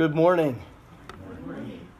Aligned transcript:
Good 0.00 0.14
morning. 0.14 0.58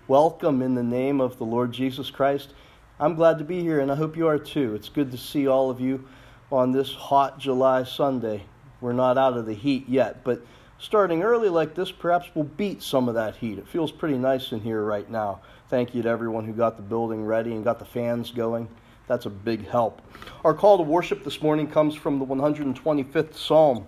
Welcome 0.08 0.62
in 0.62 0.74
the 0.74 0.82
name 0.82 1.20
of 1.20 1.36
the 1.36 1.44
Lord 1.44 1.70
Jesus 1.70 2.10
Christ. 2.10 2.54
I'm 2.98 3.14
glad 3.14 3.36
to 3.36 3.44
be 3.44 3.60
here, 3.60 3.80
and 3.80 3.92
I 3.92 3.94
hope 3.94 4.16
you 4.16 4.26
are 4.26 4.38
too. 4.38 4.74
It's 4.74 4.88
good 4.88 5.10
to 5.10 5.18
see 5.18 5.46
all 5.46 5.68
of 5.68 5.82
you 5.82 6.08
on 6.50 6.72
this 6.72 6.94
hot 6.94 7.38
July 7.38 7.84
Sunday. 7.84 8.44
We're 8.80 8.94
not 8.94 9.18
out 9.18 9.36
of 9.36 9.44
the 9.44 9.52
heat 9.52 9.86
yet, 9.86 10.24
but 10.24 10.40
starting 10.78 11.22
early 11.22 11.50
like 11.50 11.74
this, 11.74 11.92
perhaps 11.92 12.30
we'll 12.34 12.44
beat 12.44 12.82
some 12.82 13.06
of 13.06 13.16
that 13.16 13.36
heat. 13.36 13.58
It 13.58 13.68
feels 13.68 13.92
pretty 13.92 14.16
nice 14.16 14.50
in 14.52 14.60
here 14.60 14.82
right 14.82 15.10
now. 15.10 15.42
Thank 15.68 15.94
you 15.94 16.00
to 16.00 16.08
everyone 16.08 16.46
who 16.46 16.54
got 16.54 16.76
the 16.76 16.82
building 16.82 17.26
ready 17.26 17.52
and 17.52 17.62
got 17.62 17.78
the 17.78 17.84
fans 17.84 18.30
going. 18.30 18.66
That's 19.08 19.26
a 19.26 19.30
big 19.30 19.68
help. 19.68 20.00
Our 20.42 20.54
call 20.54 20.78
to 20.78 20.84
worship 20.84 21.22
this 21.22 21.42
morning 21.42 21.70
comes 21.70 21.94
from 21.94 22.18
the 22.18 22.24
125th 22.24 23.34
Psalm. 23.34 23.86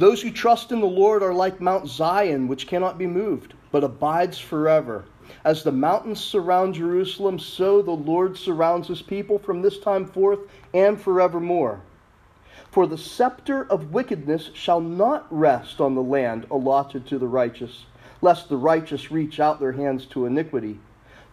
Those 0.00 0.22
who 0.22 0.30
trust 0.30 0.72
in 0.72 0.80
the 0.80 0.86
Lord 0.86 1.22
are 1.22 1.34
like 1.34 1.60
Mount 1.60 1.86
Zion, 1.86 2.48
which 2.48 2.66
cannot 2.66 2.96
be 2.96 3.06
moved, 3.06 3.52
but 3.70 3.84
abides 3.84 4.38
forever. 4.38 5.04
As 5.44 5.62
the 5.62 5.72
mountains 5.72 6.18
surround 6.18 6.72
Jerusalem, 6.72 7.38
so 7.38 7.82
the 7.82 7.90
Lord 7.90 8.34
surrounds 8.38 8.88
his 8.88 9.02
people 9.02 9.38
from 9.38 9.60
this 9.60 9.78
time 9.78 10.06
forth 10.06 10.38
and 10.72 10.98
forevermore. 10.98 11.82
For 12.70 12.86
the 12.86 12.96
scepter 12.96 13.64
of 13.64 13.92
wickedness 13.92 14.48
shall 14.54 14.80
not 14.80 15.26
rest 15.28 15.82
on 15.82 15.94
the 15.94 16.02
land 16.02 16.46
allotted 16.50 17.06
to 17.08 17.18
the 17.18 17.28
righteous, 17.28 17.84
lest 18.22 18.48
the 18.48 18.56
righteous 18.56 19.10
reach 19.10 19.38
out 19.38 19.60
their 19.60 19.72
hands 19.72 20.06
to 20.06 20.24
iniquity. 20.24 20.80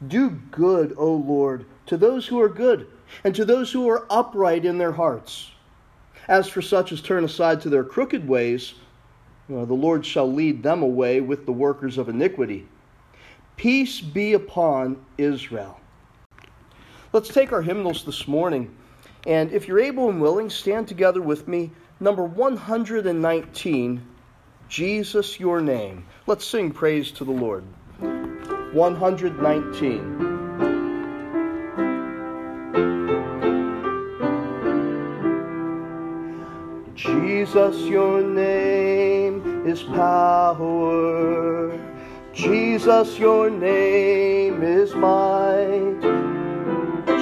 Do 0.05 0.29
good, 0.29 0.93
O 0.97 1.13
Lord, 1.13 1.65
to 1.85 1.95
those 1.95 2.27
who 2.27 2.41
are 2.41 2.49
good, 2.49 2.87
and 3.23 3.33
to 3.33 3.45
those 3.45 3.71
who 3.71 3.87
are 3.87 4.05
upright 4.09 4.65
in 4.65 4.77
their 4.77 4.91
hearts. 4.91 5.51
As 6.27 6.49
for 6.49 6.61
such 6.61 6.91
as 6.91 7.01
turn 7.01 7.23
aside 7.23 7.61
to 7.61 7.69
their 7.69 7.83
crooked 7.83 8.27
ways, 8.27 8.73
the 9.47 9.55
Lord 9.55 10.05
shall 10.05 10.31
lead 10.31 10.61
them 10.61 10.81
away 10.81 11.21
with 11.21 11.45
the 11.45 11.53
workers 11.53 11.97
of 11.97 12.09
iniquity. 12.09 12.67
Peace 13.55 14.01
be 14.01 14.33
upon 14.33 14.97
Israel. 15.17 15.79
Let's 17.13 17.29
take 17.29 17.53
our 17.53 17.61
hymnals 17.61 18.03
this 18.03 18.27
morning. 18.27 18.75
And 19.25 19.51
if 19.51 19.67
you're 19.67 19.79
able 19.79 20.09
and 20.09 20.21
willing, 20.21 20.49
stand 20.49 20.87
together 20.87 21.21
with 21.21 21.47
me. 21.47 21.71
Number 21.99 22.23
119, 22.23 24.01
Jesus, 24.69 25.39
your 25.39 25.61
name. 25.61 26.05
Let's 26.27 26.45
sing 26.45 26.71
praise 26.71 27.11
to 27.13 27.23
the 27.25 27.31
Lord. 27.31 27.63
119. 28.73 30.36
Jesus, 36.97 37.81
your 37.83 38.23
name 38.23 39.67
is 39.67 39.83
power. 39.83 41.79
Jesus, 42.33 43.19
your 43.19 43.51
name 43.51 44.63
is 44.63 44.95
might. 44.95 46.01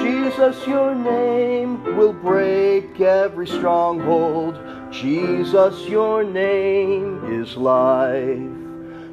Jesus, 0.02 0.66
your 0.66 0.94
name 0.94 1.84
will 1.94 2.14
break 2.14 2.98
every 3.02 3.46
stronghold. 3.46 4.58
Jesus, 4.90 5.86
your 5.86 6.24
name 6.24 7.42
is 7.42 7.54
life. 7.58 8.48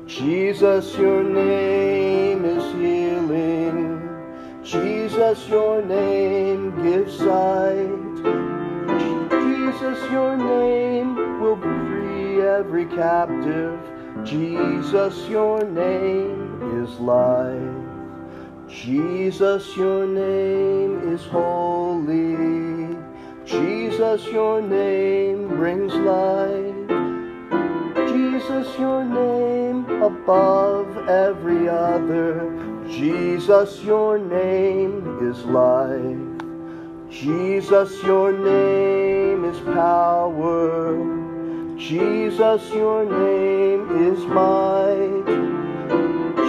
Jesus, 0.08 0.96
your 0.96 1.26
name 1.26 2.46
is 2.46 2.64
healing. 2.76 4.00
Jesus, 4.64 5.46
your 5.50 5.84
name 5.84 6.82
gives 6.82 7.18
sight. 7.18 8.43
Jesus, 9.74 10.12
your 10.12 10.38
name 10.38 11.42
will 11.42 11.58
free 11.58 12.42
every 12.42 12.86
captive. 12.86 13.80
Jesus, 14.24 15.28
your 15.28 15.66
name 15.66 16.84
is 16.84 17.00
life. 17.00 18.70
Jesus, 18.70 19.76
your 19.76 20.06
name 20.06 21.12
is 21.12 21.24
holy. 21.26 22.96
Jesus, 23.46 24.28
your 24.28 24.62
name 24.62 25.48
brings 25.48 25.94
light. 25.96 26.88
Jesus, 28.10 28.78
your 28.78 29.04
name 29.04 29.90
above 30.04 31.10
every 31.10 31.68
other. 31.68 32.86
Jesus, 32.88 33.82
your 33.82 34.20
name 34.20 35.18
is 35.28 35.44
life. 35.46 36.33
Jesus, 37.14 38.02
your 38.02 38.34
name 38.34 39.46
is 39.46 39.60
power. 39.60 40.98
Jesus, 41.78 42.68
your 42.74 43.06
name 43.06 44.12
is 44.12 44.26
might. 44.26 45.24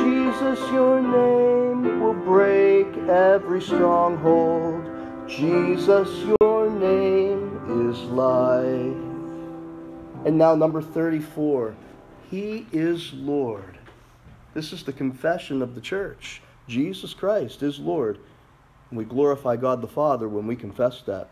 Jesus, 0.02 0.58
your 0.72 1.02
name 1.02 2.00
will 2.00 2.14
break 2.14 2.86
every 3.10 3.60
stronghold. 3.60 4.82
Jesus, 5.28 6.08
your 6.40 6.70
name 6.70 7.90
is 7.90 7.98
life. 8.04 8.96
And 10.24 10.38
now, 10.38 10.54
number 10.54 10.80
34 10.80 11.76
He 12.30 12.66
is 12.72 13.12
Lord. 13.12 13.76
This 14.54 14.72
is 14.72 14.82
the 14.82 14.94
confession 14.94 15.60
of 15.60 15.74
the 15.74 15.82
church. 15.82 16.40
Jesus 16.66 17.12
Christ 17.12 17.62
is 17.62 17.78
Lord. 17.78 18.18
We 18.94 19.04
glorify 19.04 19.56
God 19.56 19.82
the 19.82 19.88
Father 19.88 20.28
when 20.28 20.46
we 20.46 20.54
confess 20.54 21.02
that. 21.02 21.28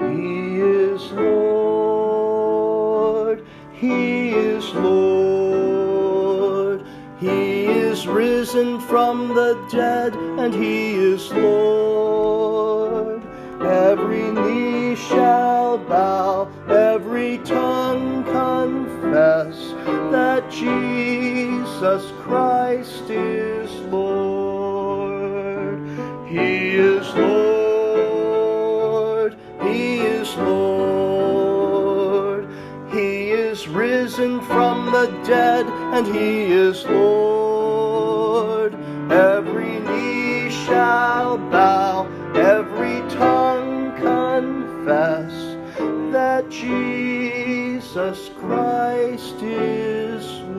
He 0.00 0.60
is 0.60 1.12
Lord, 1.12 2.56
He 3.74 4.30
is 4.30 4.72
Lord, 4.72 6.06
He 7.20 7.66
is 7.66 8.06
risen 8.08 8.80
from 8.80 9.34
the 9.34 9.62
dead, 9.70 10.14
and 10.14 10.54
He 10.54 10.94
is 10.94 11.30
Lord. 11.32 13.22
Every 13.60 14.30
knee 14.30 14.94
shall 14.96 15.76
bow, 15.76 16.48
every 16.66 17.36
tongue 17.38 17.87
Jesus 20.68 22.12
Christ 22.22 23.08
is 23.08 23.70
Lord. 23.82 25.78
He 26.28 26.76
is 26.76 27.14
Lord. 27.14 29.36
He 29.62 30.00
is 30.00 30.36
Lord. 30.36 32.48
He 32.90 33.30
is 33.30 33.68
risen 33.68 34.40
from 34.42 34.86
the 34.86 35.06
dead, 35.24 35.66
and 35.94 36.06
He 36.06 36.52
is 36.52 36.84
Lord. 36.86 38.74
Every 39.10 39.80
knee 39.80 40.50
shall 40.50 41.38
bow, 41.38 42.06
every 42.34 43.00
tongue 43.08 43.96
confess 43.96 45.32
that 46.12 46.50
Jesus 46.50 48.30
Christ 48.40 49.42
is 49.42 50.17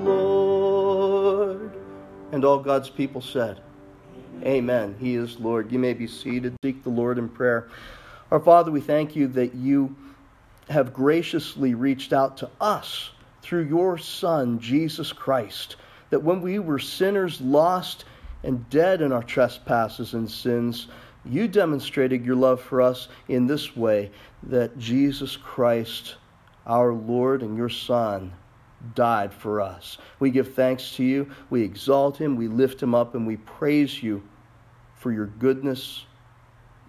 Lord. 0.10 1.72
And 2.32 2.46
all 2.46 2.60
God's 2.60 2.90
people 2.90 3.22
said, 3.22 3.62
Amen. 4.44 4.96
He 5.00 5.16
is 5.16 5.40
Lord. 5.40 5.72
You 5.72 5.80
may 5.80 5.94
be 5.94 6.08
seated. 6.08 6.56
Seek 6.64 6.84
the 6.84 6.90
Lord 6.90 7.18
in 7.18 7.28
prayer. 7.28 7.68
Our 8.32 8.40
Father, 8.40 8.72
we 8.72 8.80
thank 8.80 9.16
you 9.16 9.28
that 9.30 9.56
you 9.56 9.96
have 10.70 10.94
graciously 10.94 11.74
reached 11.74 12.14
out 12.14 12.38
to 12.38 12.50
us 12.62 13.10
through 13.42 13.64
your 13.64 13.98
Son, 13.98 14.60
Jesus 14.60 15.12
Christ, 15.12 15.76
that 16.10 16.24
when 16.24 16.42
we 16.42 16.60
were 16.60 16.80
sinners, 16.80 17.42
lost, 17.42 18.06
and 18.44 18.70
dead 18.70 19.02
in 19.02 19.12
our 19.12 19.24
trespasses 19.24 20.14
and 20.14 20.30
sins, 20.30 20.88
you 21.26 21.48
demonstrated 21.48 22.26
your 22.26 22.36
love 22.36 22.62
for 22.62 22.82
us 22.82 23.08
in 23.28 23.48
this 23.48 23.76
way 23.76 24.12
that 24.44 24.78
Jesus 24.78 25.36
Christ, 25.36 26.16
our 26.66 26.94
Lord 26.94 27.42
and 27.42 27.58
your 27.58 27.70
Son, 27.70 28.32
died 28.96 29.34
for 29.34 29.62
us. 29.62 29.98
We 30.20 30.32
give 30.32 30.54
thanks 30.54 30.96
to 30.96 31.04
you, 31.04 31.30
we 31.50 31.64
exalt 31.64 32.18
him, 32.18 32.36
we 32.36 32.48
lift 32.48 32.82
him 32.82 32.96
up, 32.96 33.16
and 33.16 33.26
we 33.26 33.38
praise 33.38 34.02
you 34.02 34.24
for 34.96 35.12
your 35.12 35.28
goodness, 35.28 36.06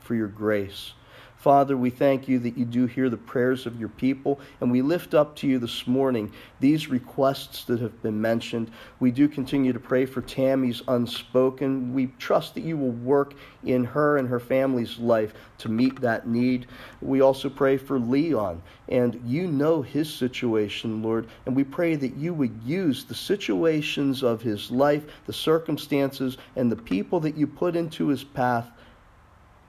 for 0.00 0.14
your 0.14 0.28
grace. 0.28 0.92
Father, 1.40 1.74
we 1.74 1.88
thank 1.88 2.28
you 2.28 2.38
that 2.40 2.58
you 2.58 2.66
do 2.66 2.84
hear 2.84 3.08
the 3.08 3.16
prayers 3.16 3.64
of 3.64 3.80
your 3.80 3.88
people, 3.88 4.38
and 4.60 4.70
we 4.70 4.82
lift 4.82 5.14
up 5.14 5.34
to 5.36 5.46
you 5.46 5.58
this 5.58 5.86
morning 5.86 6.30
these 6.60 6.88
requests 6.88 7.64
that 7.64 7.80
have 7.80 8.02
been 8.02 8.20
mentioned. 8.20 8.70
We 8.98 9.10
do 9.10 9.26
continue 9.26 9.72
to 9.72 9.80
pray 9.80 10.04
for 10.04 10.20
Tammy's 10.20 10.82
unspoken. 10.86 11.94
We 11.94 12.08
trust 12.18 12.52
that 12.56 12.60
you 12.60 12.76
will 12.76 12.90
work 12.90 13.32
in 13.64 13.84
her 13.84 14.18
and 14.18 14.28
her 14.28 14.38
family's 14.38 14.98
life 14.98 15.32
to 15.56 15.70
meet 15.70 15.98
that 16.02 16.28
need. 16.28 16.66
We 17.00 17.22
also 17.22 17.48
pray 17.48 17.78
for 17.78 17.98
Leon, 17.98 18.60
and 18.90 19.18
you 19.24 19.46
know 19.46 19.80
his 19.80 20.12
situation, 20.12 21.02
Lord, 21.02 21.26
and 21.46 21.56
we 21.56 21.64
pray 21.64 21.96
that 21.96 22.16
you 22.16 22.34
would 22.34 22.62
use 22.66 23.04
the 23.04 23.14
situations 23.14 24.22
of 24.22 24.42
his 24.42 24.70
life, 24.70 25.06
the 25.24 25.32
circumstances, 25.32 26.36
and 26.56 26.70
the 26.70 26.76
people 26.76 27.18
that 27.20 27.38
you 27.38 27.46
put 27.46 27.76
into 27.76 28.08
his 28.08 28.24
path 28.24 28.70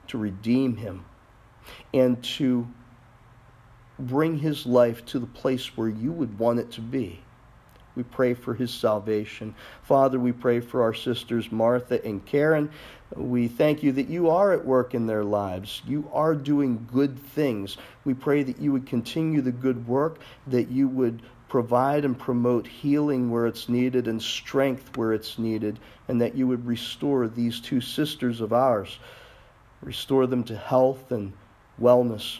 to 0.08 0.18
redeem 0.18 0.76
him 0.76 1.06
and 1.92 2.22
to 2.24 2.66
bring 3.98 4.38
his 4.38 4.66
life 4.66 5.04
to 5.06 5.18
the 5.18 5.26
place 5.26 5.76
where 5.76 5.88
you 5.88 6.12
would 6.12 6.38
want 6.38 6.58
it 6.58 6.70
to 6.72 6.80
be. 6.80 7.20
We 7.94 8.02
pray 8.02 8.32
for 8.34 8.54
his 8.54 8.72
salvation. 8.72 9.54
Father, 9.82 10.18
we 10.18 10.32
pray 10.32 10.60
for 10.60 10.82
our 10.82 10.94
sisters 10.94 11.52
Martha 11.52 12.02
and 12.04 12.24
Karen. 12.24 12.70
We 13.14 13.48
thank 13.48 13.82
you 13.82 13.92
that 13.92 14.08
you 14.08 14.30
are 14.30 14.52
at 14.52 14.64
work 14.64 14.94
in 14.94 15.06
their 15.06 15.24
lives. 15.24 15.82
You 15.86 16.08
are 16.12 16.34
doing 16.34 16.88
good 16.90 17.18
things. 17.18 17.76
We 18.04 18.14
pray 18.14 18.42
that 18.44 18.58
you 18.58 18.72
would 18.72 18.86
continue 18.86 19.42
the 19.42 19.52
good 19.52 19.86
work, 19.86 20.20
that 20.46 20.70
you 20.70 20.88
would 20.88 21.20
provide 21.50 22.06
and 22.06 22.18
promote 22.18 22.66
healing 22.66 23.30
where 23.30 23.46
it's 23.46 23.68
needed 23.68 24.08
and 24.08 24.22
strength 24.22 24.96
where 24.96 25.12
it's 25.12 25.38
needed, 25.38 25.78
and 26.08 26.22
that 26.22 26.34
you 26.34 26.46
would 26.46 26.66
restore 26.66 27.28
these 27.28 27.60
two 27.60 27.82
sisters 27.82 28.40
of 28.40 28.54
ours. 28.54 28.98
Restore 29.82 30.26
them 30.26 30.44
to 30.44 30.56
health 30.56 31.12
and 31.12 31.34
wellness. 31.80 32.38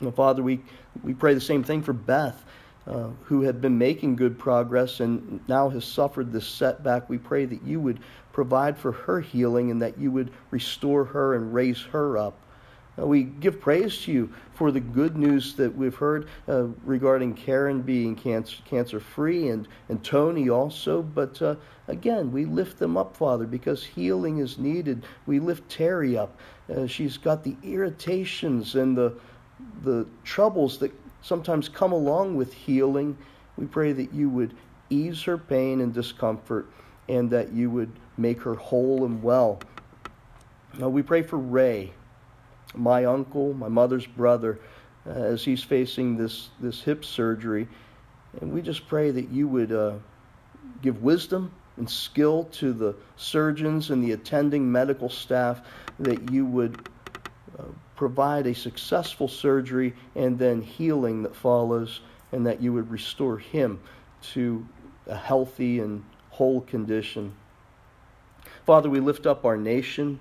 And 0.00 0.14
Father, 0.14 0.42
we, 0.42 0.60
we 1.02 1.14
pray 1.14 1.34
the 1.34 1.40
same 1.40 1.64
thing 1.64 1.82
for 1.82 1.92
Beth. 1.92 2.44
Uh, 2.86 3.08
who 3.24 3.42
had 3.42 3.60
been 3.60 3.76
making 3.76 4.14
good 4.14 4.38
progress 4.38 5.00
and 5.00 5.40
now 5.48 5.68
has 5.68 5.84
suffered 5.84 6.30
this 6.30 6.46
setback. 6.46 7.10
We 7.10 7.18
pray 7.18 7.44
that 7.44 7.60
you 7.64 7.80
would 7.80 7.98
provide 8.32 8.78
for 8.78 8.92
her 8.92 9.20
healing 9.20 9.72
and 9.72 9.82
that 9.82 9.98
you 9.98 10.12
would 10.12 10.30
restore 10.52 11.04
her 11.04 11.34
and 11.34 11.52
raise 11.52 11.82
her 11.82 12.16
up. 12.16 12.38
Uh, 12.98 13.06
we 13.06 13.24
give 13.24 13.60
praise 13.60 14.00
to 14.02 14.12
you 14.12 14.32
for 14.54 14.70
the 14.70 14.80
good 14.80 15.16
news 15.16 15.54
that 15.54 15.74
we've 15.74 15.94
heard 15.94 16.28
uh, 16.48 16.64
regarding 16.84 17.34
Karen 17.34 17.82
being 17.82 18.14
cancer, 18.14 18.56
cancer 18.64 19.00
free 19.00 19.48
and, 19.48 19.68
and 19.88 20.02
Tony 20.02 20.48
also. 20.48 21.02
But 21.02 21.40
uh, 21.42 21.56
again, 21.88 22.32
we 22.32 22.44
lift 22.44 22.78
them 22.78 22.96
up, 22.96 23.16
Father, 23.16 23.46
because 23.46 23.84
healing 23.84 24.38
is 24.38 24.58
needed. 24.58 25.04
We 25.26 25.40
lift 25.40 25.68
Terry 25.68 26.16
up. 26.16 26.38
Uh, 26.74 26.86
she's 26.86 27.16
got 27.16 27.44
the 27.44 27.56
irritations 27.62 28.74
and 28.74 28.96
the, 28.96 29.14
the 29.82 30.06
troubles 30.24 30.78
that 30.78 30.92
sometimes 31.22 31.68
come 31.68 31.92
along 31.92 32.36
with 32.36 32.52
healing. 32.52 33.16
We 33.56 33.66
pray 33.66 33.92
that 33.92 34.12
you 34.12 34.30
would 34.30 34.54
ease 34.90 35.22
her 35.24 35.38
pain 35.38 35.80
and 35.80 35.92
discomfort 35.92 36.70
and 37.08 37.30
that 37.30 37.52
you 37.52 37.70
would 37.70 37.92
make 38.16 38.40
her 38.42 38.54
whole 38.54 39.04
and 39.04 39.22
well. 39.22 39.60
Now 40.78 40.88
we 40.88 41.02
pray 41.02 41.22
for 41.22 41.38
Ray, 41.38 41.92
my 42.76 43.04
uncle, 43.04 43.52
my 43.54 43.68
mother's 43.68 44.06
brother, 44.06 44.58
uh, 45.06 45.10
as 45.10 45.44
he's 45.44 45.62
facing 45.62 46.16
this, 46.16 46.50
this 46.60 46.80
hip 46.80 47.04
surgery. 47.04 47.68
And 48.40 48.52
we 48.52 48.62
just 48.62 48.86
pray 48.88 49.10
that 49.10 49.30
you 49.30 49.48
would 49.48 49.72
uh, 49.72 49.94
give 50.82 51.02
wisdom 51.02 51.52
and 51.76 51.88
skill 51.88 52.44
to 52.44 52.72
the 52.72 52.94
surgeons 53.16 53.90
and 53.90 54.02
the 54.02 54.12
attending 54.12 54.70
medical 54.70 55.08
staff, 55.08 55.60
that 55.98 56.30
you 56.30 56.44
would 56.46 56.88
uh, 57.58 57.62
provide 57.94 58.46
a 58.46 58.54
successful 58.54 59.28
surgery 59.28 59.94
and 60.14 60.38
then 60.38 60.62
healing 60.62 61.22
that 61.22 61.36
follows, 61.36 62.00
and 62.32 62.46
that 62.46 62.60
you 62.60 62.72
would 62.72 62.90
restore 62.90 63.38
him 63.38 63.80
to 64.20 64.66
a 65.06 65.16
healthy 65.16 65.80
and 65.80 66.04
whole 66.30 66.60
condition. 66.62 67.32
Father, 68.64 68.90
we 68.90 69.00
lift 69.00 69.26
up 69.26 69.44
our 69.44 69.56
nation. 69.56 70.18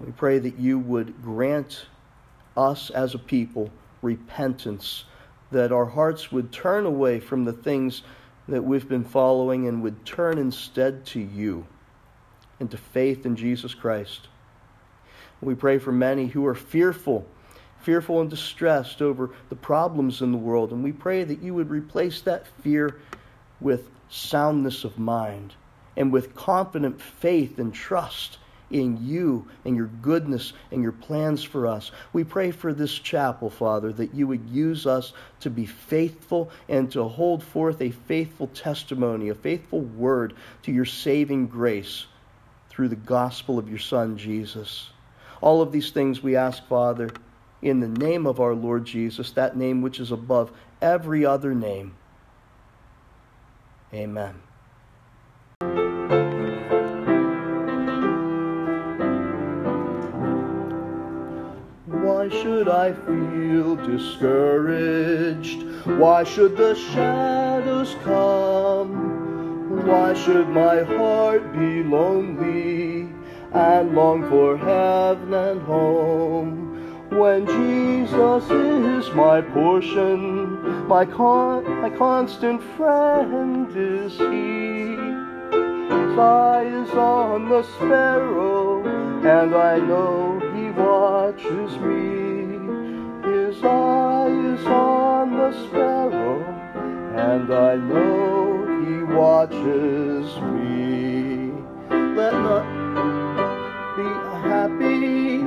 We 0.00 0.12
pray 0.12 0.38
that 0.38 0.58
you 0.58 0.78
would 0.78 1.22
grant 1.22 1.86
us 2.56 2.90
as 2.90 3.14
a 3.14 3.18
people 3.18 3.70
repentance, 4.02 5.04
that 5.50 5.72
our 5.72 5.86
hearts 5.86 6.30
would 6.30 6.52
turn 6.52 6.86
away 6.86 7.20
from 7.20 7.44
the 7.44 7.52
things 7.52 8.02
that 8.46 8.62
we've 8.62 8.88
been 8.88 9.04
following 9.04 9.66
and 9.66 9.82
would 9.82 10.04
turn 10.06 10.38
instead 10.38 11.04
to 11.06 11.20
you 11.20 11.66
and 12.60 12.70
to 12.70 12.76
faith 12.76 13.26
in 13.26 13.36
Jesus 13.36 13.74
Christ. 13.74 14.28
We 15.40 15.54
pray 15.54 15.78
for 15.78 15.92
many 15.92 16.26
who 16.26 16.46
are 16.46 16.54
fearful, 16.54 17.26
fearful 17.80 18.20
and 18.20 18.30
distressed 18.30 19.02
over 19.02 19.30
the 19.48 19.56
problems 19.56 20.22
in 20.22 20.32
the 20.32 20.38
world. 20.38 20.72
And 20.72 20.82
we 20.82 20.92
pray 20.92 21.24
that 21.24 21.42
you 21.42 21.54
would 21.54 21.70
replace 21.70 22.20
that 22.22 22.46
fear 22.62 23.00
with 23.60 23.88
soundness 24.08 24.84
of 24.84 24.98
mind 24.98 25.54
and 25.96 26.12
with 26.12 26.34
confident 26.34 27.00
faith 27.00 27.58
and 27.58 27.72
trust 27.74 28.38
in 28.70 29.04
you 29.06 29.46
and 29.64 29.76
your 29.76 29.90
goodness 30.02 30.52
and 30.70 30.82
your 30.82 30.92
plans 30.92 31.42
for 31.42 31.66
us. 31.66 31.90
We 32.12 32.24
pray 32.24 32.50
for 32.50 32.72
this 32.72 32.92
chapel, 32.92 33.50
Father, 33.50 33.92
that 33.92 34.14
you 34.14 34.26
would 34.26 34.48
use 34.48 34.86
us 34.86 35.12
to 35.40 35.50
be 35.50 35.66
faithful 35.66 36.50
and 36.68 36.90
to 36.92 37.04
hold 37.04 37.42
forth 37.42 37.80
a 37.80 37.90
faithful 37.90 38.48
testimony, 38.48 39.28
a 39.28 39.34
faithful 39.34 39.80
word 39.80 40.34
to 40.64 40.72
your 40.72 40.84
saving 40.84 41.46
grace 41.46 42.06
through 42.70 42.88
the 42.88 42.96
gospel 42.96 43.58
of 43.58 43.68
your 43.68 43.78
Son, 43.78 44.16
Jesus. 44.16 44.90
All 45.40 45.62
of 45.62 45.72
these 45.72 45.90
things 45.90 46.22
we 46.22 46.36
ask, 46.36 46.64
Father, 46.66 47.10
in 47.62 47.80
the 47.80 47.88
name 47.88 48.26
of 48.26 48.40
our 48.40 48.54
Lord 48.54 48.84
Jesus, 48.84 49.32
that 49.32 49.56
name 49.56 49.82
which 49.82 50.00
is 50.00 50.12
above 50.12 50.52
every 50.80 51.24
other 51.24 51.54
name. 51.54 51.94
Amen. 53.92 54.34
Should 62.58 62.68
I 62.68 62.92
feel 62.92 63.76
discouraged? 63.76 65.62
Why 65.86 66.24
should 66.24 66.56
the 66.56 66.74
shadows 66.74 67.94
come? 68.02 69.86
Why 69.86 70.12
should 70.14 70.48
my 70.48 70.82
heart 70.82 71.52
be 71.52 71.84
lonely? 71.84 73.14
and 73.50 73.94
long 73.94 74.28
for 74.28 74.58
heaven 74.58 75.32
and 75.32 75.62
home. 75.62 77.08
When 77.10 77.46
Jesus 77.46 78.44
is 78.50 79.14
my 79.14 79.40
portion, 79.40 80.86
my, 80.86 81.06
con- 81.06 81.64
my 81.80 81.88
constant 81.88 82.60
friend 82.76 83.68
is 83.74 84.12
He. 84.18 84.96
His 85.94 86.18
eye 86.18 86.66
is 86.82 86.90
on 86.90 87.48
the 87.48 87.62
sparrow, 87.62 88.84
and 89.24 89.54
I 89.54 89.78
know 89.78 90.38
He 90.54 90.70
watches 90.72 91.78
me. 91.78 91.97
His 93.58 93.64
eye 93.64 94.28
is 94.54 94.66
on 94.66 95.36
the 95.36 95.52
sparrow, 95.66 96.44
and 97.16 97.52
I 97.52 97.74
know 97.74 98.84
He 98.84 99.02
watches 99.12 100.40
me. 100.54 101.50
Let 101.90 102.34
not 102.34 102.66
be 103.96 104.08
happy. 104.48 105.42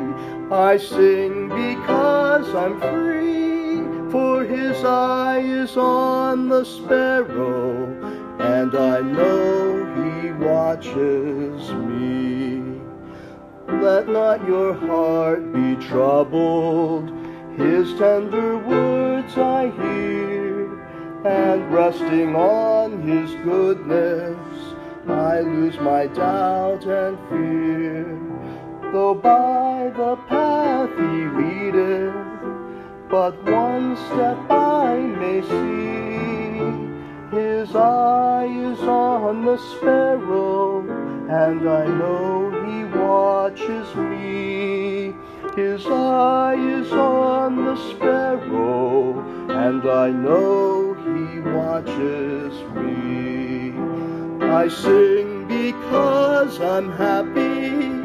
I 0.53 0.75
sing 0.75 1.47
because 1.47 2.53
I'm 2.53 2.81
free, 2.81 4.11
for 4.11 4.43
his 4.43 4.83
eye 4.83 5.39
is 5.39 5.77
on 5.77 6.49
the 6.49 6.65
sparrow, 6.65 7.85
and 8.39 8.75
I 8.75 8.99
know 8.99 9.85
he 10.03 10.31
watches 10.33 11.71
me. 11.71 12.81
Let 13.69 14.09
not 14.09 14.45
your 14.45 14.73
heart 14.73 15.53
be 15.53 15.77
troubled, 15.77 17.20
his 17.57 17.93
tender 17.95 18.57
words 18.57 19.37
I 19.37 19.69
hear, 19.69 20.73
and 21.25 21.73
resting 21.73 22.35
on 22.35 23.01
his 23.01 23.31
goodness, 23.43 24.75
I 25.07 25.41
lose 25.41 25.79
my 25.79 26.07
doubt 26.07 26.85
and 26.85 27.17
fear 27.29 28.31
though 28.91 29.15
by 29.15 29.89
the 29.95 30.17
path 30.27 30.89
he 30.97 31.27
leadeth, 31.39 32.13
but 33.09 33.41
one 33.49 33.95
step 33.95 34.37
I 34.49 34.97
may 34.97 35.41
see. 35.41 37.37
His 37.37 37.73
eye 37.73 38.47
is 38.51 38.79
on 38.81 39.45
the 39.45 39.57
sparrow, 39.57 40.81
and 41.29 41.69
I 41.69 41.85
know 41.87 42.51
he 42.65 42.83
watches 42.99 43.95
me. 43.95 45.13
His 45.55 45.85
eye 45.85 46.55
is 46.55 46.91
on 46.93 47.65
the 47.65 47.75
sparrow, 47.89 49.19
and 49.49 49.89
I 49.89 50.09
know 50.09 50.93
he 50.93 51.39
watches 51.39 52.53
me. 52.75 53.73
I 54.45 54.67
sing 54.67 55.47
because 55.47 56.59
I'm 56.59 56.91
happy 56.91 58.01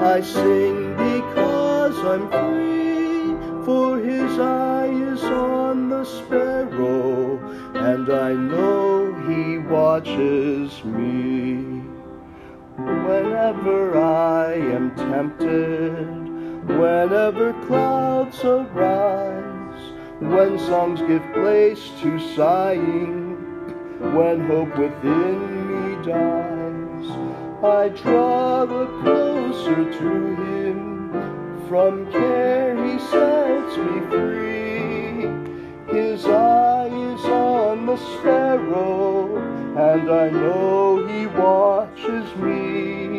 I 0.00 0.20
sing 0.20 0.92
because 0.92 1.98
I'm 2.04 2.30
free, 2.30 3.64
for 3.64 3.98
his 3.98 4.38
eye 4.38 4.86
is 4.86 5.24
on 5.24 5.88
the 5.88 6.04
sparrow, 6.04 7.36
and 7.74 8.08
I 8.08 8.32
know 8.32 9.12
he 9.28 9.58
watches 9.58 10.84
me. 10.84 11.82
Whenever 12.76 14.00
I 14.00 14.54
am 14.54 14.94
tempted, 14.94 16.27
whenever 16.68 17.52
clouds 17.66 18.44
arise, 18.44 19.92
when 20.20 20.58
songs 20.58 21.00
give 21.02 21.22
place 21.32 21.90
to 22.02 22.18
sighing, 22.34 23.36
when 24.14 24.46
hope 24.46 24.76
within 24.76 25.38
me 25.68 26.04
dies, 26.04 27.10
I 27.64 27.88
draw 27.88 28.66
the 28.66 28.86
closer 29.02 29.90
to 29.98 30.34
him, 30.36 31.66
From 31.68 32.10
care 32.12 32.76
he 32.84 32.98
sets 32.98 33.76
me 33.76 34.00
free. 34.10 35.98
His 35.98 36.24
eye 36.26 36.86
is 36.86 37.24
on 37.24 37.86
the 37.86 37.96
sparrow, 37.96 39.36
and 39.76 40.10
I 40.10 40.30
know 40.30 41.06
he 41.06 41.26
watches 41.26 42.34
me. 42.36 43.17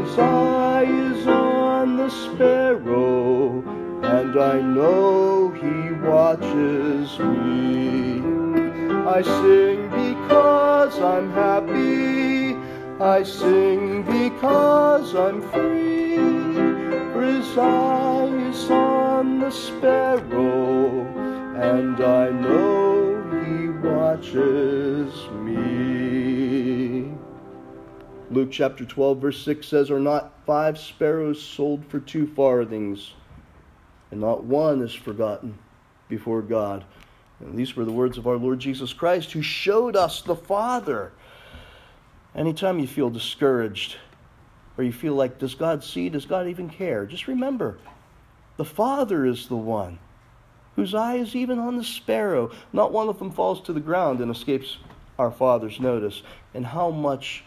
His 0.00 0.18
eye 0.18 0.84
is 0.84 1.26
on 1.26 1.98
the 1.98 2.08
sparrow, 2.08 3.62
and 4.02 4.40
I 4.40 4.58
know 4.62 5.50
he 5.50 5.92
watches 6.08 7.18
me. 7.18 8.22
I 9.06 9.20
sing 9.20 9.90
because 9.90 10.98
I'm 10.98 11.30
happy. 11.32 12.56
I 12.98 13.22
sing 13.22 14.02
because 14.04 15.14
I'm 15.14 15.42
free. 15.52 16.16
For 17.12 17.22
his 17.22 17.58
eye 17.58 18.30
is 18.48 18.70
on 18.70 19.40
the 19.40 19.50
sparrow, 19.50 21.04
and 21.72 22.00
I 22.00 22.30
know 22.30 23.20
he 23.44 23.68
watches 23.86 25.12
me. 25.44 26.09
Luke 28.30 28.50
chapter 28.52 28.84
12, 28.84 29.18
verse 29.18 29.42
6 29.44 29.66
says, 29.66 29.90
Are 29.90 29.98
not 29.98 30.32
five 30.46 30.78
sparrows 30.78 31.42
sold 31.42 31.84
for 31.86 31.98
two 31.98 32.28
farthings, 32.28 33.14
and 34.12 34.20
not 34.20 34.44
one 34.44 34.82
is 34.82 34.94
forgotten 34.94 35.58
before 36.08 36.40
God? 36.40 36.84
And 37.40 37.58
these 37.58 37.74
were 37.74 37.84
the 37.84 37.90
words 37.90 38.18
of 38.18 38.28
our 38.28 38.36
Lord 38.36 38.60
Jesus 38.60 38.92
Christ, 38.92 39.32
who 39.32 39.42
showed 39.42 39.96
us 39.96 40.22
the 40.22 40.36
Father. 40.36 41.10
Anytime 42.36 42.78
you 42.78 42.86
feel 42.86 43.10
discouraged, 43.10 43.96
or 44.78 44.84
you 44.84 44.92
feel 44.92 45.14
like, 45.14 45.38
does 45.40 45.56
God 45.56 45.82
see? 45.82 46.08
Does 46.08 46.24
God 46.24 46.46
even 46.46 46.70
care? 46.70 47.06
Just 47.06 47.26
remember, 47.26 47.78
the 48.56 48.64
Father 48.64 49.26
is 49.26 49.48
the 49.48 49.56
one 49.56 49.98
whose 50.76 50.94
eye 50.94 51.16
is 51.16 51.34
even 51.34 51.58
on 51.58 51.76
the 51.76 51.84
sparrow. 51.84 52.52
Not 52.72 52.92
one 52.92 53.08
of 53.08 53.18
them 53.18 53.32
falls 53.32 53.60
to 53.62 53.72
the 53.72 53.80
ground 53.80 54.20
and 54.20 54.30
escapes 54.30 54.76
our 55.18 55.32
Father's 55.32 55.80
notice. 55.80 56.22
And 56.54 56.64
how 56.64 56.90
much 56.90 57.42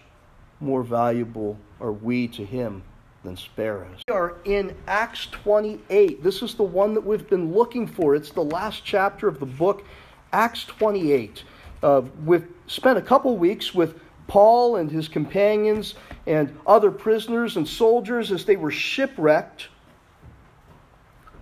more 0.64 0.84
valuable 0.84 1.58
are 1.80 1.92
we 1.92 2.28
to 2.30 2.46
Him 2.46 2.84
than 3.24 3.38
sparrows? 3.38 4.02
We 4.08 4.14
are 4.14 4.38
in 4.46 4.76
Acts 4.88 5.28
28. 5.28 6.24
This 6.24 6.42
is 6.42 6.56
the 6.56 6.64
one 6.64 6.94
that 6.94 7.02
we've 7.06 7.30
been 7.30 7.54
looking 7.54 7.86
for. 7.88 8.16
It's 8.16 8.32
the 8.32 8.44
last 8.44 8.84
chapter 8.84 9.28
of 9.28 9.40
the 9.40 9.46
book, 9.46 9.86
Acts 10.32 10.66
28. 10.66 11.44
Uh, 11.82 12.02
we've 12.26 12.48
spent 12.68 12.98
a 12.98 13.02
couple 13.02 13.36
weeks 13.38 13.74
with 13.74 14.00
Paul 14.28 14.78
and 14.78 14.90
his 14.90 15.08
companions 15.08 15.96
and 16.26 16.58
other 16.66 16.90
prisoners 16.92 17.58
and 17.58 17.68
soldiers 17.68 18.32
as 18.32 18.46
they 18.46 18.56
were 18.56 18.72
shipwrecked. 18.72 19.68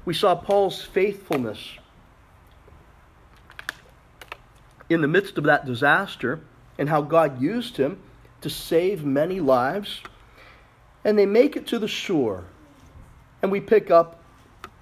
We 0.05 0.13
saw 0.15 0.35
Paul's 0.35 0.81
faithfulness. 0.81 1.77
In 4.89 5.01
the 5.01 5.07
midst 5.07 5.37
of 5.37 5.45
that 5.45 5.65
disaster, 5.65 6.41
and 6.77 6.89
how 6.89 7.01
God 7.01 7.39
used 7.39 7.77
him 7.77 8.01
to 8.41 8.49
save 8.49 9.05
many 9.05 9.39
lives. 9.39 10.01
And 11.03 11.17
they 11.17 11.25
make 11.25 11.55
it 11.55 11.67
to 11.67 11.79
the 11.79 11.87
shore. 11.87 12.45
And 13.41 13.51
we 13.51 13.59
pick 13.59 13.89
up 13.89 14.21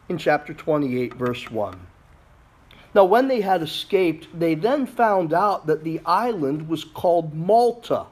in 0.10 0.18
chapter 0.18 0.54
28, 0.54 1.14
verse 1.14 1.50
1. 1.50 1.80
Now, 2.96 3.06
when 3.06 3.28
they 3.28 3.42
had 3.42 3.62
escaped, 3.62 4.28
they 4.38 4.56
then 4.56 4.88
found 4.88 5.32
out 5.32 5.68
that 5.68 5.84
the 5.84 6.02
island 6.06 6.68
was 6.68 6.84
called 6.84 7.34
Malta. 7.36 8.08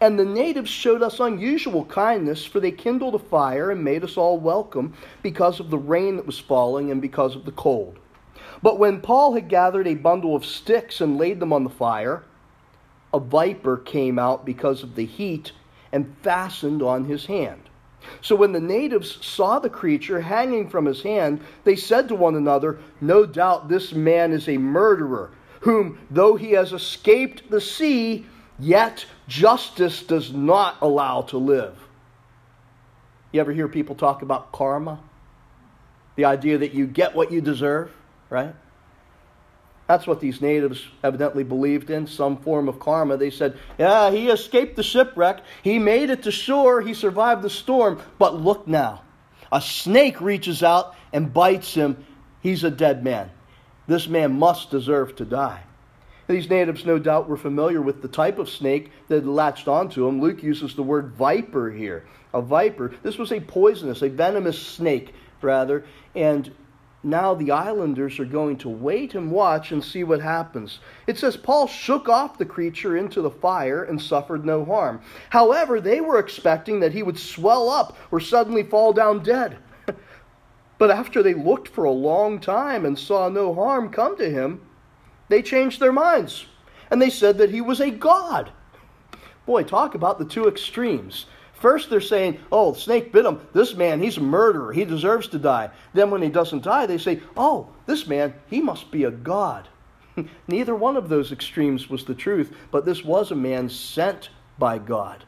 And 0.00 0.18
the 0.18 0.24
natives 0.24 0.68
showed 0.68 1.02
us 1.02 1.20
unusual 1.20 1.84
kindness, 1.86 2.44
for 2.44 2.60
they 2.60 2.72
kindled 2.72 3.14
a 3.14 3.18
fire 3.18 3.70
and 3.70 3.82
made 3.82 4.04
us 4.04 4.16
all 4.16 4.38
welcome 4.38 4.94
because 5.22 5.58
of 5.58 5.70
the 5.70 5.78
rain 5.78 6.16
that 6.16 6.26
was 6.26 6.38
falling 6.38 6.90
and 6.90 7.00
because 7.00 7.34
of 7.34 7.44
the 7.44 7.52
cold. 7.52 7.98
But 8.62 8.78
when 8.78 9.00
Paul 9.00 9.34
had 9.34 9.48
gathered 9.48 9.86
a 9.86 9.94
bundle 9.94 10.36
of 10.36 10.44
sticks 10.44 11.00
and 11.00 11.16
laid 11.16 11.40
them 11.40 11.52
on 11.52 11.64
the 11.64 11.70
fire, 11.70 12.24
a 13.12 13.20
viper 13.20 13.76
came 13.76 14.18
out 14.18 14.44
because 14.44 14.82
of 14.82 14.94
the 14.94 15.04
heat 15.04 15.52
and 15.92 16.14
fastened 16.22 16.82
on 16.82 17.04
his 17.04 17.26
hand. 17.26 17.60
So 18.20 18.34
when 18.34 18.52
the 18.52 18.60
natives 18.60 19.24
saw 19.24 19.58
the 19.58 19.70
creature 19.70 20.20
hanging 20.20 20.68
from 20.68 20.86
his 20.86 21.02
hand, 21.02 21.40
they 21.64 21.76
said 21.76 22.08
to 22.08 22.14
one 22.14 22.34
another, 22.34 22.80
No 23.00 23.26
doubt 23.26 23.68
this 23.68 23.92
man 23.92 24.32
is 24.32 24.48
a 24.48 24.58
murderer, 24.58 25.30
whom, 25.60 25.98
though 26.10 26.34
he 26.36 26.52
has 26.52 26.72
escaped 26.72 27.48
the 27.50 27.60
sea, 27.60 28.26
yet 28.58 29.04
justice 29.28 30.02
does 30.02 30.32
not 30.32 30.76
allow 30.80 31.22
to 31.22 31.38
live. 31.38 31.78
You 33.30 33.40
ever 33.40 33.52
hear 33.52 33.68
people 33.68 33.94
talk 33.94 34.22
about 34.22 34.52
karma? 34.52 35.00
The 36.16 36.24
idea 36.26 36.58
that 36.58 36.74
you 36.74 36.86
get 36.86 37.14
what 37.14 37.32
you 37.32 37.40
deserve, 37.40 37.90
right? 38.28 38.54
That's 39.92 40.06
what 40.06 40.20
these 40.20 40.40
natives 40.40 40.86
evidently 41.04 41.44
believed 41.44 41.90
in, 41.90 42.06
some 42.06 42.38
form 42.38 42.66
of 42.66 42.80
karma. 42.80 43.18
They 43.18 43.28
said, 43.28 43.58
Yeah, 43.78 44.10
he 44.10 44.30
escaped 44.30 44.74
the 44.74 44.82
shipwreck. 44.82 45.42
He 45.62 45.78
made 45.78 46.08
it 46.08 46.22
to 46.22 46.30
shore. 46.30 46.80
He 46.80 46.94
survived 46.94 47.42
the 47.42 47.50
storm. 47.50 48.00
But 48.18 48.40
look 48.40 48.66
now. 48.66 49.02
A 49.52 49.60
snake 49.60 50.18
reaches 50.22 50.62
out 50.62 50.94
and 51.12 51.30
bites 51.30 51.74
him. 51.74 52.06
He's 52.40 52.64
a 52.64 52.70
dead 52.70 53.04
man. 53.04 53.30
This 53.86 54.08
man 54.08 54.38
must 54.38 54.70
deserve 54.70 55.14
to 55.16 55.26
die. 55.26 55.62
These 56.26 56.48
natives, 56.48 56.86
no 56.86 56.98
doubt, 56.98 57.28
were 57.28 57.36
familiar 57.36 57.82
with 57.82 58.00
the 58.00 58.08
type 58.08 58.38
of 58.38 58.48
snake 58.48 58.92
that 59.08 59.26
latched 59.26 59.68
onto 59.68 60.08
him. 60.08 60.22
Luke 60.22 60.42
uses 60.42 60.74
the 60.74 60.82
word 60.82 61.08
viper 61.08 61.70
here. 61.70 62.06
A 62.32 62.40
viper. 62.40 62.94
This 63.02 63.18
was 63.18 63.30
a 63.30 63.40
poisonous, 63.40 64.00
a 64.00 64.08
venomous 64.08 64.58
snake, 64.58 65.12
rather. 65.42 65.84
And 66.14 66.50
now 67.02 67.34
the 67.34 67.50
islanders 67.50 68.20
are 68.20 68.24
going 68.24 68.56
to 68.58 68.68
wait 68.68 69.14
and 69.14 69.30
watch 69.30 69.72
and 69.72 69.82
see 69.82 70.04
what 70.04 70.20
happens. 70.20 70.78
It 71.06 71.18
says 71.18 71.36
Paul 71.36 71.66
shook 71.66 72.08
off 72.08 72.38
the 72.38 72.44
creature 72.44 72.96
into 72.96 73.20
the 73.20 73.30
fire 73.30 73.82
and 73.82 74.00
suffered 74.00 74.44
no 74.44 74.64
harm. 74.64 75.00
However, 75.30 75.80
they 75.80 76.00
were 76.00 76.18
expecting 76.18 76.80
that 76.80 76.92
he 76.92 77.02
would 77.02 77.18
swell 77.18 77.68
up 77.68 77.96
or 78.10 78.20
suddenly 78.20 78.62
fall 78.62 78.92
down 78.92 79.22
dead. 79.22 79.58
but 80.78 80.90
after 80.90 81.22
they 81.22 81.34
looked 81.34 81.68
for 81.68 81.84
a 81.84 81.90
long 81.90 82.38
time 82.38 82.84
and 82.84 82.98
saw 82.98 83.28
no 83.28 83.52
harm 83.52 83.90
come 83.90 84.16
to 84.16 84.30
him, 84.30 84.60
they 85.28 85.42
changed 85.42 85.80
their 85.80 85.92
minds 85.92 86.46
and 86.90 87.00
they 87.00 87.10
said 87.10 87.38
that 87.38 87.50
he 87.50 87.60
was 87.60 87.80
a 87.80 87.90
god. 87.90 88.52
Boy, 89.46 89.64
talk 89.64 89.94
about 89.94 90.18
the 90.18 90.24
two 90.24 90.46
extremes. 90.46 91.26
First, 91.62 91.90
they're 91.90 92.00
saying, 92.00 92.40
oh, 92.50 92.72
the 92.72 92.80
snake 92.80 93.12
bit 93.12 93.24
him. 93.24 93.40
This 93.52 93.76
man, 93.76 94.02
he's 94.02 94.16
a 94.16 94.20
murderer. 94.20 94.72
He 94.72 94.84
deserves 94.84 95.28
to 95.28 95.38
die. 95.38 95.70
Then, 95.94 96.10
when 96.10 96.20
he 96.20 96.28
doesn't 96.28 96.64
die, 96.64 96.86
they 96.86 96.98
say, 96.98 97.20
oh, 97.36 97.68
this 97.86 98.08
man, 98.08 98.34
he 98.50 98.60
must 98.60 98.90
be 98.90 99.04
a 99.04 99.12
god. 99.12 99.68
Neither 100.48 100.74
one 100.74 100.96
of 100.96 101.08
those 101.08 101.30
extremes 101.30 101.88
was 101.88 102.04
the 102.04 102.16
truth, 102.16 102.52
but 102.72 102.84
this 102.84 103.04
was 103.04 103.30
a 103.30 103.36
man 103.36 103.68
sent 103.68 104.30
by 104.58 104.78
God. 104.78 105.22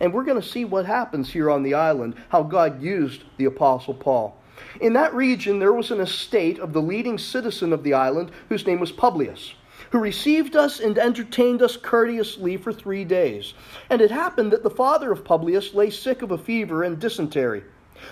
And 0.00 0.14
we're 0.14 0.24
going 0.24 0.40
to 0.40 0.48
see 0.48 0.64
what 0.64 0.86
happens 0.86 1.30
here 1.30 1.50
on 1.50 1.62
the 1.62 1.74
island, 1.74 2.14
how 2.30 2.42
God 2.42 2.80
used 2.80 3.24
the 3.36 3.44
Apostle 3.44 3.92
Paul. 3.92 4.34
In 4.80 4.94
that 4.94 5.12
region, 5.12 5.58
there 5.58 5.74
was 5.74 5.90
an 5.90 6.00
estate 6.00 6.58
of 6.58 6.72
the 6.72 6.80
leading 6.80 7.18
citizen 7.18 7.74
of 7.74 7.82
the 7.82 7.92
island 7.92 8.30
whose 8.48 8.66
name 8.66 8.80
was 8.80 8.92
Publius 8.92 9.52
who 9.90 9.98
received 9.98 10.56
us 10.56 10.80
and 10.80 10.98
entertained 10.98 11.62
us 11.62 11.76
courteously 11.76 12.56
for 12.56 12.72
three 12.72 13.04
days. 13.04 13.54
And 13.90 14.00
it 14.00 14.10
happened 14.10 14.52
that 14.52 14.62
the 14.62 14.70
father 14.70 15.12
of 15.12 15.24
Publius 15.24 15.74
lay 15.74 15.90
sick 15.90 16.22
of 16.22 16.30
a 16.30 16.38
fever 16.38 16.82
and 16.82 16.98
dysentery. 16.98 17.62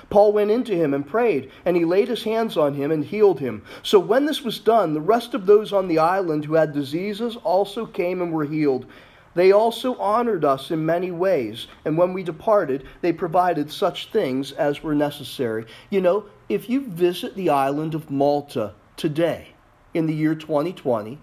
Paul 0.09 0.33
went 0.33 0.51
into 0.51 0.75
him 0.75 0.95
and 0.95 1.07
prayed, 1.07 1.51
and 1.65 1.77
he 1.77 1.85
laid 1.85 2.09
his 2.09 2.23
hands 2.23 2.57
on 2.57 2.75
him 2.75 2.91
and 2.91 3.05
healed 3.05 3.41
him. 3.41 3.63
So 3.83 3.99
when 3.99 4.25
this 4.25 4.43
was 4.43 4.59
done, 4.59 4.95
the 4.95 5.01
rest 5.01 5.35
of 5.35 5.47
those 5.47 5.73
on 5.73 5.89
the 5.89 5.99
island 5.99 6.45
who 6.45 6.55
had 6.55 6.73
diseases 6.73 7.37
also 7.37 7.85
came 7.85 8.23
and 8.23 8.33
were 8.33 8.47
healed. 8.47 8.87
They 9.35 9.53
also 9.53 9.97
honored 9.97 10.45
us 10.45 10.71
in 10.71 10.87
many 10.87 11.11
ways, 11.11 11.67
and 11.85 11.99
when 11.99 12.13
we 12.13 12.23
departed, 12.23 12.85
they 13.03 13.13
provided 13.13 13.71
such 13.71 14.11
things 14.11 14.53
as 14.53 14.83
were 14.83 14.95
necessary. 14.95 15.67
You 15.91 16.01
know, 16.01 16.27
if 16.49 16.71
you 16.71 16.87
visit 16.87 17.35
the 17.35 17.51
island 17.51 17.95
of 17.95 18.11
Malta 18.11 18.75
today, 18.97 19.49
in 19.95 20.07
the 20.07 20.15
year 20.15 20.35
2020, 20.35 21.19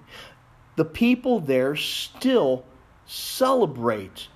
the 0.75 0.85
people 0.85 1.39
there 1.39 1.75
still 1.75 2.65
celebrate 3.05 4.27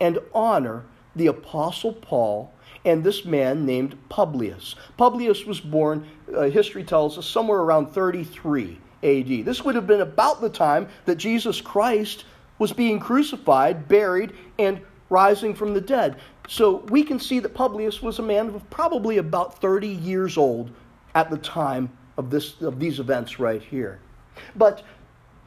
and 0.00 0.18
honor 0.34 0.84
the 1.16 1.26
Apostle 1.26 1.92
Paul 1.92 2.52
and 2.84 3.04
this 3.04 3.24
man 3.24 3.66
named 3.66 3.96
Publius. 4.08 4.74
Publius 4.96 5.44
was 5.44 5.60
born, 5.60 6.06
uh, 6.34 6.42
history 6.42 6.84
tells 6.84 7.18
us, 7.18 7.26
somewhere 7.26 7.60
around 7.60 7.88
33 7.88 8.78
AD. 9.02 9.44
This 9.44 9.64
would 9.64 9.74
have 9.74 9.86
been 9.86 10.00
about 10.00 10.40
the 10.40 10.48
time 10.48 10.88
that 11.04 11.16
Jesus 11.16 11.60
Christ 11.60 12.24
was 12.58 12.72
being 12.72 12.98
crucified, 12.98 13.88
buried, 13.88 14.32
and 14.58 14.80
rising 15.08 15.54
from 15.54 15.74
the 15.74 15.80
dead. 15.80 16.16
So 16.48 16.76
we 16.88 17.02
can 17.02 17.18
see 17.18 17.38
that 17.40 17.54
Publius 17.54 18.02
was 18.02 18.18
a 18.18 18.22
man 18.22 18.48
of 18.48 18.70
probably 18.70 19.18
about 19.18 19.60
30 19.60 19.88
years 19.88 20.36
old 20.36 20.70
at 21.14 21.30
the 21.30 21.38
time 21.38 21.90
of, 22.16 22.30
this, 22.30 22.60
of 22.60 22.78
these 22.78 23.00
events 23.00 23.38
right 23.38 23.62
here. 23.62 24.00
But 24.56 24.82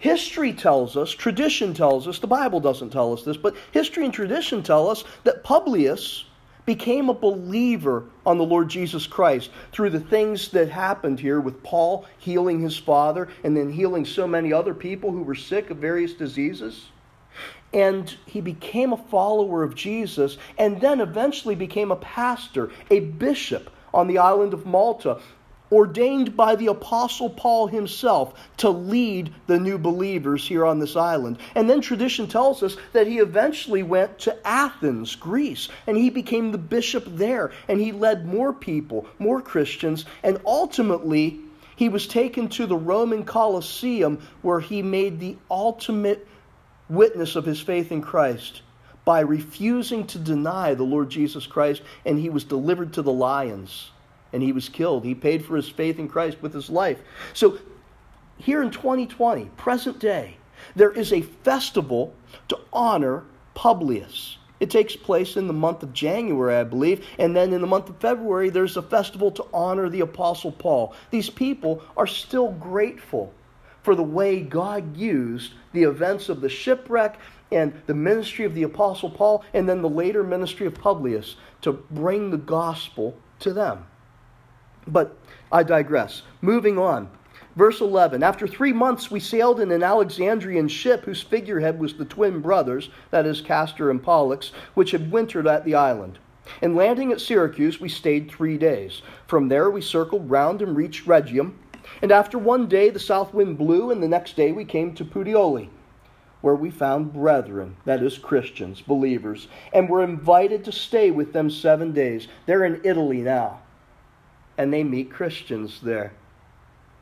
History 0.03 0.51
tells 0.51 0.97
us, 0.97 1.11
tradition 1.11 1.73
tells 1.73 2.09
us, 2.09 2.19
the 2.19 2.27
Bible 2.27 2.59
doesn't 2.59 2.89
tell 2.89 3.13
us 3.13 3.23
this, 3.23 3.37
but 3.37 3.55
history 3.71 4.03
and 4.03 4.13
tradition 4.13 4.61
tell 4.61 4.89
us 4.89 5.05
that 5.23 5.45
Publius 5.45 6.25
became 6.65 7.07
a 7.07 7.13
believer 7.13 8.03
on 8.25 8.37
the 8.37 8.43
Lord 8.43 8.67
Jesus 8.67 9.07
Christ 9.07 9.49
through 9.71 9.91
the 9.91 10.01
things 10.01 10.49
that 10.49 10.67
happened 10.67 11.21
here 11.21 11.39
with 11.39 11.63
Paul 11.63 12.05
healing 12.17 12.59
his 12.59 12.77
father 12.77 13.29
and 13.45 13.55
then 13.55 13.71
healing 13.71 14.03
so 14.03 14.27
many 14.27 14.51
other 14.51 14.73
people 14.73 15.09
who 15.09 15.23
were 15.23 15.35
sick 15.35 15.69
of 15.69 15.77
various 15.77 16.11
diseases. 16.11 16.89
And 17.71 18.13
he 18.25 18.41
became 18.41 18.91
a 18.91 18.97
follower 18.97 19.63
of 19.63 19.73
Jesus 19.73 20.37
and 20.57 20.81
then 20.81 20.99
eventually 20.99 21.55
became 21.55 21.91
a 21.91 21.95
pastor, 21.95 22.71
a 22.91 22.99
bishop 22.99 23.69
on 23.93 24.07
the 24.07 24.17
island 24.17 24.53
of 24.53 24.65
Malta, 24.65 25.21
ordained 25.73 26.37
by 26.37 26.55
the 26.55 26.67
Apostle 26.67 27.29
Paul 27.29 27.67
himself 27.67 28.33
to 28.57 28.69
lead 28.69 29.33
the 29.47 29.59
new 29.59 29.79
believers 29.79 30.47
here 30.47 30.65
on 30.65 30.77
this 30.77 30.95
island. 30.95 31.39
And 31.55 31.67
then 31.69 31.81
tradition 31.81 32.27
tells 32.27 32.61
us 32.61 32.77
that 32.93 33.07
he 33.07 33.17
eventually 33.17 33.81
went 33.81 34.19
to 34.19 34.47
Athens, 34.47 35.15
Greece, 35.15 35.69
and 35.87 35.97
he 35.97 36.11
became 36.11 36.51
the 36.51 36.57
bishop 36.59 37.05
there. 37.07 37.51
And 37.67 37.81
he 37.81 37.91
led 37.91 38.27
more 38.27 38.53
people, 38.53 39.07
more 39.17 39.41
Christians, 39.41 40.05
and 40.21 40.39
ultimately 40.45 41.39
he 41.75 41.89
was 41.89 42.07
taken 42.07 42.49
to 42.49 42.67
the 42.67 42.77
Roman 42.77 43.25
Colosseum 43.25 44.19
where 44.43 44.59
he 44.59 44.83
made 44.83 45.19
the 45.19 45.37
ultimate 45.49 46.27
witness 46.87 47.35
of 47.35 47.45
his 47.45 47.59
faith 47.59 47.91
in 47.91 48.01
Christ 48.01 48.61
by 49.05 49.21
refusing 49.21 50.05
to 50.07 50.19
deny 50.19 50.75
the 50.75 50.83
Lord 50.83 51.09
Jesus 51.09 51.47
Christ, 51.47 51.81
and 52.05 52.19
he 52.19 52.29
was 52.29 52.43
delivered 52.43 52.93
to 52.93 53.01
the 53.01 53.11
lions 53.11 53.89
and 54.33 54.43
he 54.43 54.51
was 54.51 54.67
killed. 54.67 55.05
He 55.05 55.15
paid 55.15 55.45
for 55.45 55.55
his 55.55 55.69
faith 55.69 55.99
in 55.99 56.09
Christ 56.09 56.41
with 56.41 56.53
his 56.53 56.69
life. 56.69 56.99
So, 57.33 57.59
here 58.37 58.61
in 58.61 58.71
2020, 58.71 59.45
present 59.55 59.99
day, 59.99 60.37
there 60.75 60.91
is 60.91 61.13
a 61.13 61.21
festival 61.21 62.13
to 62.49 62.57
honor 62.73 63.23
Publius. 63.53 64.37
It 64.59 64.69
takes 64.69 64.95
place 64.95 65.37
in 65.37 65.47
the 65.47 65.53
month 65.53 65.83
of 65.83 65.93
January, 65.93 66.55
I 66.55 66.63
believe, 66.63 67.05
and 67.19 67.35
then 67.35 67.53
in 67.53 67.61
the 67.61 67.67
month 67.67 67.89
of 67.89 67.97
February, 67.97 68.49
there's 68.49 68.77
a 68.77 68.81
festival 68.81 69.29
to 69.31 69.45
honor 69.53 69.89
the 69.89 69.99
Apostle 69.99 70.51
Paul. 70.51 70.95
These 71.11 71.29
people 71.29 71.81
are 71.97 72.07
still 72.07 72.51
grateful 72.53 73.33
for 73.83 73.93
the 73.93 74.03
way 74.03 74.41
God 74.41 74.95
used 74.95 75.53
the 75.73 75.83
events 75.83 76.29
of 76.29 76.41
the 76.41 76.49
shipwreck 76.49 77.19
and 77.51 77.73
the 77.85 77.93
ministry 77.93 78.45
of 78.45 78.55
the 78.55 78.63
Apostle 78.63 79.09
Paul, 79.09 79.43
and 79.53 79.67
then 79.67 79.81
the 79.81 79.89
later 79.89 80.23
ministry 80.23 80.65
of 80.65 80.73
Publius 80.73 81.35
to 81.61 81.73
bring 81.73 82.31
the 82.31 82.37
gospel 82.37 83.15
to 83.39 83.53
them. 83.53 83.85
But 84.87 85.17
I 85.51 85.63
digress. 85.63 86.23
Moving 86.41 86.77
on. 86.77 87.09
Verse 87.55 87.81
11 87.81 88.23
After 88.23 88.47
three 88.47 88.73
months, 88.73 89.11
we 89.11 89.19
sailed 89.19 89.59
in 89.59 89.71
an 89.71 89.83
Alexandrian 89.83 90.67
ship 90.67 91.05
whose 91.05 91.21
figurehead 91.21 91.79
was 91.79 91.93
the 91.93 92.05
twin 92.05 92.39
brothers, 92.39 92.89
that 93.11 93.27
is, 93.27 93.41
Castor 93.41 93.91
and 93.91 94.01
Pollux, 94.01 94.51
which 94.73 94.91
had 94.91 95.11
wintered 95.11 95.45
at 95.45 95.63
the 95.63 95.75
island. 95.75 96.17
And 96.61 96.75
landing 96.75 97.11
at 97.11 97.21
Syracuse, 97.21 97.79
we 97.79 97.89
stayed 97.89 98.29
three 98.29 98.57
days. 98.57 99.03
From 99.27 99.47
there, 99.47 99.69
we 99.69 99.81
circled 99.81 100.29
round 100.29 100.61
and 100.61 100.75
reached 100.75 101.05
Rhegium. 101.05 101.53
And 102.01 102.11
after 102.11 102.39
one 102.39 102.67
day, 102.67 102.89
the 102.89 102.99
south 102.99 103.33
wind 103.33 103.57
blew, 103.57 103.91
and 103.91 104.01
the 104.01 104.07
next 104.07 104.35
day, 104.35 104.51
we 104.51 104.65
came 104.65 104.95
to 104.95 105.05
Puteoli, 105.05 105.69
where 106.41 106.55
we 106.55 106.71
found 106.71 107.13
brethren, 107.13 107.75
that 107.85 108.01
is, 108.01 108.17
Christians, 108.17 108.81
believers, 108.81 109.47
and 109.71 109.87
were 109.87 110.03
invited 110.03 110.65
to 110.65 110.71
stay 110.71 111.11
with 111.11 111.33
them 111.33 111.49
seven 111.49 111.91
days. 111.91 112.27
They're 112.47 112.65
in 112.65 112.81
Italy 112.83 113.21
now 113.21 113.61
and 114.57 114.73
they 114.73 114.83
meet 114.83 115.11
Christians 115.11 115.79
there. 115.81 116.13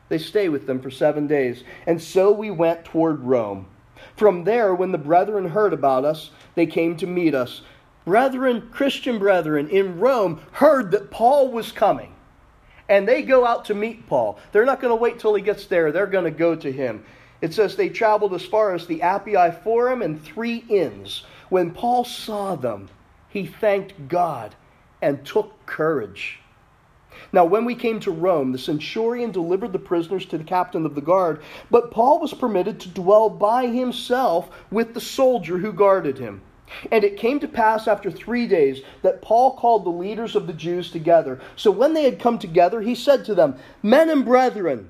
They 0.08 0.18
stay 0.18 0.48
with 0.48 0.66
them 0.66 0.80
for 0.80 0.90
seven 0.90 1.26
days. 1.26 1.64
And 1.86 2.00
so 2.00 2.30
we 2.32 2.50
went 2.50 2.84
toward 2.84 3.20
Rome. 3.20 3.66
From 4.16 4.44
there, 4.44 4.74
when 4.74 4.92
the 4.92 4.98
brethren 4.98 5.48
heard 5.48 5.72
about 5.72 6.04
us, 6.04 6.30
they 6.54 6.66
came 6.66 6.96
to 6.98 7.06
meet 7.06 7.34
us. 7.34 7.62
Brethren, 8.04 8.68
Christian 8.72 9.18
brethren 9.18 9.68
in 9.68 10.00
Rome, 10.00 10.40
heard 10.52 10.90
that 10.90 11.10
Paul 11.10 11.50
was 11.50 11.72
coming. 11.72 12.14
And 12.88 13.08
they 13.08 13.22
go 13.22 13.46
out 13.46 13.64
to 13.66 13.74
meet 13.74 14.06
Paul. 14.06 14.38
They're 14.50 14.66
not 14.66 14.80
going 14.80 14.90
to 14.90 15.00
wait 15.00 15.18
till 15.18 15.34
he 15.34 15.42
gets 15.42 15.66
there, 15.66 15.92
they're 15.92 16.06
going 16.06 16.24
to 16.24 16.30
go 16.30 16.54
to 16.56 16.70
him. 16.70 17.04
It 17.40 17.54
says 17.54 17.74
they 17.74 17.88
traveled 17.88 18.34
as 18.34 18.44
far 18.44 18.74
as 18.74 18.86
the 18.86 19.00
Appii 19.00 19.62
Forum 19.62 20.02
and 20.02 20.22
three 20.22 20.64
inns. 20.68 21.24
When 21.48 21.70
Paul 21.70 22.04
saw 22.04 22.54
them, 22.54 22.88
he 23.28 23.46
thanked 23.46 24.08
God 24.08 24.54
and 25.00 25.24
took 25.24 25.64
courage. 25.64 26.41
Now, 27.32 27.44
when 27.44 27.64
we 27.64 27.74
came 27.74 28.00
to 28.00 28.10
Rome, 28.10 28.52
the 28.52 28.58
centurion 28.58 29.30
delivered 29.30 29.72
the 29.72 29.78
prisoners 29.78 30.26
to 30.26 30.38
the 30.38 30.44
captain 30.44 30.86
of 30.86 30.94
the 30.94 31.00
guard, 31.00 31.42
but 31.70 31.90
Paul 31.90 32.20
was 32.20 32.34
permitted 32.34 32.80
to 32.80 32.88
dwell 32.88 33.30
by 33.30 33.66
himself 33.66 34.50
with 34.70 34.94
the 34.94 35.00
soldier 35.00 35.58
who 35.58 35.72
guarded 35.72 36.18
him. 36.18 36.42
And 36.90 37.04
it 37.04 37.18
came 37.18 37.38
to 37.40 37.48
pass 37.48 37.86
after 37.86 38.10
three 38.10 38.46
days 38.46 38.80
that 39.02 39.20
Paul 39.22 39.56
called 39.56 39.84
the 39.84 39.90
leaders 39.90 40.34
of 40.34 40.46
the 40.46 40.52
Jews 40.52 40.90
together. 40.90 41.40
So 41.56 41.70
when 41.70 41.92
they 41.92 42.04
had 42.04 42.18
come 42.18 42.38
together, 42.38 42.80
he 42.80 42.94
said 42.94 43.24
to 43.26 43.34
them, 43.34 43.56
Men 43.82 44.08
and 44.08 44.24
brethren, 44.24 44.88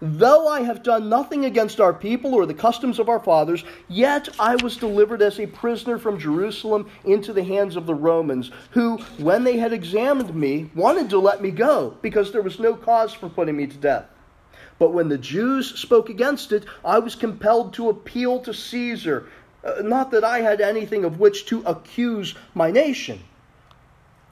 Though 0.00 0.48
I 0.48 0.62
have 0.62 0.82
done 0.82 1.08
nothing 1.08 1.44
against 1.44 1.80
our 1.80 1.92
people 1.92 2.34
or 2.34 2.46
the 2.46 2.54
customs 2.54 2.98
of 2.98 3.08
our 3.08 3.20
fathers, 3.20 3.64
yet 3.88 4.28
I 4.38 4.56
was 4.56 4.76
delivered 4.76 5.22
as 5.22 5.38
a 5.38 5.46
prisoner 5.46 5.98
from 5.98 6.18
Jerusalem 6.18 6.90
into 7.04 7.32
the 7.32 7.44
hands 7.44 7.76
of 7.76 7.86
the 7.86 7.94
Romans, 7.94 8.50
who, 8.70 8.98
when 9.18 9.44
they 9.44 9.56
had 9.56 9.72
examined 9.72 10.34
me, 10.34 10.70
wanted 10.74 11.10
to 11.10 11.18
let 11.18 11.42
me 11.42 11.50
go, 11.50 11.96
because 12.02 12.32
there 12.32 12.42
was 12.42 12.58
no 12.58 12.74
cause 12.74 13.14
for 13.14 13.28
putting 13.28 13.56
me 13.56 13.66
to 13.66 13.76
death. 13.76 14.06
But 14.78 14.92
when 14.92 15.08
the 15.08 15.18
Jews 15.18 15.78
spoke 15.78 16.10
against 16.10 16.52
it, 16.52 16.64
I 16.84 16.98
was 16.98 17.14
compelled 17.14 17.74
to 17.74 17.90
appeal 17.90 18.40
to 18.40 18.52
Caesar. 18.52 19.28
Uh, 19.62 19.82
not 19.82 20.10
that 20.10 20.24
I 20.24 20.40
had 20.40 20.60
anything 20.60 21.04
of 21.04 21.20
which 21.20 21.46
to 21.46 21.62
accuse 21.64 22.34
my 22.54 22.70
nation. 22.70 23.20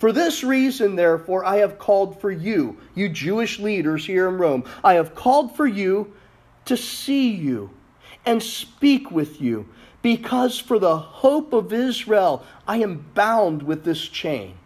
For 0.03 0.11
this 0.11 0.43
reason, 0.43 0.97
therefore, 0.97 1.45
I 1.45 1.59
have 1.59 1.79
called 1.79 2.21
for 2.21 2.33
you, 2.33 2.77
you 2.93 3.09
Jewish 3.09 3.61
leaders 3.61 4.05
here 4.05 4.29
in 4.29 4.37
Rome, 4.37 4.65
I 4.83 4.95
have 4.95 5.15
called 5.15 5.55
for 5.55 5.65
you 5.65 6.13
to 6.65 6.77
see 6.77 7.31
you 7.31 7.71
and 8.27 8.43
speak 8.43 9.13
with 9.13 9.41
you, 9.41 9.69
because 10.03 10.59
for 10.59 10.81
the 10.81 10.99
hope 10.99 11.53
of 11.53 11.73
Israel 11.73 12.45
I 12.67 12.79
am 12.79 13.07
bound 13.15 13.63
with 13.63 13.85
this 13.85 14.01
chain. 14.01 14.57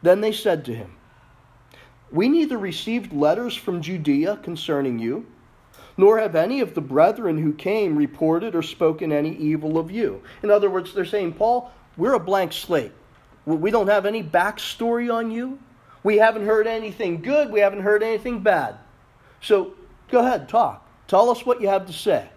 Then 0.00 0.20
they 0.20 0.30
said 0.30 0.64
to 0.66 0.74
him, 0.76 0.94
We 2.12 2.28
neither 2.28 2.58
received 2.58 3.12
letters 3.12 3.56
from 3.56 3.82
Judea 3.82 4.38
concerning 4.44 5.00
you, 5.00 5.26
nor 5.96 6.20
have 6.20 6.36
any 6.36 6.60
of 6.60 6.74
the 6.74 6.80
brethren 6.80 7.36
who 7.36 7.52
came 7.52 7.96
reported 7.96 8.54
or 8.54 8.62
spoken 8.62 9.10
any 9.10 9.34
evil 9.34 9.76
of 9.76 9.90
you. 9.90 10.22
In 10.44 10.52
other 10.52 10.70
words, 10.70 10.94
they're 10.94 11.04
saying, 11.04 11.32
Paul, 11.32 11.72
we're 11.96 12.14
a 12.14 12.20
blank 12.20 12.52
slate. 12.52 12.92
We 13.44 13.70
don't 13.70 13.88
have 13.88 14.06
any 14.06 14.22
backstory 14.22 15.12
on 15.12 15.30
you. 15.30 15.58
We 16.02 16.18
haven't 16.18 16.46
heard 16.46 16.66
anything 16.66 17.22
good. 17.22 17.50
We 17.50 17.60
haven't 17.60 17.82
heard 17.82 18.02
anything 18.02 18.40
bad. 18.40 18.76
So 19.40 19.74
go 20.10 20.20
ahead, 20.20 20.48
talk. 20.48 20.86
Tell 21.08 21.30
us 21.30 21.44
what 21.44 21.60
you 21.60 21.68
have 21.68 21.86
to 21.86 21.92
say. 21.92 22.28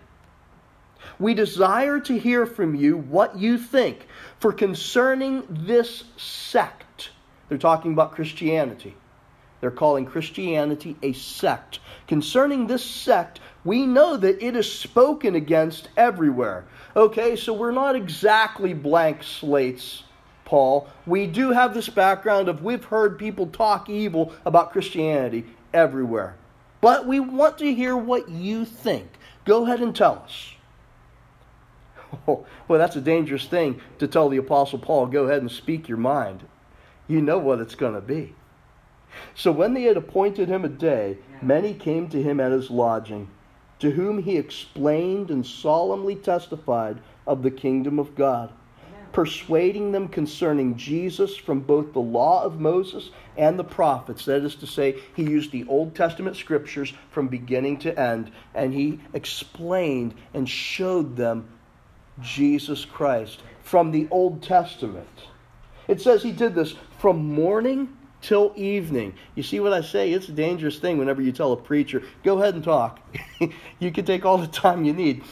We 1.19 1.33
desire 1.33 1.99
to 1.99 2.17
hear 2.17 2.45
from 2.45 2.75
you 2.75 2.97
what 2.97 3.37
you 3.37 3.57
think. 3.57 4.07
For 4.39 4.51
concerning 4.51 5.43
this 5.49 6.05
sect, 6.17 7.11
they're 7.47 7.57
talking 7.57 7.93
about 7.93 8.13
Christianity. 8.13 8.95
They're 9.61 9.71
calling 9.71 10.05
Christianity 10.05 10.95
a 11.01 11.13
sect. 11.13 11.79
Concerning 12.07 12.67
this 12.67 12.83
sect, 12.83 13.39
we 13.63 13.85
know 13.85 14.17
that 14.17 14.43
it 14.43 14.55
is 14.55 14.71
spoken 14.71 15.35
against 15.35 15.89
everywhere. 15.95 16.65
Okay, 16.95 17.35
so 17.35 17.53
we're 17.53 17.71
not 17.71 17.95
exactly 17.95 18.73
blank 18.73 19.23
slates 19.23 20.03
Paul, 20.45 20.87
we 21.07 21.25
do 21.25 21.51
have 21.51 21.73
this 21.73 21.89
background 21.89 22.47
of 22.47 22.63
we've 22.63 22.85
heard 22.85 23.17
people 23.17 23.47
talk 23.47 23.89
evil 23.89 24.31
about 24.45 24.71
Christianity 24.71 25.45
everywhere. 25.73 26.35
But 26.81 27.07
we 27.07 27.19
want 27.19 27.57
to 27.57 27.73
hear 27.73 27.97
what 27.97 28.29
you 28.29 28.63
think. 28.63 29.07
Go 29.43 29.63
ahead 29.65 29.81
and 29.81 29.95
tell 29.95 30.21
us. 30.23 30.51
Oh, 32.27 32.45
well, 32.69 32.79
that's 32.79 32.95
a 32.95 33.01
dangerous 33.01 33.45
thing 33.45 33.81
to 33.99 34.07
tell 34.07 34.29
the 34.29 34.37
Apostle 34.37 34.79
Paul, 34.79 35.07
go 35.07 35.25
ahead 35.25 35.41
and 35.41 35.51
speak 35.51 35.89
your 35.89 35.97
mind. 35.97 36.45
You 37.09 37.21
know 37.21 37.37
what 37.37 37.59
it's 37.59 37.75
going 37.75 37.93
to 37.93 37.99
be. 37.99 38.35
So 39.33 39.51
when 39.51 39.73
they 39.73 39.83
had 39.83 39.97
appointed 39.97 40.47
him 40.47 40.63
a 40.63 40.69
day, 40.69 41.17
many 41.41 41.73
came 41.73 42.07
to 42.09 42.23
him 42.23 42.39
at 42.39 42.53
his 42.53 42.71
lodging, 42.71 43.27
to 43.79 43.91
whom 43.91 44.23
he 44.23 44.37
explained 44.37 45.29
and 45.29 45.45
solemnly 45.45 46.15
testified 46.15 46.99
of 47.27 47.43
the 47.43 47.51
kingdom 47.51 47.99
of 47.99 48.15
God 48.15 48.53
persuading 49.15 49.93
them 49.93 50.09
concerning 50.09 50.75
Jesus 50.75 51.37
from 51.37 51.61
both 51.61 51.93
the 51.93 52.01
law 52.01 52.43
of 52.43 52.59
Moses 52.59 53.11
and 53.37 53.57
the 53.57 53.63
prophets. 53.63 54.25
That 54.25 54.43
is 54.43 54.55
to 54.55 54.67
say, 54.67 54.99
he 55.15 55.23
used 55.23 55.53
the 55.53 55.65
Old 55.69 55.95
Testament 55.95 56.35
scriptures 56.35 56.91
from 57.11 57.29
beginning 57.29 57.77
to 57.79 57.97
end, 57.97 58.29
and 58.53 58.73
he 58.73 58.99
explained 59.13 60.15
and 60.33 60.49
showed 60.49 61.15
them 61.15 61.47
Jesus 62.19 62.83
Christ 62.83 63.41
from 63.63 63.91
the 63.91 64.05
Old 64.11 64.43
Testament. 64.43 65.07
It 65.87 66.01
says 66.01 66.21
he 66.21 66.33
did 66.33 66.53
this 66.53 66.75
from 66.99 67.33
morning 67.33 67.95
till 68.21 68.51
evening. 68.57 69.13
You 69.33 69.43
see 69.43 69.61
what 69.61 69.71
I 69.71 69.79
say? 69.79 70.11
It's 70.11 70.27
a 70.27 70.33
dangerous 70.33 70.79
thing 70.79 70.97
whenever 70.97 71.21
you 71.21 71.31
tell 71.31 71.53
a 71.53 71.57
preacher, 71.57 72.03
go 72.25 72.37
ahead 72.37 72.55
and 72.55 72.63
talk. 72.65 72.99
you 73.79 73.91
can 73.93 74.03
take 74.03 74.25
all 74.25 74.37
the 74.37 74.47
time 74.47 74.83
you 74.83 74.91
need. 74.91 75.23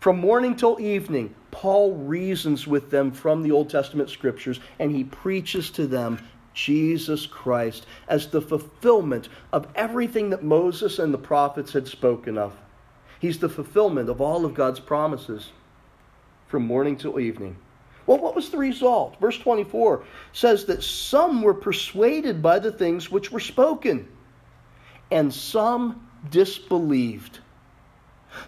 From 0.00 0.18
morning 0.18 0.56
till 0.56 0.80
evening, 0.80 1.36
Paul 1.52 1.94
reasons 1.94 2.66
with 2.66 2.90
them 2.90 3.12
from 3.12 3.42
the 3.42 3.52
Old 3.52 3.70
Testament 3.70 4.10
scriptures 4.10 4.58
and 4.80 4.90
he 4.90 5.04
preaches 5.04 5.70
to 5.70 5.86
them 5.86 6.18
Jesus 6.54 7.26
Christ 7.26 7.86
as 8.08 8.26
the 8.26 8.42
fulfillment 8.42 9.28
of 9.52 9.68
everything 9.74 10.30
that 10.30 10.42
Moses 10.42 10.98
and 10.98 11.14
the 11.14 11.18
prophets 11.18 11.72
had 11.72 11.86
spoken 11.86 12.36
of. 12.36 12.56
He's 13.20 13.38
the 13.38 13.48
fulfillment 13.48 14.08
of 14.08 14.20
all 14.20 14.44
of 14.44 14.54
God's 14.54 14.80
promises 14.80 15.52
from 16.48 16.66
morning 16.66 16.96
till 16.96 17.20
evening. 17.20 17.56
Well, 18.06 18.18
what 18.18 18.34
was 18.34 18.50
the 18.50 18.58
result? 18.58 19.18
Verse 19.20 19.38
24 19.38 20.02
says 20.32 20.64
that 20.64 20.82
some 20.82 21.42
were 21.42 21.54
persuaded 21.54 22.42
by 22.42 22.58
the 22.58 22.72
things 22.72 23.10
which 23.10 23.30
were 23.30 23.40
spoken, 23.40 24.08
and 25.10 25.32
some 25.32 26.08
disbelieved. 26.30 27.38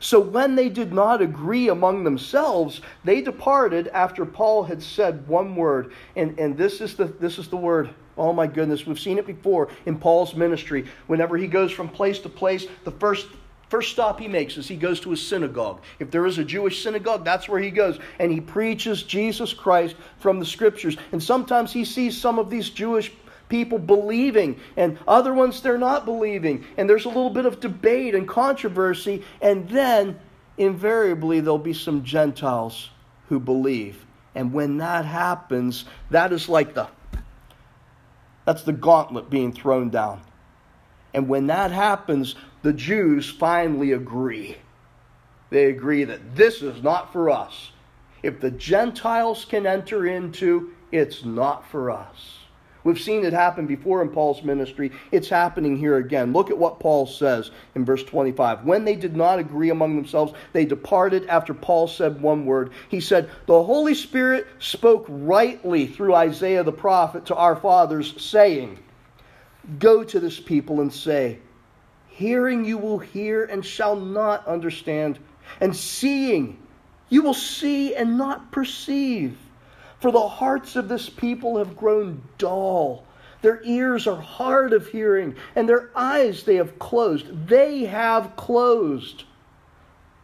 So 0.01 0.21
when 0.21 0.55
they 0.55 0.69
did 0.69 0.93
not 0.93 1.23
agree 1.23 1.69
among 1.69 2.05
themselves, 2.05 2.81
they 3.05 3.21
departed 3.21 3.89
after 3.89 4.25
Paul 4.25 4.65
had 4.65 4.83
said 4.83 5.27
one 5.29 5.57
word. 5.57 5.93
And, 6.17 6.39
and 6.39 6.57
this, 6.57 6.81
is 6.81 6.97
the, 6.97 7.07
this 7.07 7.39
is 7.39 7.49
the 7.49 7.57
word. 7.57 7.91
Oh 8.17 8.33
my 8.33 8.47
goodness, 8.47 8.87
we've 8.87 9.01
seen 9.01 9.19
it 9.19 9.27
before 9.27 9.69
in 9.87 9.99
Paul's 9.99 10.35
ministry. 10.35 10.87
Whenever 11.07 11.37
he 11.37 11.47
goes 11.47 11.73
from 11.73 11.89
place 11.89 12.19
to 12.21 12.29
place, 12.29 12.67
the 12.85 12.93
first 12.93 13.27
First 13.75 13.91
stop 13.91 14.21
he 14.21 14.29
makes 14.29 14.57
is 14.57 14.69
he 14.69 14.77
goes 14.77 15.01
to 15.01 15.13
a 15.13 15.17
synagogue. 15.17 15.81
If 15.99 16.11
there 16.11 16.27
is 16.27 16.39
a 16.39 16.45
Jewish 16.45 16.83
synagogue, 16.83 17.25
that's 17.25 17.49
where 17.49 17.59
he 17.59 17.71
goes. 17.71 17.99
And 18.21 18.31
he 18.31 18.41
preaches 18.41 19.03
Jesus 19.03 19.53
Christ 19.53 19.97
from 20.19 20.39
the 20.39 20.47
scriptures. 20.47 20.97
And 21.11 21.21
sometimes 21.21 21.73
he 21.73 21.85
sees 21.85 22.17
some 22.17 22.39
of 22.39 22.51
these 22.51 22.71
Jewish 22.71 23.11
people 23.55 23.79
believing, 23.79 24.59
and 24.77 24.99
other 25.07 25.33
ones 25.33 25.61
they're 25.61 25.79
not 25.79 26.05
believing. 26.05 26.65
And 26.77 26.91
there's 26.91 27.05
a 27.05 27.09
little 27.09 27.31
bit 27.31 27.47
of 27.47 27.61
debate 27.61 28.17
and 28.17 28.27
controversy. 28.27 29.23
And 29.41 29.69
then, 29.69 30.19
invariably, 30.59 31.39
there'll 31.39 31.59
be 31.59 31.73
some 31.73 32.03
Gentiles 32.03 32.91
who 33.29 33.39
believe. 33.39 34.05
And 34.35 34.53
when 34.53 34.79
that 34.79 35.05
happens, 35.05 35.85
that 36.11 36.33
is 36.33 36.49
like 36.49 36.75
the 36.75 36.89
that's 38.45 38.65
the 38.65 38.73
gauntlet 38.73 39.31
being 39.31 39.53
thrown 39.53 39.89
down. 39.89 40.21
And 41.15 41.29
when 41.29 41.47
that 41.47 41.71
happens, 41.71 42.35
the 42.63 42.73
Jews 42.73 43.31
finally 43.31 43.93
agree. 43.93 44.57
They 45.51 45.67
agree 45.67 46.03
that 46.03 46.35
this 46.35 46.61
is 46.61 46.83
not 46.83 47.13
for 47.13 47.31
us. 47.31 47.71
If 48.25 48.41
the 48.41 48.51
Gentiles 48.51 49.45
can 49.45 49.65
enter 49.65 50.07
into, 50.07 50.73
it's 50.91 51.25
not 51.25 51.65
for 51.71 51.93
us. 51.93 52.44
We've 52.85 53.01
seen 53.01 53.25
it 53.25 53.33
happen 53.33 53.67
before 53.67 54.03
in 54.03 54.11
Paul's 54.11 54.43
ministry. 54.43 54.93
It's 55.11 55.29
happening 55.29 55.77
here 55.77 55.97
again. 55.97 56.35
Look 56.35 56.51
at 56.51 56.59
what 56.59 56.81
Paul 56.81 57.07
says 57.07 57.51
in 57.75 57.85
verse 57.85 58.05
25. 58.05 58.65
When 58.65 58.85
they 58.85 58.95
did 58.95 59.17
not 59.17 59.39
agree 59.39 59.71
among 59.71 59.97
themselves, 59.97 60.35
they 60.53 60.67
departed 60.67 61.27
after 61.27 61.55
Paul 61.55 61.89
said 61.89 62.21
one 62.21 62.45
word. 62.45 62.73
He 62.91 63.01
said, 63.01 63.31
The 63.47 63.63
Holy 63.63 63.95
Spirit 63.95 64.47
spoke 64.59 65.07
rightly 65.09 65.87
through 65.87 66.15
Isaiah 66.15 66.63
the 66.63 66.73
prophet 66.73 67.27
to 67.27 67.35
our 67.35 67.57
fathers, 67.57 68.23
saying, 68.23 68.79
Go 69.79 70.05
to 70.05 70.21
this 70.21 70.39
people 70.39 70.83
and 70.83 70.93
say, 70.93 71.39
Hearing 72.09 72.67
you 72.67 72.77
will 72.77 72.99
hear 72.99 73.45
and 73.45 73.65
shall 73.65 73.97
not 73.97 74.47
understand, 74.47 75.19
and 75.61 75.75
seeing 75.75 76.59
you 77.09 77.23
will 77.23 77.35
see 77.35 77.95
and 77.95 78.19
not 78.19 78.53
perceive. 78.53 79.39
For 80.05 80.13
the 80.13 80.29
hearts 80.29 80.77
of 80.77 80.91
this 80.91 81.09
people 81.09 81.57
have 81.57 81.79
grown 81.79 82.21
dull. 82.37 83.07
Their 83.41 83.63
ears 83.65 84.07
are 84.07 84.21
hard 84.21 84.75
of 84.75 84.89
hearing, 84.89 85.35
and 85.57 85.67
their 85.67 85.89
eyes 85.97 86.43
they 86.43 86.57
have 86.57 86.79
closed. 86.79 87.49
They 87.49 87.87
have 87.87 88.37
closed, 88.37 89.25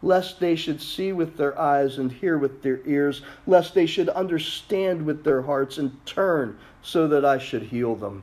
lest 0.02 0.38
they 0.38 0.54
should 0.54 0.82
see 0.82 1.14
with 1.14 1.38
their 1.38 1.58
eyes 1.58 1.96
and 1.96 2.12
hear 2.12 2.36
with 2.36 2.62
their 2.62 2.80
ears, 2.84 3.22
lest 3.46 3.72
they 3.72 3.86
should 3.86 4.10
understand 4.10 5.06
with 5.06 5.24
their 5.24 5.40
hearts 5.40 5.78
and 5.78 6.04
turn, 6.04 6.58
so 6.82 7.08
that 7.08 7.24
I 7.24 7.38
should 7.38 7.62
heal 7.62 7.94
them. 7.96 8.22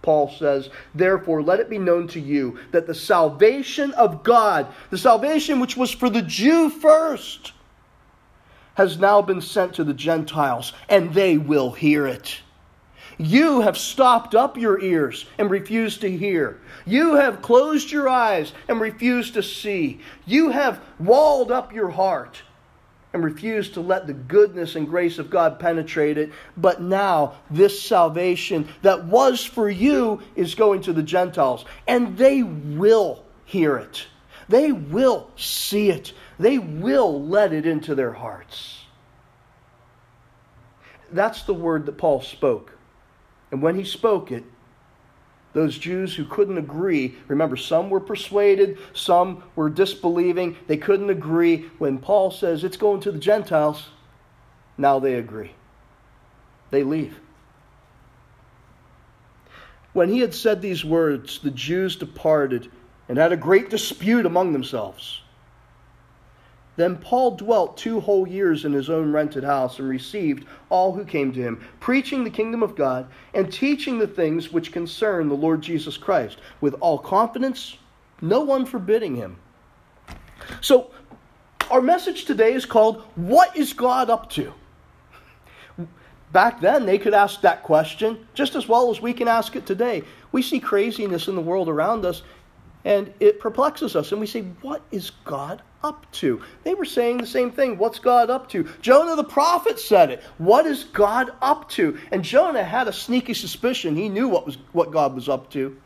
Paul 0.00 0.30
says, 0.30 0.70
Therefore, 0.94 1.42
let 1.42 1.60
it 1.60 1.68
be 1.68 1.76
known 1.76 2.08
to 2.08 2.18
you 2.18 2.58
that 2.70 2.86
the 2.86 2.94
salvation 2.94 3.92
of 3.92 4.22
God, 4.22 4.68
the 4.88 4.96
salvation 4.96 5.60
which 5.60 5.76
was 5.76 5.90
for 5.90 6.08
the 6.08 6.22
Jew 6.22 6.70
first, 6.70 7.52
has 8.74 8.98
now 8.98 9.22
been 9.22 9.40
sent 9.40 9.74
to 9.74 9.84
the 9.84 9.94
Gentiles, 9.94 10.72
and 10.88 11.14
they 11.14 11.38
will 11.38 11.72
hear 11.72 12.06
it. 12.06 12.40
You 13.16 13.60
have 13.60 13.78
stopped 13.78 14.34
up 14.34 14.56
your 14.56 14.80
ears 14.80 15.26
and 15.38 15.50
refused 15.50 16.00
to 16.00 16.16
hear. 16.16 16.60
You 16.84 17.14
have 17.14 17.42
closed 17.42 17.92
your 17.92 18.08
eyes 18.08 18.52
and 18.68 18.80
refused 18.80 19.34
to 19.34 19.42
see. 19.42 20.00
You 20.26 20.50
have 20.50 20.80
walled 20.98 21.52
up 21.52 21.72
your 21.72 21.90
heart 21.90 22.42
and 23.12 23.22
refused 23.22 23.74
to 23.74 23.80
let 23.80 24.08
the 24.08 24.12
goodness 24.12 24.74
and 24.74 24.88
grace 24.88 25.20
of 25.20 25.30
God 25.30 25.60
penetrate 25.60 26.18
it. 26.18 26.32
But 26.56 26.82
now, 26.82 27.34
this 27.48 27.80
salvation 27.80 28.68
that 28.82 29.04
was 29.04 29.44
for 29.44 29.70
you 29.70 30.20
is 30.34 30.56
going 30.56 30.82
to 30.82 30.92
the 30.92 31.02
Gentiles, 31.02 31.64
and 31.86 32.18
they 32.18 32.42
will 32.42 33.24
hear 33.44 33.76
it. 33.76 34.08
They 34.48 34.72
will 34.72 35.30
see 35.36 35.90
it. 35.90 36.12
They 36.38 36.58
will 36.58 37.22
let 37.22 37.52
it 37.52 37.66
into 37.66 37.94
their 37.94 38.12
hearts. 38.12 38.84
That's 41.12 41.42
the 41.42 41.54
word 41.54 41.86
that 41.86 41.98
Paul 41.98 42.20
spoke. 42.20 42.76
And 43.50 43.62
when 43.62 43.76
he 43.76 43.84
spoke 43.84 44.32
it, 44.32 44.44
those 45.52 45.78
Jews 45.78 46.16
who 46.16 46.24
couldn't 46.24 46.58
agree, 46.58 47.14
remember, 47.28 47.56
some 47.56 47.88
were 47.88 48.00
persuaded, 48.00 48.78
some 48.92 49.44
were 49.54 49.70
disbelieving, 49.70 50.56
they 50.66 50.76
couldn't 50.76 51.10
agree. 51.10 51.70
When 51.78 51.98
Paul 51.98 52.32
says 52.32 52.64
it's 52.64 52.76
going 52.76 53.00
to 53.02 53.12
the 53.12 53.18
Gentiles, 53.18 53.90
now 54.76 54.98
they 54.98 55.14
agree. 55.14 55.52
They 56.70 56.82
leave. 56.82 57.20
When 59.92 60.08
he 60.08 60.18
had 60.18 60.34
said 60.34 60.60
these 60.60 60.84
words, 60.84 61.38
the 61.38 61.52
Jews 61.52 61.94
departed 61.94 62.68
and 63.08 63.16
had 63.16 63.30
a 63.30 63.36
great 63.36 63.70
dispute 63.70 64.26
among 64.26 64.52
themselves. 64.52 65.20
Then 66.76 66.96
Paul 66.96 67.36
dwelt 67.36 67.76
two 67.76 68.00
whole 68.00 68.26
years 68.26 68.64
in 68.64 68.72
his 68.72 68.90
own 68.90 69.12
rented 69.12 69.44
house 69.44 69.78
and 69.78 69.88
received 69.88 70.46
all 70.70 70.92
who 70.92 71.04
came 71.04 71.32
to 71.32 71.40
him, 71.40 71.64
preaching 71.78 72.24
the 72.24 72.30
kingdom 72.30 72.62
of 72.62 72.74
God 72.74 73.06
and 73.32 73.52
teaching 73.52 73.98
the 73.98 74.08
things 74.08 74.52
which 74.52 74.72
concern 74.72 75.28
the 75.28 75.34
Lord 75.34 75.62
Jesus 75.62 75.96
Christ 75.96 76.38
with 76.60 76.74
all 76.80 76.98
confidence, 76.98 77.76
no 78.20 78.40
one 78.40 78.66
forbidding 78.66 79.14
him. 79.14 79.36
So, 80.60 80.90
our 81.70 81.80
message 81.80 82.24
today 82.24 82.52
is 82.52 82.66
called 82.66 83.02
What 83.14 83.56
is 83.56 83.72
God 83.72 84.10
Up 84.10 84.28
to? 84.30 84.52
Back 86.32 86.60
then, 86.60 86.84
they 86.84 86.98
could 86.98 87.14
ask 87.14 87.42
that 87.42 87.62
question 87.62 88.26
just 88.34 88.56
as 88.56 88.66
well 88.66 88.90
as 88.90 89.00
we 89.00 89.12
can 89.12 89.28
ask 89.28 89.54
it 89.54 89.66
today. 89.66 90.02
We 90.32 90.42
see 90.42 90.58
craziness 90.58 91.28
in 91.28 91.36
the 91.36 91.40
world 91.40 91.68
around 91.68 92.04
us, 92.04 92.22
and 92.84 93.12
it 93.20 93.40
perplexes 93.40 93.96
us. 93.96 94.12
And 94.12 94.20
we 94.20 94.26
say, 94.26 94.42
What 94.60 94.82
is 94.90 95.10
God 95.24 95.62
up 95.82 96.10
to? 96.12 96.42
They 96.64 96.74
were 96.74 96.84
saying 96.84 97.18
the 97.18 97.26
same 97.26 97.50
thing. 97.50 97.78
What's 97.78 97.98
God 97.98 98.30
up 98.30 98.48
to? 98.50 98.64
Jonah 98.80 99.16
the 99.16 99.24
prophet 99.24 99.78
said 99.78 100.10
it. 100.10 100.22
What 100.38 100.66
is 100.66 100.84
God 100.84 101.32
up 101.40 101.68
to? 101.70 101.98
And 102.12 102.22
Jonah 102.22 102.64
had 102.64 102.88
a 102.88 102.92
sneaky 102.92 103.34
suspicion. 103.34 103.96
He 103.96 104.08
knew 104.08 104.28
what, 104.28 104.46
was, 104.46 104.58
what 104.72 104.90
God 104.90 105.14
was 105.14 105.28
up 105.28 105.50
to. 105.50 105.76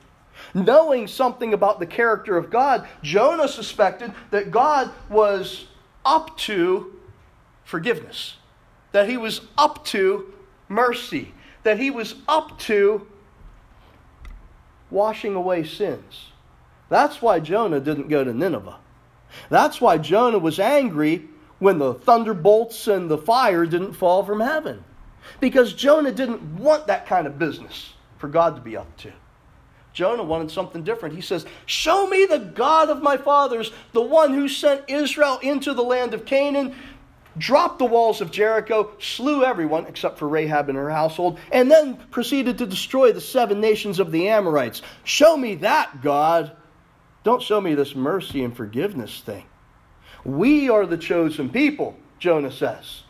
Knowing 0.54 1.06
something 1.06 1.52
about 1.52 1.80
the 1.80 1.86
character 1.86 2.36
of 2.36 2.50
God, 2.50 2.86
Jonah 3.02 3.48
suspected 3.48 4.12
that 4.30 4.50
God 4.50 4.90
was 5.10 5.66
up 6.04 6.36
to 6.38 6.94
forgiveness, 7.64 8.36
that 8.92 9.08
he 9.08 9.16
was 9.16 9.40
up 9.58 9.84
to 9.86 10.32
mercy, 10.68 11.34
that 11.64 11.78
he 11.78 11.90
was 11.90 12.14
up 12.28 12.58
to 12.60 13.06
washing 14.90 15.34
away 15.34 15.64
sins. 15.64 16.30
That's 16.88 17.20
why 17.20 17.40
Jonah 17.40 17.80
didn't 17.80 18.08
go 18.08 18.24
to 18.24 18.32
Nineveh. 18.32 18.78
That's 19.50 19.80
why 19.80 19.98
Jonah 19.98 20.38
was 20.38 20.58
angry 20.58 21.28
when 21.58 21.78
the 21.78 21.94
thunderbolts 21.94 22.88
and 22.88 23.10
the 23.10 23.18
fire 23.18 23.66
didn't 23.66 23.92
fall 23.92 24.24
from 24.24 24.40
heaven. 24.40 24.84
Because 25.40 25.74
Jonah 25.74 26.12
didn't 26.12 26.56
want 26.56 26.86
that 26.86 27.06
kind 27.06 27.26
of 27.26 27.38
business 27.38 27.92
for 28.16 28.28
God 28.28 28.56
to 28.56 28.62
be 28.62 28.76
up 28.76 28.96
to. 28.98 29.12
Jonah 29.92 30.22
wanted 30.22 30.50
something 30.50 30.84
different. 30.84 31.14
He 31.14 31.20
says, 31.20 31.44
Show 31.66 32.06
me 32.06 32.24
the 32.24 32.38
God 32.38 32.88
of 32.88 33.02
my 33.02 33.16
fathers, 33.16 33.72
the 33.92 34.00
one 34.02 34.32
who 34.32 34.48
sent 34.48 34.88
Israel 34.88 35.38
into 35.42 35.74
the 35.74 35.82
land 35.82 36.14
of 36.14 36.24
Canaan, 36.24 36.74
dropped 37.36 37.78
the 37.78 37.84
walls 37.84 38.20
of 38.20 38.30
Jericho, 38.30 38.92
slew 39.00 39.44
everyone 39.44 39.86
except 39.86 40.18
for 40.18 40.28
Rahab 40.28 40.68
and 40.68 40.78
her 40.78 40.90
household, 40.90 41.38
and 41.50 41.70
then 41.70 41.96
proceeded 42.10 42.58
to 42.58 42.66
destroy 42.66 43.12
the 43.12 43.20
seven 43.20 43.60
nations 43.60 43.98
of 43.98 44.12
the 44.12 44.28
Amorites. 44.28 44.82
Show 45.04 45.36
me 45.36 45.56
that, 45.56 46.00
God. 46.02 46.52
Don't 47.28 47.42
show 47.42 47.60
me 47.60 47.74
this 47.74 47.94
mercy 47.94 48.42
and 48.42 48.56
forgiveness 48.56 49.20
thing. 49.20 49.44
We 50.24 50.70
are 50.70 50.86
the 50.86 50.96
chosen 50.96 51.50
people, 51.50 51.94
Jonah 52.18 52.50
says. 52.50 53.02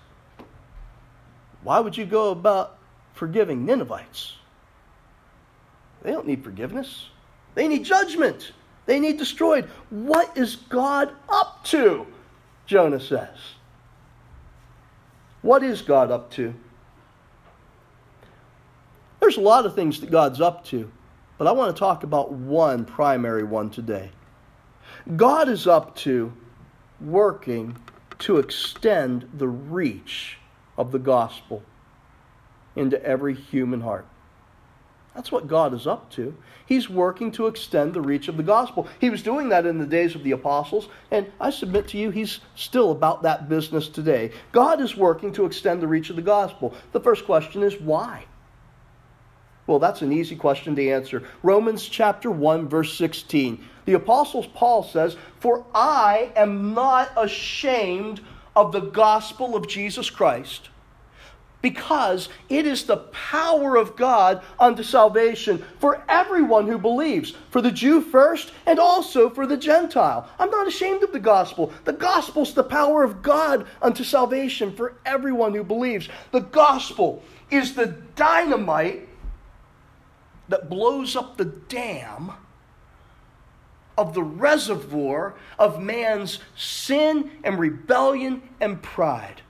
Why 1.62 1.78
would 1.78 1.96
you 1.96 2.04
go 2.04 2.33
about 2.33 2.78
forgiving 3.14 3.64
Ninevites? 3.64 4.35
They 6.02 6.11
don't 6.11 6.26
need 6.26 6.42
forgiveness, 6.42 7.11
they 7.54 7.68
need 7.68 7.85
judgment. 7.85 8.50
They 8.87 8.98
need 8.98 9.18
destroyed. 9.18 9.66
What 9.88 10.37
is 10.37 10.57
God 10.57 11.12
up 11.28 11.62
to? 11.66 12.04
Jonah 12.66 12.98
says. 12.98 13.38
What 15.42 15.62
is 15.62 15.81
God 15.81 16.11
up 16.11 16.33
to? 16.33 16.52
There's 19.20 19.37
a 19.37 19.42
lot 19.42 19.64
of 19.64 19.76
things 19.76 20.00
that 20.00 20.11
God's 20.11 20.40
up 20.40 20.64
to, 20.64 20.90
but 21.38 21.46
I 21.46 21.53
want 21.53 21.74
to 21.74 21.79
talk 21.79 22.03
about 22.03 22.33
one 22.33 22.85
primary 22.85 23.44
one 23.44 23.70
today. 23.70 24.11
God 25.16 25.48
is 25.48 25.66
up 25.66 25.96
to 25.96 26.33
working 27.01 27.77
to 28.20 28.38
extend 28.38 29.31
the 29.33 29.48
reach 29.48 30.38
of 30.77 30.90
the 30.90 30.98
gospel 30.98 31.62
into 32.74 33.03
every 33.05 33.35
human 33.35 33.81
heart. 33.81 34.07
That's 35.14 35.33
what 35.33 35.48
God 35.48 35.74
is 35.74 35.87
up 35.87 36.11
to. 36.12 36.37
He's 36.66 36.88
working 36.88 37.33
to 37.33 37.46
extend 37.46 37.94
the 37.94 38.01
reach 38.01 38.29
of 38.29 38.37
the 38.37 38.42
gospel. 38.42 38.87
He 39.01 39.11
was 39.11 39.22
doing 39.22 39.48
that 39.48 39.66
in 39.66 39.79
the 39.79 39.87
days 39.87 40.14
of 40.14 40.22
the 40.22 40.33
apostles, 40.33 40.88
and 41.11 41.27
I 41.40 41.51
submit 41.51 41.88
to 41.88 41.98
you, 41.98 42.11
he's 42.11 42.40
still 42.55 42.92
about 42.92 43.22
that 43.22 43.48
business 43.48 43.88
today. 43.88 44.33
God 44.53 44.81
is 44.81 44.96
working 44.96 45.33
to 45.33 45.44
extend 45.44 45.83
the 45.83 45.88
reach 45.88 46.11
of 46.11 46.16
the 46.16 46.22
gospel. 46.22 46.74
The 46.92 47.01
first 47.01 47.24
question 47.24 47.62
is 47.62 47.81
why? 47.81 48.27
Well, 49.68 49.78
that's 49.78 50.00
an 50.00 50.12
easy 50.12 50.35
question 50.35 50.74
to 50.76 50.90
answer. 50.90 51.22
Romans 51.42 51.87
chapter 51.87 52.31
1 52.31 52.68
verse 52.68 52.94
16. 52.94 53.62
The 53.85 53.92
apostle 53.92 54.42
Paul 54.54 54.83
says, 54.83 55.16
"For 55.40 55.64
I 55.74 56.33
am 56.35 56.72
not 56.72 57.11
ashamed 57.16 58.22
of 58.57 58.72
the 58.72 58.81
gospel 58.81 59.54
of 59.54 59.68
Jesus 59.68 60.11
Christ." 60.11 60.70
because 61.61 62.28
it 62.48 62.64
is 62.64 62.85
the 62.85 62.96
power 62.96 63.74
of 63.74 63.96
God 63.96 64.42
unto 64.61 64.85
salvation 64.85 65.64
for 65.81 66.00
everyone 66.09 66.68
who 66.68 66.78
believes, 66.78 67.33
for 67.50 67.61
the 67.61 67.72
Jew 67.72 68.00
first 68.00 68.52
and 68.64 68.78
also 68.78 69.28
for 69.28 69.44
the 69.44 69.57
Gentile. 69.57 70.28
I'm 70.38 70.50
not 70.50 70.68
ashamed 70.68 71.02
of 71.02 71.11
the 71.11 71.18
gospel. 71.18 71.72
The 71.85 71.94
gospel's 71.94 72.54
the 72.54 72.62
power 72.62 73.02
of 73.02 73.22
God 73.22 73.66
unto 73.83 74.04
salvation 74.04 74.70
for 74.70 74.94
everyone 75.04 75.52
who 75.52 75.64
believes. 75.64 76.09
The 76.31 76.42
gospel 76.42 77.24
is 77.50 77.74
the 77.74 77.87
dynamite 78.14 79.09
that 80.48 80.70
blows 80.70 81.14
up 81.14 81.37
the 81.37 81.44
dam 81.44 82.32
of 83.96 84.14
the 84.14 84.22
reservoir 84.22 85.34
of 85.58 85.82
man's 85.82 86.38
sin 86.56 87.30
and 87.42 87.58
rebellion 87.58 88.42
and 88.61 88.82
pride. 88.82 89.42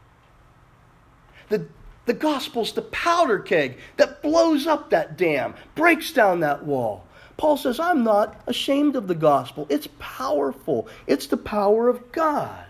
The 1.49 1.67
the 2.09 2.15
gospel's 2.15 2.73
the 2.73 2.83
powder 2.83 3.39
keg 3.39 3.77
that 3.99 4.23
blows 4.23 4.67
up 4.67 4.89
that 4.89 5.19
dam, 5.19 5.55
breaks 5.75 6.11
down 6.11 6.41
that 6.41 6.65
wall. 6.65 7.05
Paul 7.37 7.59
says, 7.59 7.79
I'm 7.79 8.03
not 8.03 8.41
ashamed 8.47 8.97
of 8.97 9.09
the 9.09 9.15
gospel. 9.15 9.67
It's 9.69 9.89
powerful, 9.99 10.89
it's 11.07 11.27
the 11.27 11.37
power 11.37 11.87
of 11.87 12.11
God. 12.11 12.65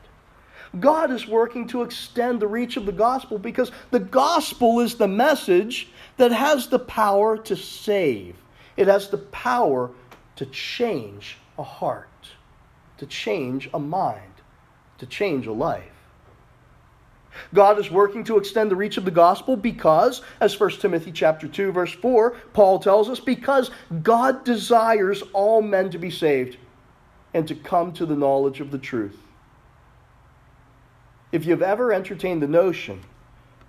God 0.81 1.11
is 1.11 1.27
working 1.27 1.67
to 1.69 1.83
extend 1.83 2.41
the 2.41 2.47
reach 2.47 2.77
of 2.77 2.87
the 2.87 2.93
gospel 2.93 3.39
because 3.39 3.73
the 3.91 4.01
gospel 4.01 4.81
is 4.81 4.95
the 4.97 5.09
message 5.09 5.89
that 6.19 6.33
has 6.33 6.69
the 6.69 6.79
power 6.79 7.39
to 7.39 7.57
save. 7.57 8.37
It 8.77 8.87
has 8.87 9.09
the 9.09 9.19
power 9.19 9.91
to 10.37 10.47
change 10.47 11.39
a 11.59 11.63
heart, 11.63 12.29
to 12.99 13.07
change 13.07 13.69
a 13.73 13.79
mind, 13.79 14.33
to 14.99 15.07
change 15.07 15.47
a 15.47 15.53
life. 15.53 15.85
God 17.55 17.79
is 17.79 17.91
working 17.91 18.25
to 18.25 18.37
extend 18.37 18.71
the 18.71 18.77
reach 18.77 18.97
of 18.97 19.05
the 19.05 19.11
gospel 19.11 19.57
because, 19.57 20.23
as 20.41 20.59
1 20.59 20.71
Timothy 20.73 21.13
chapter 21.13 21.47
2, 21.47 21.73
verse 21.73 21.93
4, 21.93 22.33
Paul 22.53 22.79
tells 22.79 23.09
us, 23.09 23.21
because 23.21 23.71
God 24.03 24.45
desires 24.45 25.23
all 25.33 25.63
men 25.63 25.91
to 25.91 25.99
be 25.99 26.11
saved 26.11 26.57
and 27.35 27.47
to 27.47 27.55
come 27.55 27.93
to 27.93 28.07
the 28.07 28.17
knowledge 28.17 28.61
of 28.61 28.71
the 28.71 28.79
truth. 28.79 29.19
If 31.31 31.45
you've 31.45 31.63
ever 31.63 31.93
entertained 31.93 32.43
the 32.43 32.49
notion 32.49 33.03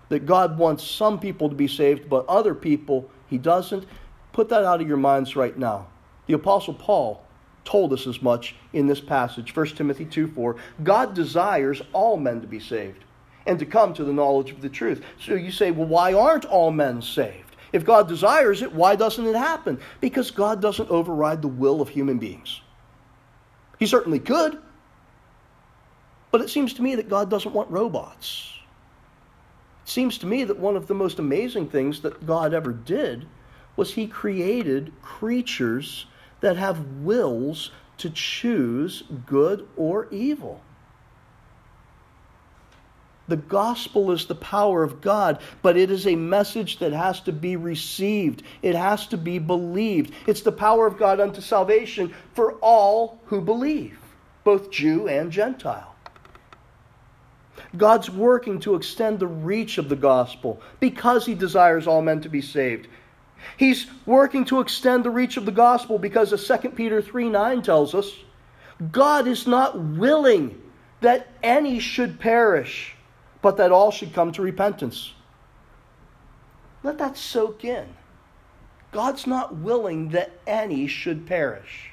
that 0.09 0.25
God 0.25 0.57
wants 0.57 0.83
some 0.83 1.19
people 1.19 1.49
to 1.49 1.55
be 1.55 1.67
saved, 1.67 2.09
but 2.09 2.25
other 2.27 2.55
people 2.55 3.09
he 3.27 3.37
doesn't, 3.37 3.85
put 4.33 4.49
that 4.49 4.63
out 4.63 4.81
of 4.81 4.87
your 4.87 4.97
minds 4.97 5.35
right 5.35 5.57
now. 5.57 5.87
The 6.25 6.33
Apostle 6.33 6.73
Paul 6.73 7.23
told 7.65 7.93
us 7.93 8.07
as 8.07 8.21
much 8.21 8.55
in 8.73 8.87
this 8.87 9.01
passage, 9.01 9.55
1 9.55 9.67
Timothy 9.67 10.05
2 10.05 10.27
4. 10.27 10.55
God 10.83 11.13
desires 11.13 11.81
all 11.93 12.17
men 12.17 12.41
to 12.41 12.47
be 12.47 12.59
saved 12.59 13.03
and 13.45 13.59
to 13.59 13.65
come 13.65 13.93
to 13.93 14.03
the 14.03 14.13
knowledge 14.13 14.51
of 14.51 14.61
the 14.61 14.69
truth. 14.69 15.03
So 15.19 15.33
you 15.33 15.51
say, 15.51 15.71
well, 15.71 15.87
why 15.87 16.13
aren't 16.13 16.45
all 16.45 16.71
men 16.71 17.01
saved? 17.01 17.55
If 17.71 17.85
God 17.85 18.07
desires 18.07 18.61
it, 18.61 18.73
why 18.73 18.95
doesn't 18.95 19.25
it 19.25 19.35
happen? 19.35 19.79
Because 20.01 20.31
God 20.31 20.61
doesn't 20.61 20.89
override 20.89 21.41
the 21.41 21.47
will 21.47 21.81
of 21.81 21.89
human 21.89 22.17
beings. 22.17 22.61
He 23.77 23.85
certainly 23.85 24.19
could, 24.19 24.59
but 26.31 26.41
it 26.41 26.49
seems 26.49 26.73
to 26.73 26.81
me 26.81 26.95
that 26.95 27.09
God 27.09 27.29
doesn't 27.29 27.53
want 27.53 27.71
robots. 27.71 28.53
It 29.83 29.89
seems 29.89 30.17
to 30.19 30.27
me 30.27 30.43
that 30.43 30.59
one 30.59 30.75
of 30.75 30.87
the 30.87 30.93
most 30.93 31.19
amazing 31.19 31.69
things 31.69 32.01
that 32.01 32.25
God 32.25 32.53
ever 32.53 32.71
did 32.71 33.25
was 33.75 33.93
He 33.93 34.07
created 34.07 34.91
creatures 35.01 36.05
that 36.41 36.57
have 36.57 36.79
wills 37.01 37.71
to 37.97 38.09
choose 38.09 39.03
good 39.25 39.67
or 39.75 40.07
evil. 40.11 40.61
The 43.27 43.37
gospel 43.37 44.11
is 44.11 44.25
the 44.25 44.35
power 44.35 44.81
of 44.81 45.01
God, 45.01 45.39
but 45.61 45.77
it 45.77 45.91
is 45.91 46.07
a 46.07 46.15
message 46.15 46.79
that 46.79 46.93
has 46.93 47.21
to 47.21 47.31
be 47.31 47.55
received. 47.55 48.41
It 48.63 48.73
has 48.73 49.05
to 49.07 49.17
be 49.17 49.37
believed. 49.37 50.13
It's 50.25 50.41
the 50.41 50.51
power 50.51 50.87
of 50.87 50.97
God 50.97 51.19
unto 51.19 51.39
salvation 51.39 52.11
for 52.33 52.53
all 52.53 53.19
who 53.25 53.39
believe, 53.39 53.99
both 54.43 54.71
Jew 54.71 55.07
and 55.07 55.31
Gentile. 55.31 55.95
God's 57.77 58.09
working 58.09 58.59
to 58.61 58.75
extend 58.75 59.19
the 59.19 59.27
reach 59.27 59.77
of 59.77 59.89
the 59.89 59.95
gospel 59.95 60.61
because 60.79 61.25
he 61.25 61.35
desires 61.35 61.87
all 61.87 62.01
men 62.01 62.21
to 62.21 62.29
be 62.29 62.41
saved. 62.41 62.87
He's 63.57 63.87
working 64.05 64.43
to 64.45 64.59
extend 64.59 65.05
the 65.05 65.09
reach 65.11 65.37
of 65.37 65.45
the 65.45 65.51
gospel 65.51 65.97
because, 65.97 66.33
as 66.33 66.45
2 66.45 66.69
Peter 66.69 67.01
3 67.01 67.29
9 67.29 67.61
tells 67.61 67.95
us, 67.95 68.11
God 68.91 69.27
is 69.27 69.47
not 69.47 69.79
willing 69.79 70.61
that 71.01 71.27
any 71.43 71.79
should 71.79 72.19
perish 72.19 72.95
but 73.41 73.57
that 73.57 73.71
all 73.71 73.91
should 73.91 74.13
come 74.13 74.31
to 74.33 74.41
repentance. 74.41 75.13
Let 76.83 76.97
that 76.97 77.17
soak 77.17 77.63
in. 77.63 77.87
God's 78.91 79.27
not 79.27 79.55
willing 79.55 80.09
that 80.09 80.31
any 80.47 80.87
should 80.87 81.27
perish. 81.27 81.88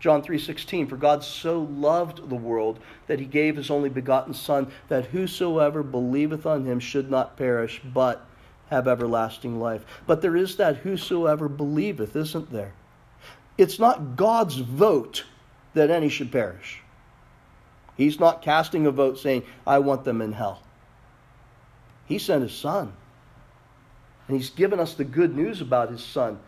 John 0.00 0.22
3:16 0.22 0.88
For 0.88 0.96
God 0.96 1.22
so 1.22 1.60
loved 1.60 2.28
the 2.28 2.36
world 2.36 2.80
that 3.06 3.20
he 3.20 3.26
gave 3.26 3.56
his 3.56 3.70
only 3.70 3.90
begotten 3.90 4.32
son 4.32 4.72
that 4.88 5.06
whosoever 5.06 5.82
believeth 5.82 6.46
on 6.46 6.64
him 6.64 6.80
should 6.80 7.10
not 7.10 7.36
perish 7.36 7.80
but 7.84 8.26
have 8.70 8.88
everlasting 8.88 9.60
life. 9.60 9.84
But 10.06 10.22
there 10.22 10.36
is 10.36 10.56
that 10.56 10.78
whosoever 10.78 11.48
believeth, 11.48 12.16
isn't 12.16 12.50
there? 12.50 12.72
It's 13.58 13.78
not 13.78 14.16
God's 14.16 14.56
vote 14.56 15.24
that 15.74 15.90
any 15.90 16.08
should 16.08 16.32
perish. 16.32 16.82
He's 17.96 18.18
not 18.18 18.40
casting 18.40 18.86
a 18.86 18.90
vote 18.90 19.18
saying, 19.18 19.42
I 19.66 19.80
want 19.80 20.04
them 20.04 20.22
in 20.22 20.32
hell. 20.32 20.62
He 22.06 22.18
sent 22.18 22.42
his 22.42 22.54
son. 22.54 22.94
And 24.26 24.36
he's 24.36 24.50
given 24.50 24.80
us 24.80 24.94
the 24.94 25.04
good 25.04 25.36
news 25.36 25.60
about 25.60 25.90
his 25.90 26.02
son. 26.02 26.38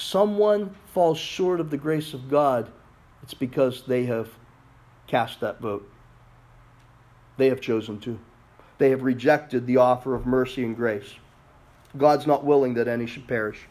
Someone 0.00 0.74
falls 0.94 1.18
short 1.18 1.60
of 1.60 1.68
the 1.68 1.76
grace 1.76 2.14
of 2.14 2.30
God, 2.30 2.70
it's 3.22 3.34
because 3.34 3.82
they 3.82 4.06
have 4.06 4.30
cast 5.06 5.40
that 5.40 5.60
vote. 5.60 5.86
They 7.36 7.48
have 7.48 7.60
chosen 7.60 8.00
to. 8.00 8.18
They 8.78 8.90
have 8.90 9.02
rejected 9.02 9.66
the 9.66 9.76
offer 9.76 10.14
of 10.14 10.24
mercy 10.24 10.64
and 10.64 10.74
grace. 10.74 11.14
God's 11.98 12.26
not 12.26 12.44
willing 12.44 12.74
that 12.74 12.88
any 12.88 13.06
should 13.06 13.28
perish. 13.28 13.66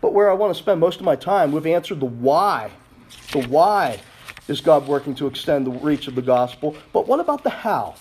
But 0.00 0.14
where 0.14 0.30
I 0.30 0.34
want 0.34 0.54
to 0.54 0.62
spend 0.62 0.78
most 0.78 1.00
of 1.00 1.04
my 1.04 1.16
time, 1.16 1.50
we've 1.50 1.66
answered 1.66 1.98
the 1.98 2.06
why. 2.06 2.70
The 3.32 3.46
why 3.48 3.98
is 4.46 4.60
God 4.60 4.86
working 4.86 5.16
to 5.16 5.26
extend 5.26 5.66
the 5.66 5.72
reach 5.72 6.06
of 6.06 6.14
the 6.14 6.22
gospel. 6.22 6.76
But 6.92 7.08
what 7.08 7.18
about 7.18 7.42
the 7.42 7.50
how? 7.50 7.96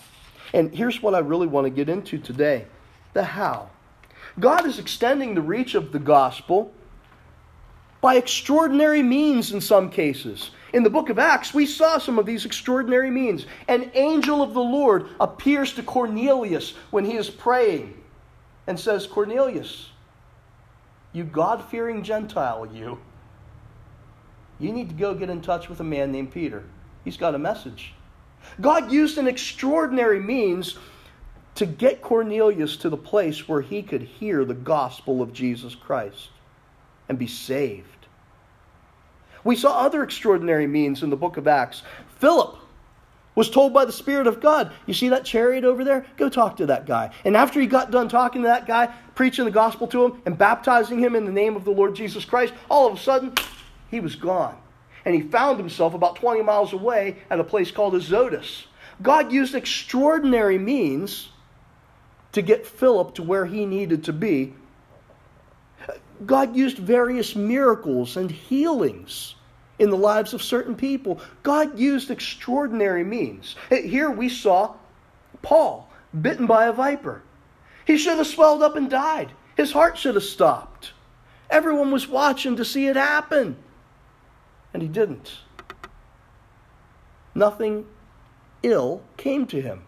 And 0.53 0.73
here's 0.73 1.01
what 1.01 1.15
I 1.15 1.19
really 1.19 1.47
want 1.47 1.65
to 1.65 1.71
get 1.71 1.89
into 1.89 2.19
today 2.19 2.67
the 3.13 3.23
how. 3.23 3.69
God 4.39 4.65
is 4.67 4.77
extending 4.77 5.33
the 5.33 5.41
reach 5.41 5.73
of 5.73 5.91
the 5.91 5.99
gospel 5.99 6.71
by 8.03 8.15
extraordinary 8.15 9.01
means 9.01 9.53
in 9.53 9.61
some 9.61 9.89
cases. 9.89 10.51
In 10.73 10.83
the 10.83 10.89
book 10.89 11.07
of 11.07 11.17
Acts, 11.17 11.53
we 11.53 11.65
saw 11.65 11.97
some 11.97 12.19
of 12.19 12.25
these 12.25 12.43
extraordinary 12.43 13.09
means. 13.09 13.45
An 13.69 13.89
angel 13.93 14.41
of 14.41 14.53
the 14.53 14.59
Lord 14.59 15.07
appears 15.21 15.71
to 15.75 15.83
Cornelius 15.83 16.73
when 16.91 17.05
he 17.05 17.15
is 17.15 17.29
praying 17.29 17.97
and 18.67 18.77
says, 18.77 19.07
Cornelius, 19.07 19.91
you 21.13 21.23
God 21.23 21.63
fearing 21.63 22.03
Gentile, 22.03 22.67
you. 22.73 22.99
You 24.59 24.73
need 24.73 24.89
to 24.89 24.95
go 24.95 25.13
get 25.13 25.29
in 25.29 25.39
touch 25.39 25.69
with 25.69 25.79
a 25.79 25.85
man 25.85 26.11
named 26.11 26.33
Peter. 26.33 26.65
He's 27.05 27.15
got 27.15 27.35
a 27.35 27.39
message. 27.39 27.93
God 28.59 28.91
used 28.91 29.17
an 29.17 29.29
extraordinary 29.29 30.19
means 30.19 30.77
to 31.55 31.65
get 31.65 32.01
Cornelius 32.01 32.75
to 32.77 32.89
the 32.89 32.97
place 32.97 33.47
where 33.47 33.61
he 33.61 33.81
could 33.81 34.01
hear 34.01 34.43
the 34.43 34.53
gospel 34.53 35.21
of 35.21 35.31
Jesus 35.31 35.73
Christ 35.73 36.27
and 37.09 37.17
be 37.17 37.27
saved. 37.27 37.87
We 39.43 39.55
saw 39.55 39.79
other 39.79 40.03
extraordinary 40.03 40.67
means 40.67 41.03
in 41.03 41.09
the 41.09 41.17
book 41.17 41.37
of 41.37 41.47
Acts. 41.47 41.83
Philip 42.19 42.57
was 43.35 43.49
told 43.49 43.73
by 43.73 43.85
the 43.85 43.91
Spirit 43.91 44.27
of 44.27 44.39
God, 44.39 44.71
You 44.85 44.93
see 44.93 45.09
that 45.09 45.25
chariot 45.25 45.65
over 45.65 45.83
there? 45.83 46.05
Go 46.17 46.29
talk 46.29 46.57
to 46.57 46.67
that 46.67 46.85
guy. 46.85 47.11
And 47.25 47.35
after 47.35 47.59
he 47.59 47.67
got 47.67 47.91
done 47.91 48.07
talking 48.07 48.43
to 48.43 48.47
that 48.47 48.67
guy, 48.67 48.93
preaching 49.15 49.45
the 49.45 49.51
gospel 49.51 49.87
to 49.87 50.05
him, 50.05 50.21
and 50.25 50.37
baptizing 50.37 50.99
him 50.99 51.15
in 51.15 51.25
the 51.25 51.31
name 51.31 51.55
of 51.55 51.65
the 51.65 51.71
Lord 51.71 51.95
Jesus 51.95 52.25
Christ, 52.25 52.53
all 52.69 52.87
of 52.87 52.93
a 52.93 52.99
sudden, 52.99 53.33
he 53.89 53.99
was 53.99 54.15
gone. 54.15 54.57
And 55.05 55.13
he 55.13 55.21
found 55.21 55.57
himself 55.57 55.93
about 55.93 56.15
20 56.15 56.43
miles 56.43 56.71
away 56.71 57.17
at 57.29 57.39
a 57.39 57.43
place 57.43 57.71
called 57.71 57.95
Azotus. 57.95 58.67
God 59.01 59.31
used 59.31 59.55
extraordinary 59.55 60.57
means 60.57 61.29
to 62.31 62.41
get 62.41 62.65
Philip 62.65 63.15
to 63.15 63.23
where 63.23 63.45
he 63.45 63.65
needed 63.65 64.05
to 64.05 64.13
be. 64.13 64.53
God 66.25 66.55
used 66.55 66.77
various 66.77 67.35
miracles 67.35 68.17
and 68.17 68.29
healings 68.29 69.35
in 69.79 69.89
the 69.89 69.97
lives 69.97 70.33
of 70.33 70.41
certain 70.41 70.75
people. 70.75 71.19
God 71.41 71.77
used 71.77 72.11
extraordinary 72.11 73.03
means. 73.03 73.55
Here 73.69 74.09
we 74.09 74.29
saw 74.29 74.75
Paul 75.41 75.89
bitten 76.21 76.45
by 76.45 76.65
a 76.65 76.73
viper. 76.73 77.23
He 77.85 77.97
should 77.97 78.17
have 78.17 78.27
swelled 78.27 78.63
up 78.63 78.75
and 78.75 78.89
died. 78.89 79.31
His 79.57 79.71
heart 79.71 79.97
should 79.97 80.15
have 80.15 80.23
stopped. 80.23 80.93
Everyone 81.49 81.91
was 81.91 82.07
watching 82.07 82.55
to 82.55 82.65
see 82.65 82.87
it 82.87 82.95
happen. 82.95 83.57
And 84.73 84.81
he 84.81 84.87
didn't. 84.87 85.39
Nothing 87.35 87.85
ill 88.61 89.01
came 89.17 89.45
to 89.47 89.61
him. 89.61 89.83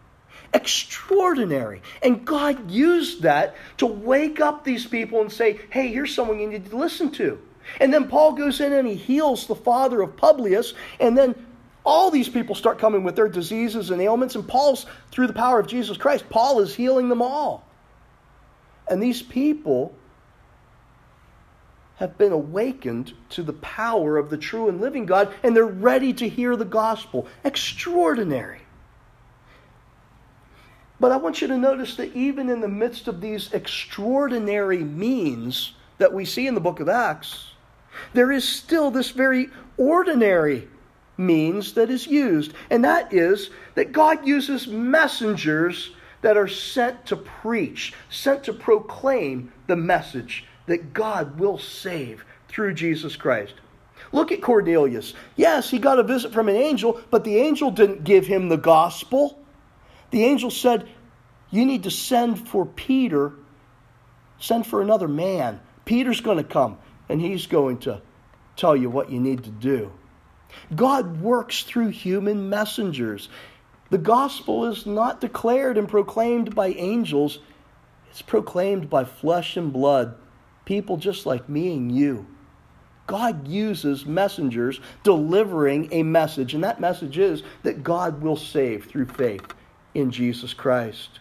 Extraordinary. 0.55 1.81
And 2.01 2.25
God 2.25 2.71
used 2.71 3.23
that 3.23 3.55
to 3.77 3.85
wake 3.85 4.39
up 4.39 4.63
these 4.63 4.85
people 4.85 5.19
and 5.19 5.29
say, 5.31 5.59
hey, 5.69 5.89
here's 5.89 6.15
someone 6.15 6.39
you 6.39 6.47
need 6.47 6.69
to 6.69 6.77
listen 6.77 7.11
to. 7.11 7.39
And 7.81 7.93
then 7.93 8.07
Paul 8.07 8.31
goes 8.31 8.61
in 8.61 8.71
and 8.71 8.87
he 8.87 8.95
heals 8.95 9.47
the 9.47 9.55
father 9.55 10.01
of 10.01 10.15
Publius, 10.15 10.73
and 10.99 11.17
then 11.17 11.35
all 11.85 12.09
these 12.09 12.29
people 12.29 12.55
start 12.55 12.79
coming 12.79 13.03
with 13.03 13.15
their 13.15 13.27
diseases 13.27 13.91
and 13.91 14.01
ailments, 14.01 14.35
and 14.35 14.47
Paul's, 14.47 14.85
through 15.11 15.27
the 15.27 15.33
power 15.33 15.59
of 15.59 15.67
Jesus 15.67 15.97
Christ, 15.97 16.29
Paul 16.29 16.61
is 16.61 16.73
healing 16.73 17.09
them 17.09 17.21
all. 17.21 17.67
And 18.89 19.03
these 19.03 19.21
people 19.21 19.93
have 21.97 22.17
been 22.17 22.31
awakened 22.31 23.13
to 23.31 23.43
the 23.43 23.53
power 23.53 24.17
of 24.17 24.29
the 24.29 24.37
true 24.37 24.69
and 24.69 24.79
living 24.79 25.05
God, 25.05 25.33
and 25.43 25.55
they're 25.55 25.65
ready 25.65 26.13
to 26.13 26.29
hear 26.29 26.55
the 26.55 26.65
gospel. 26.65 27.27
Extraordinary. 27.43 28.61
But 30.99 31.11
I 31.11 31.17
want 31.17 31.41
you 31.41 31.47
to 31.47 31.57
notice 31.57 31.95
that 31.95 32.15
even 32.15 32.49
in 32.49 32.61
the 32.61 32.67
midst 32.67 33.07
of 33.07 33.21
these 33.21 33.51
extraordinary 33.53 34.83
means 34.83 35.73
that 35.97 36.13
we 36.13 36.25
see 36.25 36.47
in 36.47 36.55
the 36.55 36.61
book 36.61 36.79
of 36.79 36.89
Acts, 36.89 37.51
there 38.13 38.31
is 38.31 38.47
still 38.47 38.91
this 38.91 39.11
very 39.11 39.49
ordinary 39.77 40.67
means 41.17 41.73
that 41.73 41.89
is 41.89 42.07
used, 42.07 42.53
and 42.69 42.83
that 42.83 43.13
is 43.13 43.49
that 43.75 43.91
God 43.91 44.27
uses 44.27 44.67
messengers 44.67 45.91
that 46.21 46.37
are 46.37 46.47
sent 46.47 47.05
to 47.05 47.15
preach, 47.15 47.93
sent 48.09 48.43
to 48.45 48.53
proclaim 48.53 49.51
the 49.67 49.75
message 49.75 50.45
that 50.65 50.93
God 50.93 51.39
will 51.39 51.57
save 51.57 52.25
through 52.47 52.73
Jesus 52.73 53.15
Christ. 53.15 53.53
Look 54.11 54.31
at 54.31 54.41
Cornelius. 54.41 55.13
Yes, 55.35 55.69
he 55.69 55.77
got 55.77 55.99
a 55.99 56.03
visit 56.03 56.33
from 56.33 56.49
an 56.49 56.55
angel, 56.55 57.01
but 57.11 57.23
the 57.23 57.37
angel 57.37 57.71
didn't 57.71 58.03
give 58.03 58.25
him 58.27 58.49
the 58.49 58.57
gospel. 58.57 59.39
The 60.11 60.23
angel 60.23 60.51
said, 60.51 60.87
You 61.49 61.65
need 61.65 61.83
to 61.83 61.91
send 61.91 62.47
for 62.47 62.65
Peter, 62.65 63.33
send 64.39 64.65
for 64.67 64.81
another 64.81 65.07
man. 65.07 65.59
Peter's 65.85 66.21
going 66.21 66.37
to 66.37 66.43
come 66.43 66.77
and 67.09 67.21
He's 67.21 67.47
going 67.47 67.79
to 67.79 68.01
tell 68.55 68.75
you 68.75 68.89
what 68.89 69.11
you 69.11 69.19
need 69.19 69.43
to 69.43 69.51
do. 69.51 69.91
God 70.73 71.21
works 71.21 71.63
through 71.63 71.89
human 71.89 72.49
messengers. 72.49 73.29
The 73.89 73.97
gospel 73.97 74.65
is 74.65 74.85
not 74.85 75.21
declared 75.21 75.77
and 75.77 75.87
proclaimed 75.87 76.55
by 76.55 76.67
angels, 76.69 77.39
it's 78.09 78.21
proclaimed 78.21 78.89
by 78.89 79.03
flesh 79.03 79.57
and 79.57 79.71
blood, 79.73 80.15
people 80.63 80.97
just 80.97 81.25
like 81.25 81.49
me 81.49 81.73
and 81.73 81.91
you. 81.91 82.25
God 83.07 83.47
uses 83.47 84.05
messengers 84.05 84.79
delivering 85.03 85.89
a 85.91 86.01
message, 86.01 86.53
and 86.53 86.63
that 86.63 86.79
message 86.79 87.17
is 87.19 87.43
that 87.63 87.83
God 87.83 88.21
will 88.21 88.37
save 88.37 88.85
through 88.85 89.05
faith 89.05 89.43
in 89.95 90.11
Jesus 90.11 90.53
Christ. 90.53 91.19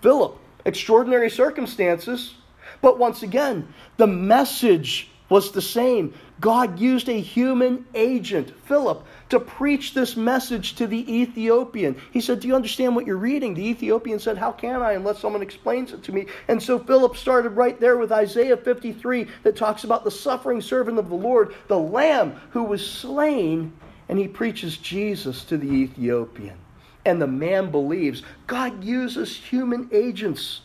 Philip, 0.00 0.36
extraordinary 0.64 1.30
circumstances 1.30 2.34
but 2.82 2.98
once 2.98 3.22
again, 3.22 3.72
the 3.96 4.06
message 4.06 5.08
was 5.28 5.52
the 5.52 5.62
same. 5.62 6.12
God 6.40 6.78
used 6.78 7.08
a 7.08 7.18
human 7.18 7.86
agent, 7.94 8.52
Philip, 8.64 9.06
to 9.30 9.40
preach 9.40 9.94
this 9.94 10.16
message 10.16 10.74
to 10.74 10.86
the 10.86 11.20
Ethiopian. 11.20 11.96
He 12.10 12.20
said, 12.20 12.40
Do 12.40 12.48
you 12.48 12.56
understand 12.56 12.94
what 12.94 13.06
you're 13.06 13.16
reading? 13.16 13.54
The 13.54 13.66
Ethiopian 13.68 14.18
said, 14.18 14.36
How 14.36 14.50
can 14.52 14.82
I 14.82 14.92
unless 14.92 15.20
someone 15.20 15.42
explains 15.42 15.92
it 15.92 16.02
to 16.02 16.12
me? 16.12 16.26
And 16.48 16.62
so 16.62 16.78
Philip 16.78 17.16
started 17.16 17.50
right 17.50 17.78
there 17.80 17.96
with 17.96 18.12
Isaiah 18.12 18.56
53 18.56 19.28
that 19.44 19.56
talks 19.56 19.84
about 19.84 20.04
the 20.04 20.10
suffering 20.10 20.60
servant 20.60 20.98
of 20.98 21.08
the 21.08 21.14
Lord, 21.14 21.54
the 21.68 21.78
Lamb 21.78 22.38
who 22.50 22.64
was 22.64 22.84
slain, 22.84 23.72
and 24.08 24.18
he 24.18 24.28
preaches 24.28 24.76
Jesus 24.76 25.44
to 25.44 25.56
the 25.56 25.70
Ethiopian. 25.70 26.58
And 27.04 27.20
the 27.20 27.26
man 27.26 27.70
believes. 27.70 28.22
God 28.46 28.84
uses 28.84 29.36
human 29.36 29.88
agents 29.92 30.60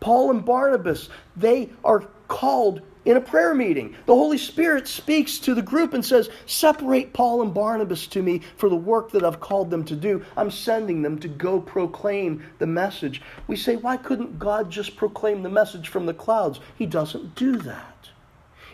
Paul 0.00 0.30
and 0.30 0.44
Barnabas, 0.44 1.08
they 1.36 1.70
are 1.84 2.00
called 2.28 2.82
in 3.04 3.16
a 3.16 3.20
prayer 3.20 3.54
meeting. 3.54 3.96
The 4.06 4.14
Holy 4.14 4.38
Spirit 4.38 4.88
speaks 4.88 5.38
to 5.40 5.54
the 5.54 5.62
group 5.62 5.94
and 5.94 6.04
says, 6.04 6.28
Separate 6.46 7.12
Paul 7.12 7.42
and 7.42 7.54
Barnabas 7.54 8.06
to 8.08 8.22
me 8.22 8.42
for 8.56 8.68
the 8.68 8.76
work 8.76 9.12
that 9.12 9.24
I've 9.24 9.40
called 9.40 9.70
them 9.70 9.84
to 9.84 9.96
do. 9.96 10.24
I'm 10.36 10.50
sending 10.50 11.02
them 11.02 11.18
to 11.20 11.28
go 11.28 11.60
proclaim 11.60 12.44
the 12.58 12.66
message. 12.66 13.22
We 13.46 13.56
say, 13.56 13.76
Why 13.76 13.96
couldn't 13.96 14.38
God 14.38 14.70
just 14.70 14.96
proclaim 14.96 15.42
the 15.42 15.48
message 15.48 15.88
from 15.88 16.06
the 16.06 16.14
clouds? 16.14 16.60
He 16.76 16.86
doesn't 16.86 17.34
do 17.34 17.56
that. 17.58 18.10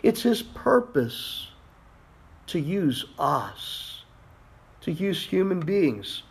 It's 0.01 0.23
His 0.23 0.41
purpose 0.41 1.49
to 2.47 2.59
use 2.59 3.05
us, 3.17 4.03
to 4.81 4.91
use 4.91 5.23
human 5.23 5.61
beings 5.61 6.23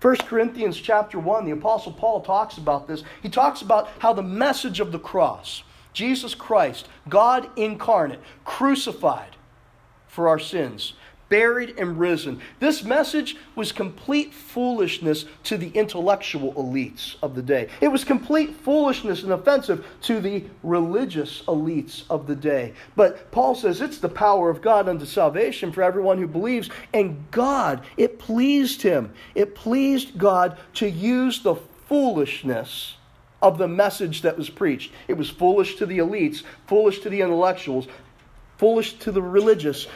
1 0.00 0.16
Corinthians 0.18 0.76
chapter 0.76 1.18
1, 1.18 1.44
the 1.44 1.50
Apostle 1.50 1.92
Paul 1.92 2.20
talks 2.20 2.56
about 2.56 2.86
this. 2.86 3.02
He 3.22 3.28
talks 3.28 3.62
about 3.62 3.88
how 3.98 4.12
the 4.12 4.22
message 4.22 4.78
of 4.78 4.92
the 4.92 4.98
cross, 4.98 5.64
Jesus 5.92 6.34
Christ, 6.34 6.88
God 7.08 7.50
incarnate, 7.56 8.20
crucified 8.44 9.36
for 10.06 10.28
our 10.28 10.38
sins, 10.38 10.92
buried 11.28 11.78
and 11.78 11.98
risen. 11.98 12.40
This 12.60 12.82
message 12.82 13.36
was 13.54 13.72
complete 13.72 14.32
foolishness 14.32 15.24
to 15.44 15.56
the 15.56 15.68
intellectual 15.70 16.54
elites 16.54 17.16
of 17.22 17.34
the 17.34 17.42
day. 17.42 17.68
It 17.80 17.88
was 17.88 18.04
complete 18.04 18.54
foolishness 18.54 19.22
and 19.22 19.32
offensive 19.32 19.86
to 20.02 20.20
the 20.20 20.44
religious 20.62 21.42
elites 21.42 22.04
of 22.08 22.26
the 22.26 22.36
day. 22.36 22.74
But 22.96 23.30
Paul 23.30 23.54
says 23.54 23.80
it's 23.80 23.98
the 23.98 24.08
power 24.08 24.50
of 24.50 24.62
God 24.62 24.88
unto 24.88 25.04
salvation 25.04 25.72
for 25.72 25.82
everyone 25.82 26.18
who 26.18 26.26
believes. 26.26 26.70
And 26.92 27.30
God, 27.30 27.84
it 27.96 28.18
pleased 28.18 28.82
him, 28.82 29.12
it 29.34 29.54
pleased 29.54 30.18
God 30.18 30.58
to 30.74 30.88
use 30.88 31.40
the 31.42 31.56
foolishness 31.88 32.94
of 33.40 33.58
the 33.58 33.68
message 33.68 34.22
that 34.22 34.36
was 34.36 34.50
preached. 34.50 34.92
It 35.06 35.14
was 35.14 35.30
foolish 35.30 35.76
to 35.76 35.86
the 35.86 35.98
elites, 35.98 36.42
foolish 36.66 37.00
to 37.00 37.10
the 37.10 37.20
intellectuals, 37.20 37.86
foolish 38.56 38.94
to 38.94 39.12
the 39.12 39.22
religious, 39.22 39.86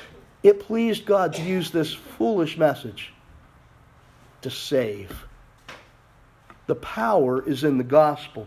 it 0.42 0.60
pleased 0.60 1.04
God 1.04 1.34
to 1.34 1.42
use 1.42 1.70
this 1.70 1.92
foolish 1.92 2.56
message 2.56 3.12
to 4.42 4.50
save. 4.50 5.24
The 6.66 6.74
power 6.74 7.46
is 7.48 7.64
in 7.64 7.78
the 7.78 7.84
gospel. 7.84 8.46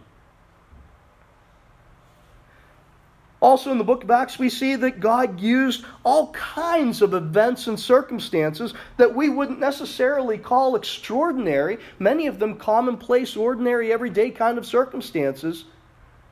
Also, 3.41 3.71
in 3.71 3.77
the 3.77 3.83
book 3.83 4.03
of 4.03 4.09
Acts, 4.09 4.39
we 4.39 4.49
see 4.49 4.75
that 4.75 4.99
God 4.99 5.39
used 5.39 5.85
all 6.03 6.31
kinds 6.31 7.01
of 7.03 7.13
events 7.13 7.67
and 7.67 7.79
circumstances 7.79 8.73
that 8.97 9.13
we 9.13 9.29
wouldn't 9.29 9.59
necessarily 9.59 10.37
call 10.37 10.75
extraordinary, 10.75 11.77
many 11.99 12.25
of 12.25 12.39
them 12.39 12.57
commonplace, 12.57 13.35
ordinary, 13.35 13.93
everyday 13.93 14.31
kind 14.31 14.57
of 14.57 14.65
circumstances, 14.65 15.65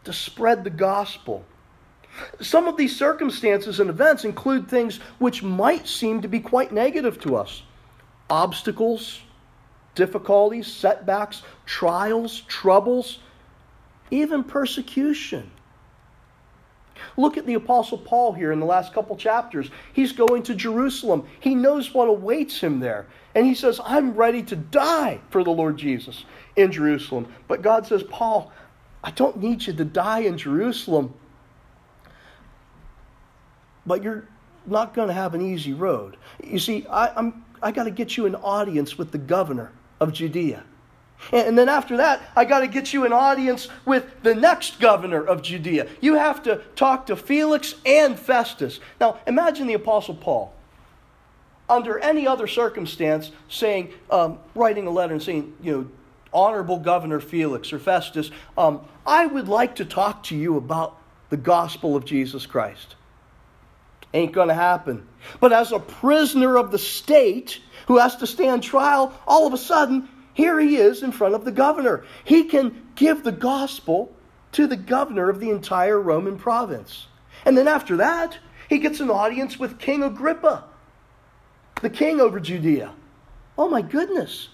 to 0.05 0.11
spread 0.11 0.63
the 0.63 0.71
gospel. 0.71 1.45
Some 2.41 2.67
of 2.67 2.77
these 2.77 2.95
circumstances 2.95 3.79
and 3.79 3.89
events 3.89 4.23
include 4.25 4.67
things 4.67 4.97
which 5.19 5.43
might 5.43 5.87
seem 5.87 6.21
to 6.21 6.27
be 6.27 6.39
quite 6.39 6.71
negative 6.71 7.19
to 7.21 7.35
us 7.35 7.63
obstacles, 8.29 9.21
difficulties, 9.95 10.67
setbacks, 10.67 11.43
trials, 11.65 12.41
troubles, 12.41 13.19
even 14.11 14.43
persecution. 14.43 15.51
Look 17.17 17.37
at 17.37 17.45
the 17.45 17.55
Apostle 17.55 17.97
Paul 17.97 18.33
here 18.33 18.51
in 18.51 18.59
the 18.59 18.65
last 18.65 18.93
couple 18.93 19.15
chapters. 19.15 19.69
He's 19.91 20.13
going 20.13 20.43
to 20.43 20.55
Jerusalem. 20.55 21.27
He 21.39 21.53
knows 21.53 21.93
what 21.93 22.07
awaits 22.07 22.59
him 22.59 22.79
there. 22.79 23.07
And 23.35 23.45
he 23.45 23.55
says, 23.55 23.81
I'm 23.83 24.13
ready 24.13 24.41
to 24.43 24.55
die 24.55 25.19
for 25.29 25.43
the 25.43 25.51
Lord 25.51 25.77
Jesus 25.77 26.25
in 26.55 26.71
Jerusalem. 26.71 27.33
But 27.47 27.61
God 27.61 27.85
says, 27.85 28.03
Paul, 28.03 28.51
I 29.03 29.11
don't 29.11 29.37
need 29.37 29.65
you 29.65 29.73
to 29.73 29.85
die 29.85 30.19
in 30.19 30.37
Jerusalem 30.37 31.13
but 33.85 34.03
you're 34.03 34.27
not 34.65 34.93
going 34.93 35.07
to 35.07 35.13
have 35.13 35.33
an 35.33 35.41
easy 35.41 35.73
road. 35.73 36.17
You 36.43 36.59
see, 36.59 36.85
I, 36.89 37.15
I'm, 37.15 37.43
I 37.61 37.71
got 37.71 37.83
to 37.83 37.91
get 37.91 38.17
you 38.17 38.25
an 38.25 38.35
audience 38.35 38.97
with 38.97 39.11
the 39.11 39.17
governor 39.17 39.71
of 39.99 40.13
Judea. 40.13 40.63
And 41.31 41.57
then 41.57 41.69
after 41.69 41.97
that, 41.97 42.21
I 42.35 42.43
got 42.43 42.61
to 42.61 42.67
get 42.67 42.91
you 42.91 43.05
an 43.05 43.13
audience 43.13 43.69
with 43.85 44.23
the 44.23 44.35
next 44.35 44.79
governor 44.79 45.23
of 45.23 45.41
Judea. 45.41 45.87
You 46.01 46.15
have 46.15 46.43
to 46.43 46.61
talk 46.75 47.05
to 47.05 47.15
Felix 47.15 47.75
and 47.85 48.19
Festus. 48.19 48.81
Now, 48.99 49.19
imagine 49.25 49.67
the 49.67 49.73
Apostle 49.73 50.15
Paul, 50.15 50.53
under 51.69 51.97
any 51.99 52.27
other 52.27 52.45
circumstance, 52.45 53.31
saying, 53.47 53.93
um, 54.11 54.39
writing 54.53 54.85
a 54.85 54.91
letter 54.91 55.13
and 55.13 55.23
saying, 55.23 55.53
you 55.61 55.71
know, 55.71 55.87
Honorable 56.33 56.79
Governor 56.79 57.21
Felix 57.21 57.71
or 57.71 57.79
Festus, 57.79 58.31
um, 58.57 58.81
I 59.05 59.25
would 59.25 59.47
like 59.47 59.75
to 59.75 59.85
talk 59.85 60.23
to 60.23 60.35
you 60.35 60.57
about 60.57 60.97
the 61.29 61.37
gospel 61.37 61.95
of 61.95 62.03
Jesus 62.05 62.45
Christ. 62.45 62.95
Ain't 64.13 64.31
going 64.31 64.49
to 64.49 64.53
happen. 64.53 65.07
But 65.39 65.53
as 65.53 65.71
a 65.71 65.79
prisoner 65.79 66.57
of 66.57 66.71
the 66.71 66.77
state 66.77 67.59
who 67.87 67.97
has 67.97 68.15
to 68.17 68.27
stand 68.27 68.63
trial, 68.63 69.13
all 69.27 69.47
of 69.47 69.53
a 69.53 69.57
sudden, 69.57 70.07
here 70.33 70.59
he 70.59 70.77
is 70.77 71.03
in 71.03 71.11
front 71.11 71.35
of 71.35 71.45
the 71.45 71.51
governor. 71.51 72.05
He 72.23 72.45
can 72.45 72.89
give 72.95 73.23
the 73.23 73.31
gospel 73.31 74.13
to 74.53 74.67
the 74.67 74.77
governor 74.77 75.29
of 75.29 75.39
the 75.39 75.49
entire 75.49 75.99
Roman 75.99 76.37
province. 76.37 77.07
And 77.45 77.57
then 77.57 77.67
after 77.67 77.97
that, 77.97 78.37
he 78.69 78.79
gets 78.79 78.99
an 78.99 79.09
audience 79.09 79.59
with 79.59 79.79
King 79.79 80.03
Agrippa, 80.03 80.63
the 81.81 81.89
king 81.89 82.21
over 82.21 82.39
Judea. 82.39 82.93
Oh 83.57 83.69
my 83.69 83.81
goodness. 83.81 84.49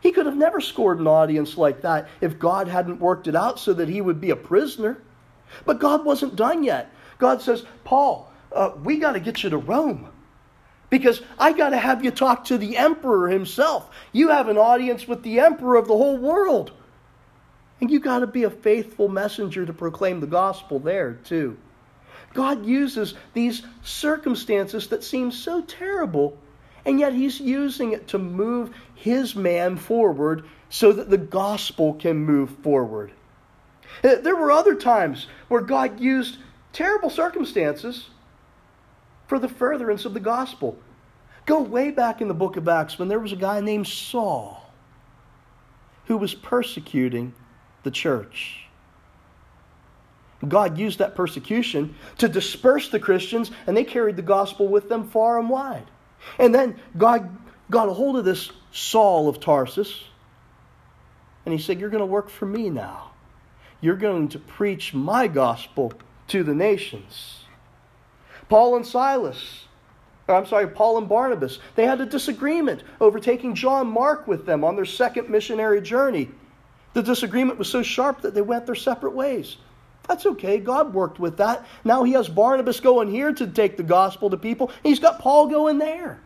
He 0.00 0.12
could 0.12 0.26
have 0.26 0.36
never 0.36 0.60
scored 0.60 0.98
an 0.98 1.06
audience 1.06 1.58
like 1.58 1.82
that 1.82 2.08
if 2.20 2.38
God 2.38 2.68
hadn't 2.68 3.00
worked 3.00 3.28
it 3.28 3.36
out 3.36 3.58
so 3.60 3.74
that 3.74 3.88
he 3.88 4.00
would 4.00 4.20
be 4.20 4.30
a 4.30 4.36
prisoner. 4.36 5.02
But 5.66 5.78
God 5.78 6.04
wasn't 6.04 6.36
done 6.36 6.64
yet. 6.64 6.90
God 7.18 7.42
says, 7.42 7.64
Paul, 7.84 8.29
uh, 8.52 8.72
we 8.82 8.98
got 8.98 9.12
to 9.12 9.20
get 9.20 9.42
you 9.42 9.50
to 9.50 9.58
Rome 9.58 10.08
because 10.88 11.22
I 11.38 11.52
got 11.52 11.70
to 11.70 11.78
have 11.78 12.04
you 12.04 12.10
talk 12.10 12.44
to 12.46 12.58
the 12.58 12.76
emperor 12.76 13.28
himself. 13.28 13.90
You 14.12 14.28
have 14.28 14.48
an 14.48 14.58
audience 14.58 15.06
with 15.06 15.22
the 15.22 15.40
emperor 15.40 15.76
of 15.76 15.86
the 15.86 15.96
whole 15.96 16.16
world. 16.16 16.72
And 17.80 17.90
you 17.90 18.00
got 18.00 18.18
to 18.18 18.26
be 18.26 18.44
a 18.44 18.50
faithful 18.50 19.08
messenger 19.08 19.64
to 19.64 19.72
proclaim 19.72 20.20
the 20.20 20.26
gospel 20.26 20.78
there, 20.78 21.14
too. 21.14 21.56
God 22.34 22.66
uses 22.66 23.14
these 23.32 23.62
circumstances 23.82 24.88
that 24.88 25.02
seem 25.02 25.30
so 25.30 25.62
terrible 25.62 26.38
and 26.84 26.98
yet 26.98 27.12
he's 27.12 27.40
using 27.40 27.92
it 27.92 28.08
to 28.08 28.18
move 28.18 28.74
his 28.94 29.34
man 29.34 29.76
forward 29.76 30.44
so 30.68 30.92
that 30.92 31.10
the 31.10 31.18
gospel 31.18 31.94
can 31.94 32.16
move 32.16 32.50
forward. 32.62 33.12
Uh, 34.04 34.16
there 34.16 34.36
were 34.36 34.52
other 34.52 34.74
times 34.74 35.26
where 35.48 35.60
God 35.60 36.00
used 36.00 36.38
terrible 36.72 37.10
circumstances 37.10 38.08
for 39.30 39.38
the 39.38 39.48
furtherance 39.48 40.04
of 40.06 40.12
the 40.12 40.18
gospel. 40.18 40.76
Go 41.46 41.62
way 41.62 41.92
back 41.92 42.20
in 42.20 42.26
the 42.26 42.34
book 42.34 42.56
of 42.56 42.66
Acts 42.66 42.98
when 42.98 43.06
there 43.06 43.20
was 43.20 43.30
a 43.30 43.36
guy 43.36 43.60
named 43.60 43.86
Saul 43.86 44.68
who 46.06 46.16
was 46.16 46.34
persecuting 46.34 47.32
the 47.84 47.92
church. 47.92 48.64
God 50.46 50.78
used 50.78 50.98
that 50.98 51.14
persecution 51.14 51.94
to 52.18 52.28
disperse 52.28 52.88
the 52.88 52.98
Christians, 52.98 53.52
and 53.68 53.76
they 53.76 53.84
carried 53.84 54.16
the 54.16 54.22
gospel 54.22 54.66
with 54.66 54.88
them 54.88 55.08
far 55.08 55.38
and 55.38 55.48
wide. 55.48 55.86
And 56.40 56.52
then 56.52 56.80
God 56.98 57.30
got 57.70 57.88
a 57.88 57.92
hold 57.92 58.16
of 58.16 58.24
this 58.24 58.50
Saul 58.72 59.28
of 59.28 59.38
Tarsus, 59.38 60.02
and 61.44 61.54
he 61.54 61.60
said, 61.60 61.78
You're 61.78 61.90
going 61.90 62.00
to 62.00 62.06
work 62.06 62.30
for 62.30 62.46
me 62.46 62.68
now. 62.68 63.12
You're 63.80 63.94
going 63.94 64.30
to 64.30 64.40
preach 64.40 64.92
my 64.92 65.28
gospel 65.28 65.92
to 66.28 66.42
the 66.42 66.54
nations. 66.54 67.39
Paul 68.50 68.76
and 68.76 68.86
Silas, 68.86 69.64
uh, 70.28 70.34
I'm 70.34 70.44
sorry, 70.44 70.66
Paul 70.66 70.98
and 70.98 71.08
Barnabas, 71.08 71.60
they 71.76 71.86
had 71.86 72.00
a 72.00 72.06
disagreement 72.06 72.82
over 73.00 73.18
taking 73.20 73.54
John 73.54 73.86
Mark 73.86 74.26
with 74.26 74.44
them 74.44 74.64
on 74.64 74.76
their 74.76 74.84
second 74.84 75.30
missionary 75.30 75.80
journey. 75.80 76.28
The 76.92 77.02
disagreement 77.02 77.58
was 77.58 77.68
so 77.68 77.82
sharp 77.82 78.20
that 78.22 78.34
they 78.34 78.42
went 78.42 78.66
their 78.66 78.74
separate 78.74 79.14
ways. 79.14 79.56
That's 80.08 80.26
okay. 80.26 80.58
God 80.58 80.92
worked 80.92 81.20
with 81.20 81.36
that. 81.36 81.64
Now 81.84 82.02
he 82.02 82.12
has 82.12 82.28
Barnabas 82.28 82.80
going 82.80 83.08
here 83.08 83.32
to 83.32 83.46
take 83.46 83.76
the 83.76 83.84
gospel 83.84 84.28
to 84.30 84.36
people. 84.36 84.72
He's 84.82 84.98
got 84.98 85.20
Paul 85.20 85.46
going 85.46 85.78
there. 85.78 86.20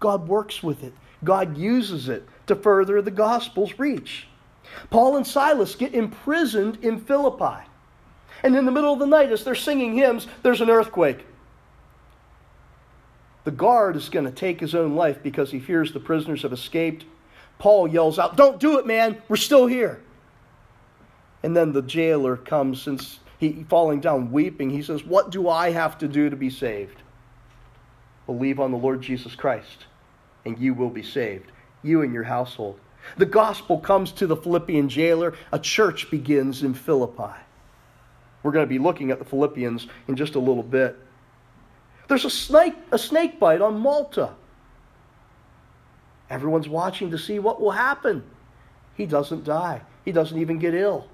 God 0.00 0.26
works 0.26 0.60
with 0.60 0.82
it. 0.82 0.92
God 1.22 1.56
uses 1.56 2.08
it 2.08 2.28
to 2.48 2.56
further 2.56 3.00
the 3.00 3.12
gospel's 3.12 3.78
reach. 3.78 4.26
Paul 4.90 5.16
and 5.16 5.26
Silas 5.26 5.76
get 5.76 5.94
imprisoned 5.94 6.78
in 6.82 6.98
Philippi. 6.98 7.64
And 8.44 8.54
in 8.54 8.66
the 8.66 8.70
middle 8.70 8.92
of 8.92 8.98
the 8.98 9.06
night, 9.06 9.32
as 9.32 9.42
they're 9.42 9.54
singing 9.54 9.94
hymns, 9.94 10.26
there's 10.42 10.60
an 10.60 10.68
earthquake. 10.68 11.24
The 13.44 13.50
guard 13.50 13.96
is 13.96 14.10
going 14.10 14.26
to 14.26 14.30
take 14.30 14.60
his 14.60 14.74
own 14.74 14.94
life 14.94 15.22
because 15.22 15.50
he 15.50 15.58
fears 15.58 15.92
the 15.92 16.00
prisoners 16.00 16.42
have 16.42 16.52
escaped. 16.52 17.06
Paul 17.58 17.88
yells 17.88 18.18
out, 18.18 18.36
Don't 18.36 18.60
do 18.60 18.78
it, 18.78 18.86
man. 18.86 19.20
We're 19.28 19.36
still 19.36 19.66
here. 19.66 20.02
And 21.42 21.56
then 21.56 21.72
the 21.72 21.82
jailer 21.82 22.36
comes 22.36 22.86
and 22.86 23.06
he 23.38 23.64
falling 23.68 24.00
down 24.00 24.30
weeping. 24.30 24.68
He 24.68 24.82
says, 24.82 25.04
What 25.04 25.30
do 25.30 25.48
I 25.48 25.70
have 25.70 25.96
to 25.98 26.08
do 26.08 26.28
to 26.28 26.36
be 26.36 26.50
saved? 26.50 27.00
Believe 28.26 28.60
on 28.60 28.70
the 28.70 28.78
Lord 28.78 29.00
Jesus 29.00 29.34
Christ, 29.34 29.86
and 30.44 30.58
you 30.58 30.74
will 30.74 30.90
be 30.90 31.02
saved, 31.02 31.50
you 31.82 32.02
and 32.02 32.12
your 32.12 32.24
household. 32.24 32.78
The 33.16 33.26
gospel 33.26 33.78
comes 33.78 34.12
to 34.12 34.26
the 34.26 34.36
Philippian 34.36 34.90
jailer. 34.90 35.34
A 35.52 35.58
church 35.58 36.10
begins 36.10 36.62
in 36.62 36.74
Philippi. 36.74 37.34
We're 38.44 38.52
going 38.52 38.64
to 38.64 38.68
be 38.68 38.78
looking 38.78 39.10
at 39.10 39.18
the 39.18 39.24
Philippians 39.24 39.88
in 40.06 40.14
just 40.14 40.36
a 40.36 40.38
little 40.38 40.62
bit. 40.62 40.96
There's 42.06 42.24
a 42.24 42.30
snake, 42.30 42.74
a 42.92 42.98
snake 42.98 43.40
bite 43.40 43.60
on 43.60 43.80
Malta. 43.80 44.34
Everyone's 46.30 46.68
watching 46.68 47.10
to 47.10 47.18
see 47.18 47.40
what 47.40 47.60
will 47.60 47.72
happen. 47.72 48.22
He 48.94 49.06
doesn't 49.06 49.42
die. 49.42 49.82
He 50.04 50.12
doesn't 50.12 50.38
even 50.38 50.60
get 50.60 50.74
ill 50.74 51.08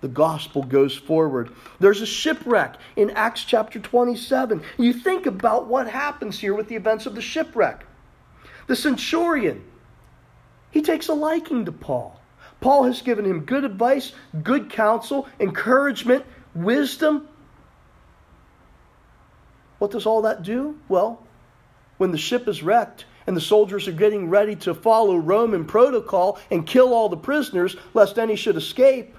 the 0.00 0.08
gospel 0.08 0.62
goes 0.62 0.96
forward. 0.96 1.50
There's 1.78 2.00
a 2.00 2.06
shipwreck 2.06 2.76
in 2.96 3.10
Acts 3.10 3.44
chapter 3.44 3.78
27. 3.78 4.62
You 4.78 4.92
think 4.92 5.26
about 5.26 5.66
what 5.66 5.88
happens 5.88 6.38
here 6.38 6.54
with 6.54 6.68
the 6.68 6.76
events 6.76 7.06
of 7.06 7.14
the 7.14 7.20
shipwreck. 7.20 7.84
The 8.66 8.76
centurion, 8.76 9.64
he 10.70 10.82
takes 10.82 11.08
a 11.08 11.14
liking 11.14 11.64
to 11.66 11.72
Paul. 11.72 12.19
Paul 12.60 12.84
has 12.84 13.02
given 13.02 13.24
him 13.24 13.40
good 13.40 13.64
advice, 13.64 14.12
good 14.42 14.70
counsel, 14.70 15.26
encouragement, 15.38 16.24
wisdom. 16.54 17.28
What 19.78 19.90
does 19.90 20.06
all 20.06 20.22
that 20.22 20.42
do? 20.42 20.78
Well, 20.88 21.22
when 21.98 22.12
the 22.12 22.18
ship 22.18 22.48
is 22.48 22.62
wrecked, 22.62 23.06
and 23.26 23.36
the 23.36 23.40
soldiers 23.40 23.86
are 23.86 23.92
getting 23.92 24.28
ready 24.28 24.56
to 24.56 24.74
follow 24.74 25.16
Roman 25.16 25.64
protocol 25.64 26.38
and 26.50 26.66
kill 26.66 26.92
all 26.92 27.08
the 27.08 27.16
prisoners, 27.16 27.76
lest 27.94 28.18
any 28.18 28.34
should 28.34 28.56
escape. 28.56 29.14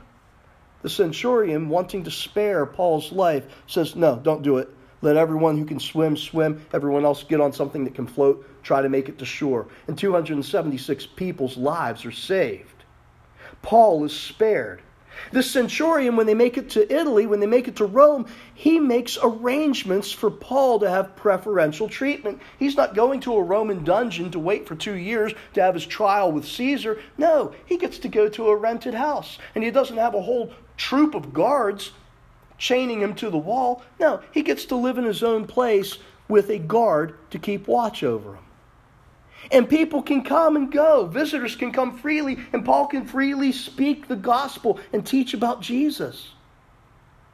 The 0.81 0.89
centurion, 0.89 1.69
wanting 1.69 2.03
to 2.03 2.11
spare 2.11 2.65
Paul's 2.65 3.11
life, 3.11 3.45
says, 3.67 3.95
No, 3.95 4.19
don't 4.21 4.41
do 4.41 4.57
it. 4.57 4.69
Let 5.01 5.15
everyone 5.15 5.57
who 5.57 5.65
can 5.65 5.79
swim 5.79 6.17
swim. 6.17 6.63
Everyone 6.73 7.05
else 7.05 7.23
get 7.23 7.39
on 7.39 7.53
something 7.53 7.83
that 7.85 7.95
can 7.95 8.05
float. 8.05 8.45
Try 8.63 8.81
to 8.81 8.89
make 8.89 9.09
it 9.09 9.17
to 9.19 9.25
shore. 9.25 9.67
And 9.87 9.97
276 9.97 11.05
people's 11.15 11.57
lives 11.57 12.05
are 12.05 12.11
saved. 12.11 12.70
Paul 13.71 14.03
is 14.03 14.11
spared. 14.11 14.81
The 15.31 15.41
centurion, 15.41 16.17
when 16.17 16.27
they 16.27 16.33
make 16.33 16.57
it 16.57 16.71
to 16.71 16.93
Italy, 16.93 17.25
when 17.25 17.39
they 17.39 17.47
make 17.47 17.69
it 17.69 17.77
to 17.77 17.85
Rome, 17.85 18.25
he 18.53 18.81
makes 18.81 19.17
arrangements 19.23 20.11
for 20.11 20.29
Paul 20.29 20.79
to 20.81 20.89
have 20.89 21.15
preferential 21.15 21.87
treatment. 21.87 22.41
He's 22.59 22.75
not 22.75 22.95
going 22.95 23.21
to 23.21 23.35
a 23.35 23.41
Roman 23.41 23.85
dungeon 23.85 24.29
to 24.31 24.39
wait 24.39 24.67
for 24.67 24.75
two 24.75 24.95
years 24.95 25.33
to 25.53 25.61
have 25.61 25.75
his 25.75 25.85
trial 25.85 26.33
with 26.33 26.45
Caesar. 26.45 26.99
No, 27.17 27.53
he 27.65 27.77
gets 27.77 27.97
to 27.99 28.09
go 28.09 28.27
to 28.27 28.49
a 28.49 28.55
rented 28.57 28.93
house. 28.93 29.37
And 29.55 29.63
he 29.63 29.71
doesn't 29.71 29.95
have 29.95 30.15
a 30.15 30.21
whole 30.21 30.51
troop 30.75 31.15
of 31.15 31.33
guards 31.33 31.91
chaining 32.57 32.99
him 32.99 33.15
to 33.15 33.29
the 33.29 33.37
wall. 33.37 33.83
No, 34.01 34.19
he 34.33 34.41
gets 34.41 34.65
to 34.65 34.75
live 34.75 34.97
in 34.97 35.05
his 35.05 35.23
own 35.23 35.47
place 35.47 35.97
with 36.27 36.49
a 36.49 36.59
guard 36.59 37.15
to 37.29 37.39
keep 37.39 37.69
watch 37.69 38.03
over 38.03 38.35
him. 38.35 38.43
And 39.51 39.67
people 39.69 40.01
can 40.01 40.23
come 40.23 40.55
and 40.55 40.71
go. 40.71 41.07
Visitors 41.07 41.55
can 41.55 41.71
come 41.71 41.97
freely, 41.97 42.37
and 42.53 42.63
Paul 42.63 42.87
can 42.87 43.05
freely 43.05 43.51
speak 43.51 44.07
the 44.07 44.15
gospel 44.15 44.79
and 44.93 45.05
teach 45.05 45.33
about 45.33 45.61
Jesus 45.61 46.33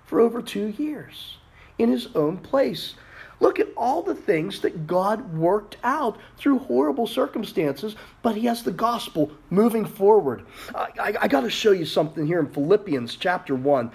for 0.05 0.19
over 0.21 0.41
two 0.41 0.67
years 0.67 1.37
in 1.77 1.89
his 1.91 2.07
own 2.15 2.37
place. 2.37 2.95
Look 3.39 3.59
at 3.59 3.67
all 3.77 4.01
the 4.01 4.15
things 4.15 4.61
that 4.61 4.87
God 4.87 5.33
worked 5.35 5.77
out 5.83 6.17
through 6.37 6.59
horrible 6.59 7.05
circumstances, 7.05 7.95
but 8.23 8.35
He 8.35 8.47
has 8.47 8.63
the 8.63 8.71
gospel 8.71 9.31
moving 9.49 9.85
forward. 9.85 10.43
I, 10.73 10.87
I, 10.99 11.13
I 11.21 11.27
got 11.27 11.41
to 11.41 11.49
show 11.49 11.71
you 11.71 11.85
something 11.85 12.25
here 12.25 12.39
in 12.39 12.47
Philippians 12.47 13.15
chapter 13.15 13.53
1. 13.53 13.91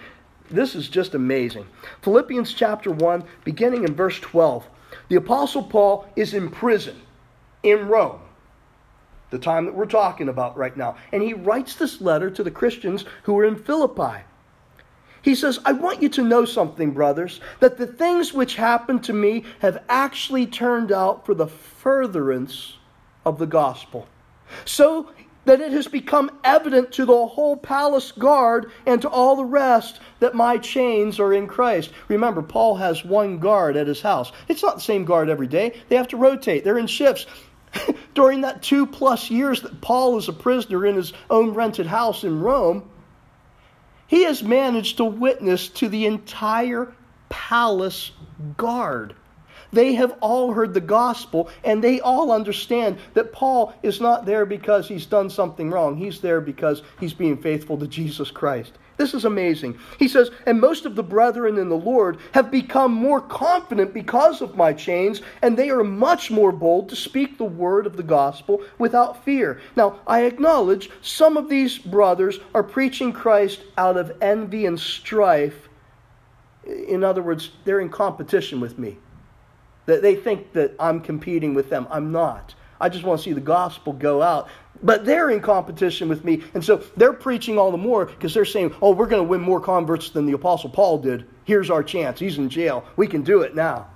This 0.50 0.74
is 0.74 0.88
just 0.88 1.14
amazing. 1.14 1.66
Philippians 2.02 2.52
chapter 2.52 2.90
1, 2.92 3.24
beginning 3.42 3.84
in 3.84 3.94
verse 3.94 4.20
12. 4.20 4.66
The 5.08 5.16
Apostle 5.16 5.64
Paul 5.64 6.06
is 6.14 6.34
in 6.34 6.50
prison 6.50 7.00
in 7.62 7.88
Rome, 7.88 8.20
the 9.30 9.38
time 9.38 9.66
that 9.66 9.74
we're 9.74 9.86
talking 9.86 10.28
about 10.28 10.56
right 10.56 10.76
now. 10.76 10.96
And 11.12 11.22
he 11.22 11.34
writes 11.34 11.76
this 11.76 12.00
letter 12.00 12.30
to 12.30 12.42
the 12.42 12.50
Christians 12.50 13.04
who 13.22 13.38
are 13.38 13.44
in 13.44 13.56
Philippi. 13.56 14.22
He 15.22 15.36
says, 15.36 15.60
I 15.64 15.72
want 15.72 16.02
you 16.02 16.08
to 16.10 16.22
know 16.22 16.44
something, 16.44 16.90
brothers, 16.90 17.40
that 17.60 17.78
the 17.78 17.86
things 17.86 18.32
which 18.32 18.56
happened 18.56 19.04
to 19.04 19.12
me 19.12 19.44
have 19.60 19.82
actually 19.88 20.46
turned 20.46 20.90
out 20.90 21.24
for 21.24 21.34
the 21.34 21.46
furtherance 21.46 22.76
of 23.24 23.38
the 23.38 23.46
gospel. 23.46 24.08
So 24.64 25.10
that 25.44 25.60
it 25.60 25.72
has 25.72 25.88
become 25.88 26.30
evident 26.44 26.92
to 26.92 27.04
the 27.04 27.26
whole 27.26 27.56
palace 27.56 28.12
guard 28.12 28.70
and 28.86 29.02
to 29.02 29.08
all 29.08 29.36
the 29.36 29.44
rest 29.44 30.00
that 30.20 30.34
my 30.34 30.58
chains 30.58 31.18
are 31.18 31.32
in 31.32 31.46
Christ. 31.46 31.90
Remember, 32.08 32.42
Paul 32.42 32.76
has 32.76 33.04
one 33.04 33.38
guard 33.38 33.76
at 33.76 33.86
his 33.86 34.02
house. 34.02 34.32
It's 34.48 34.62
not 34.62 34.76
the 34.76 34.82
same 34.82 35.04
guard 35.04 35.28
every 35.28 35.48
day, 35.48 35.80
they 35.88 35.96
have 35.96 36.08
to 36.08 36.16
rotate, 36.16 36.64
they're 36.64 36.78
in 36.78 36.86
shifts. 36.86 37.26
During 38.14 38.42
that 38.42 38.62
two 38.62 38.86
plus 38.86 39.30
years 39.30 39.62
that 39.62 39.80
Paul 39.80 40.18
is 40.18 40.28
a 40.28 40.32
prisoner 40.32 40.84
in 40.86 40.96
his 40.96 41.12
own 41.30 41.54
rented 41.54 41.86
house 41.86 42.24
in 42.24 42.40
Rome, 42.40 42.88
he 44.06 44.24
has 44.24 44.42
managed 44.42 44.98
to 44.98 45.04
witness 45.04 45.68
to 45.68 45.88
the 45.88 46.06
entire 46.06 46.92
palace 47.28 48.12
guard. 48.56 49.14
They 49.72 49.94
have 49.94 50.14
all 50.20 50.52
heard 50.52 50.74
the 50.74 50.80
gospel 50.80 51.48
and 51.64 51.82
they 51.82 52.00
all 52.00 52.30
understand 52.30 52.98
that 53.14 53.32
Paul 53.32 53.72
is 53.82 54.00
not 54.00 54.26
there 54.26 54.44
because 54.44 54.86
he's 54.86 55.06
done 55.06 55.30
something 55.30 55.70
wrong. 55.70 55.96
He's 55.96 56.20
there 56.20 56.42
because 56.42 56.82
he's 57.00 57.14
being 57.14 57.38
faithful 57.38 57.78
to 57.78 57.86
Jesus 57.86 58.30
Christ. 58.30 58.72
This 58.96 59.14
is 59.14 59.24
amazing. 59.24 59.78
He 59.98 60.06
says, 60.06 60.30
And 60.46 60.60
most 60.60 60.84
of 60.84 60.94
the 60.94 61.02
brethren 61.02 61.58
in 61.58 61.68
the 61.68 61.76
Lord 61.76 62.18
have 62.34 62.50
become 62.50 62.92
more 62.92 63.20
confident 63.20 63.94
because 63.94 64.42
of 64.42 64.56
my 64.56 64.72
chains, 64.72 65.22
and 65.40 65.56
they 65.56 65.70
are 65.70 65.82
much 65.82 66.30
more 66.30 66.52
bold 66.52 66.88
to 66.90 66.96
speak 66.96 67.38
the 67.38 67.44
word 67.44 67.86
of 67.86 67.96
the 67.96 68.02
gospel 68.02 68.62
without 68.78 69.24
fear. 69.24 69.60
Now, 69.76 70.00
I 70.06 70.22
acknowledge 70.22 70.90
some 71.00 71.36
of 71.36 71.48
these 71.48 71.78
brothers 71.78 72.38
are 72.54 72.62
preaching 72.62 73.12
Christ 73.12 73.62
out 73.78 73.96
of 73.96 74.12
envy 74.20 74.66
and 74.66 74.78
strife. 74.78 75.68
In 76.64 77.02
other 77.02 77.22
words, 77.22 77.50
they're 77.64 77.80
in 77.80 77.88
competition 77.88 78.60
with 78.60 78.78
me. 78.78 78.98
That 79.86 80.02
they 80.02 80.14
think 80.14 80.52
that 80.52 80.74
I'm 80.78 81.00
competing 81.00 81.54
with 81.54 81.70
them. 81.70 81.88
I'm 81.90 82.12
not. 82.12 82.54
I 82.82 82.88
just 82.88 83.04
want 83.04 83.20
to 83.20 83.24
see 83.24 83.32
the 83.32 83.40
gospel 83.40 83.92
go 83.92 84.22
out. 84.22 84.48
But 84.82 85.04
they're 85.04 85.30
in 85.30 85.40
competition 85.40 86.08
with 86.08 86.24
me. 86.24 86.42
And 86.54 86.64
so 86.64 86.82
they're 86.96 87.12
preaching 87.12 87.58
all 87.58 87.70
the 87.70 87.76
more 87.76 88.06
because 88.06 88.34
they're 88.34 88.44
saying, 88.44 88.74
oh, 88.82 88.92
we're 88.92 89.06
going 89.06 89.22
to 89.22 89.28
win 89.28 89.40
more 89.40 89.60
converts 89.60 90.10
than 90.10 90.26
the 90.26 90.32
Apostle 90.32 90.70
Paul 90.70 90.98
did. 90.98 91.26
Here's 91.44 91.70
our 91.70 91.82
chance. 91.82 92.18
He's 92.18 92.38
in 92.38 92.48
jail. 92.48 92.84
We 92.96 93.06
can 93.06 93.22
do 93.22 93.42
it 93.42 93.54
now. 93.54 93.88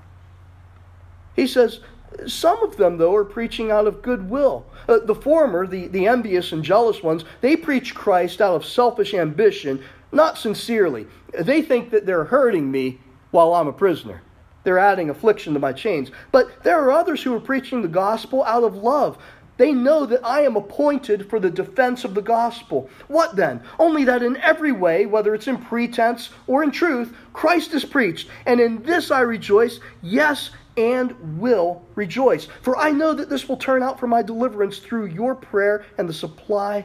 He 1.35 1.47
says, 1.47 1.81
some 2.27 2.63
of 2.63 2.77
them, 2.77 2.99
though, 2.99 3.15
are 3.15 3.25
preaching 3.25 3.71
out 3.71 3.87
of 3.87 4.01
goodwill. 4.01 4.65
Uh, 4.89 4.99
the 5.05 5.15
former, 5.15 5.67
the, 5.67 5.89
the 5.89 6.07
envious 6.07 6.53
and 6.53 6.63
jealous 6.63 7.03
ones, 7.03 7.25
they 7.41 7.57
preach 7.57 7.95
Christ 7.95 8.41
out 8.41 8.55
of 8.55 8.65
selfish 8.65 9.13
ambition, 9.13 9.83
not 10.13 10.39
sincerely. 10.39 11.07
They 11.39 11.63
think 11.63 11.91
that 11.91 12.07
they're 12.07 12.25
hurting 12.25 12.71
me 12.71 13.01
while 13.33 13.55
I'm 13.55 13.69
a 13.69 13.73
prisoner. 13.73 14.23
They're 14.65 14.79
adding 14.79 15.11
affliction 15.11 15.55
to 15.55 15.61
my 15.61 15.73
chains. 15.73 16.11
But 16.33 16.65
there 16.65 16.81
are 16.81 16.91
others 16.91 17.23
who 17.23 17.35
are 17.35 17.41
preaching 17.41 17.83
the 17.83 17.89
gospel 17.89 18.43
out 18.45 18.65
of 18.65 18.75
love. 18.75 19.19
They 19.57 19.73
know 19.73 20.07
that 20.07 20.25
I 20.25 20.43
am 20.43 20.57
appointed 20.57 21.29
for 21.31 21.41
the 21.41 21.51
defense 21.51 22.05
of 22.05 22.15
the 22.15 22.23
gospel. 22.23 22.91
What 23.09 23.37
then? 23.37 23.63
Only 23.79 24.05
that 24.05 24.23
in 24.23 24.37
every 24.39 24.73
way, 24.73 25.07
whether 25.07 25.35
it's 25.35 25.49
in 25.49 25.59
pretense 25.59 26.31
or 26.47 26.63
in 26.63 26.71
truth, 26.71 27.17
Christ 27.33 27.73
is 27.75 27.85
preached. 27.85 28.29
And 28.45 28.61
in 28.61 28.83
this 28.83 29.11
I 29.11 29.21
rejoice, 29.21 29.81
yes, 30.03 30.51
and 30.77 31.41
will 31.41 31.83
rejoice. 31.95 32.49
For 32.61 32.77
I 32.77 32.91
know 32.91 33.15
that 33.15 33.31
this 33.31 33.49
will 33.49 33.57
turn 33.57 33.83
out 33.83 33.99
for 33.99 34.07
my 34.07 34.23
deliverance 34.23 34.79
through 34.79 35.07
your 35.07 35.35
prayer 35.35 35.85
and 35.97 36.09
the 36.09 36.15
supply 36.15 36.85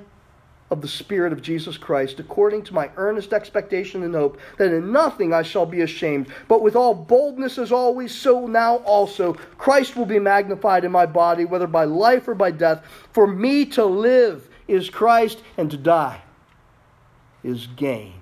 of 0.71 0.81
the 0.81 0.87
Spirit 0.87 1.33
of 1.33 1.41
Jesus 1.41 1.77
Christ, 1.77 2.19
according 2.19 2.63
to 2.63 2.73
my 2.73 2.89
earnest 2.95 3.33
expectation 3.33 4.03
and 4.03 4.15
hope, 4.15 4.39
that 4.57 4.73
in 4.73 4.91
nothing 4.91 5.33
I 5.33 5.43
shall 5.43 5.65
be 5.65 5.81
ashamed, 5.81 6.27
but 6.47 6.61
with 6.61 6.75
all 6.75 6.95
boldness 6.95 7.57
as 7.57 7.71
always, 7.71 8.15
so 8.15 8.47
now 8.47 8.77
also 8.77 9.33
Christ 9.57 9.97
will 9.97 10.05
be 10.05 10.17
magnified 10.17 10.85
in 10.85 10.91
my 10.91 11.05
body, 11.05 11.43
whether 11.45 11.67
by 11.67 11.83
life 11.83 12.27
or 12.27 12.35
by 12.35 12.51
death. 12.51 12.83
For 13.11 13.27
me 13.27 13.65
to 13.67 13.85
live 13.85 14.47
is 14.67 14.89
Christ, 14.89 15.43
and 15.57 15.69
to 15.69 15.77
die 15.77 16.21
is 17.43 17.67
gain. 17.67 18.20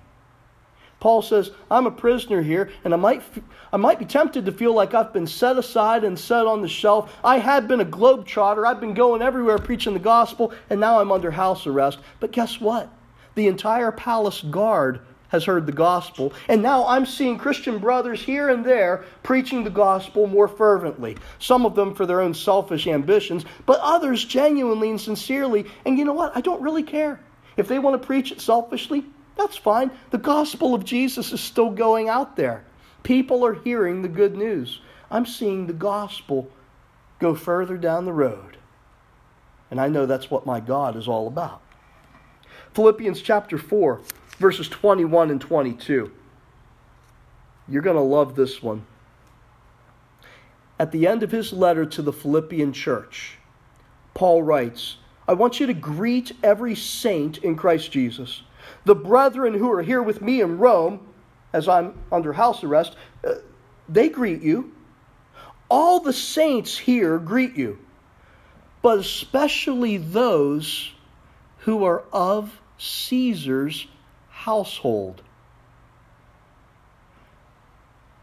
Paul 1.00 1.22
says, 1.22 1.52
I'm 1.72 1.86
a 1.86 1.91
prisoner 1.91 2.41
here, 2.41 2.72
and 2.84 2.93
I 2.93 2.97
might, 2.97 3.24
I 3.72 3.78
might 3.78 4.00
be 4.00 4.06
tempted 4.06 4.45
to 4.45 4.52
feel 4.52 4.74
like 4.74 4.93
I've 4.93 5.14
been 5.14 5.28
set 5.28 5.58
aside 5.58 6.04
and 6.04 6.20
set 6.20 6.45
on 6.45 6.62
the 6.62 6.68
shelf. 6.68 7.16
I 7.24 7.39
had 7.39 7.68
been 7.68 7.80
a 7.80 7.86
globetrotter. 7.86 8.68
I've 8.68 8.82
been 8.82 8.93
going 8.93 9.22
everywhere 9.22 9.58
preaching 9.60 9.93
the 9.93 10.00
gospel, 10.00 10.54
and 10.70 10.80
now 10.80 11.00
I'm 11.00 11.12
under 11.12 11.32
house 11.32 11.66
arrest. 11.66 12.00
But 12.20 12.32
guess 12.32 12.60
what? 12.60 12.89
The 13.36 13.47
entire 13.47 13.91
palace 13.91 14.41
guard 14.41 15.00
has 15.30 15.45
heard 15.45 15.66
the 15.66 15.72
gospel, 15.72 16.34
and 16.47 16.62
now 16.62 16.86
I'm 16.88 17.06
seeing 17.06 17.38
Christian 17.38 17.78
brothers 17.78 18.22
here 18.22 18.50
and 18.50 18.66
there 18.66 19.06
preaching 19.24 19.64
the 19.64 19.70
gospel 19.70 20.28
more 20.28 20.47
fervently. 20.47 21.18
Some 21.38 21.66
of 21.66 21.76
them 21.76 21.93
for 21.93 22.06
their 22.06 22.20
own 22.20 22.34
selfish 22.34 22.88
ambitions, 22.88 23.45
but 23.66 23.80
others 23.82 24.26
genuinely 24.26 24.89
and 24.89 25.00
sincerely. 25.00 25.68
And 25.86 25.97
you 25.97 26.04
know 26.04 26.14
what? 26.14 26.36
I 26.36 26.41
don't 26.41 26.62
really 26.62 26.84
care. 26.84 27.22
If 27.58 27.68
they 27.68 27.80
want 27.80 28.02
to 28.02 28.06
preach 28.06 28.32
it 28.32 28.41
selfishly, 28.41 29.06
that's 29.40 29.58
fine. 29.58 29.90
The 30.12 30.18
gospel 30.18 30.76
of 30.76 30.84
Jesus 30.84 31.32
is 31.32 31.40
still 31.40 31.70
going 31.70 32.10
out 32.10 32.36
there. 32.36 32.66
People 33.04 33.46
are 33.46 33.54
hearing 33.54 34.02
the 34.02 34.10
good 34.10 34.36
news. 34.36 34.82
I'm 35.10 35.26
seeing 35.26 35.66
the 35.66 35.74
gospel 35.74 36.50
go 37.20 37.34
further 37.36 37.78
down 37.78 38.06
the 38.06 38.14
road. 38.14 38.58
And 39.72 39.80
I 39.80 39.88
know 39.88 40.06
that's 40.06 40.30
what 40.30 40.46
my 40.46 40.60
God 40.60 40.96
is 40.96 41.08
all 41.08 41.28
about. 41.28 41.62
Philippians 42.74 43.22
chapter 43.22 43.58
4, 43.58 44.02
verses 44.38 44.68
21 44.68 45.32
and 45.32 45.40
22. 45.40 46.12
You're 47.68 47.82
going 47.82 47.96
to 47.96 48.02
love 48.02 48.36
this 48.36 48.62
one. 48.62 48.86
At 50.78 50.92
the 50.92 51.08
end 51.08 51.24
of 51.24 51.32
his 51.32 51.54
letter 51.54 51.86
to 51.86 52.02
the 52.02 52.14
Philippian 52.14 52.74
church, 52.74 53.38
Paul 54.14 54.44
writes, 54.44 54.98
I 55.28 55.34
want 55.34 55.60
you 55.60 55.68
to 55.68 55.74
greet 55.74 56.32
every 56.42 56.76
saint 56.76 57.38
in 57.40 57.56
Christ 57.56 57.92
Jesus. 57.92 58.44
The 58.86 58.96
brethren 58.96 59.54
who 59.54 59.72
are 59.72 59.82
here 59.82 60.02
with 60.02 60.22
me 60.22 60.42
in 60.42 60.58
Rome, 60.58 61.00
as 61.54 61.68
I'm 61.68 61.94
under 62.12 62.34
house 62.34 62.64
arrest, 62.64 62.96
uh, 63.24 63.36
they 63.88 64.10
greet 64.10 64.42
you. 64.42 64.72
All 65.70 66.00
the 66.00 66.14
saints 66.14 66.78
here 66.78 67.20
greet 67.20 67.56
you, 67.56 67.78
but 68.82 69.00
especially 69.00 69.98
those 69.98 70.92
who 71.60 71.84
are 71.84 72.04
of 72.12 72.60
Caesar's 72.78 73.86
household. 74.30 75.22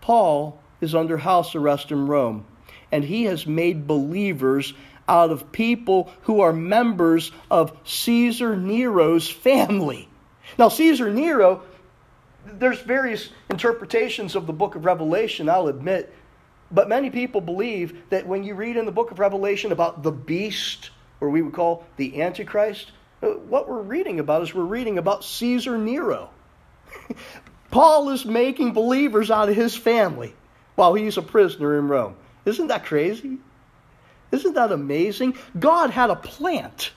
Paul 0.01 0.61
is 0.81 0.95
under 0.95 1.17
house 1.19 1.55
arrest 1.55 1.93
in 1.93 2.07
Rome, 2.07 2.45
and 2.91 3.05
he 3.05 3.25
has 3.25 3.47
made 3.47 3.87
believers 3.87 4.73
out 5.09 5.31
of 5.31 5.53
people 5.53 6.11
who 6.23 6.41
are 6.41 6.53
members 6.53 7.31
of 7.51 7.77
Caesar 7.85 8.57
Nero's 8.57 9.29
family. 9.29 10.09
Now, 10.59 10.69
Caesar 10.69 11.11
Nero, 11.11 11.63
there's 12.45 12.81
various 12.81 13.31
interpretations 13.51 14.37
of 14.37 14.47
the 14.47 14.53
book 14.53 14.75
of 14.75 14.85
Revelation, 14.85 15.49
I'll 15.49 15.69
admit, 15.69 16.13
but 16.71 16.89
many 16.89 17.11
people 17.11 17.41
believe 17.41 18.09
that 18.11 18.27
when 18.27 18.45
you 18.45 18.55
read 18.55 18.77
in 18.77 18.87
the 18.87 18.93
book 18.93 19.11
of 19.11 19.19
Revelation 19.19 19.73
about 19.73 20.03
the 20.03 20.13
beast, 20.13 20.91
or 21.21 21.31
we 21.31 21.43
would 21.43 21.53
call 21.53 21.85
the 21.97 22.23
Antichrist, 22.23 22.93
uh, 23.23 23.29
what 23.29 23.69
we're 23.69 23.83
reading 23.83 24.21
about 24.21 24.43
is 24.43 24.55
we're 24.55 24.65
reading 24.65 24.99
about 24.99 25.25
Caesar 25.25 25.79
Nero. 25.79 26.31
Paul 27.71 28.11
is 28.11 28.25
making 28.25 28.73
believers 28.73 29.31
out 29.31 29.49
of 29.49 29.57
his 29.57 29.77
family 29.77 30.35
while 30.75 30.95
he's 30.95 31.17
a 31.17 31.23
prisoner 31.23 31.79
in 31.79 31.89
Rome. 31.89 32.17
Isn't 32.45 32.69
that 32.69 32.85
crazy? 32.85 33.39
Isn't 34.33 34.55
that 34.55 34.73
amazing? 34.73 35.37
God 35.59 35.91
had 35.91 36.11
a 36.11 36.17
plant 36.17 36.93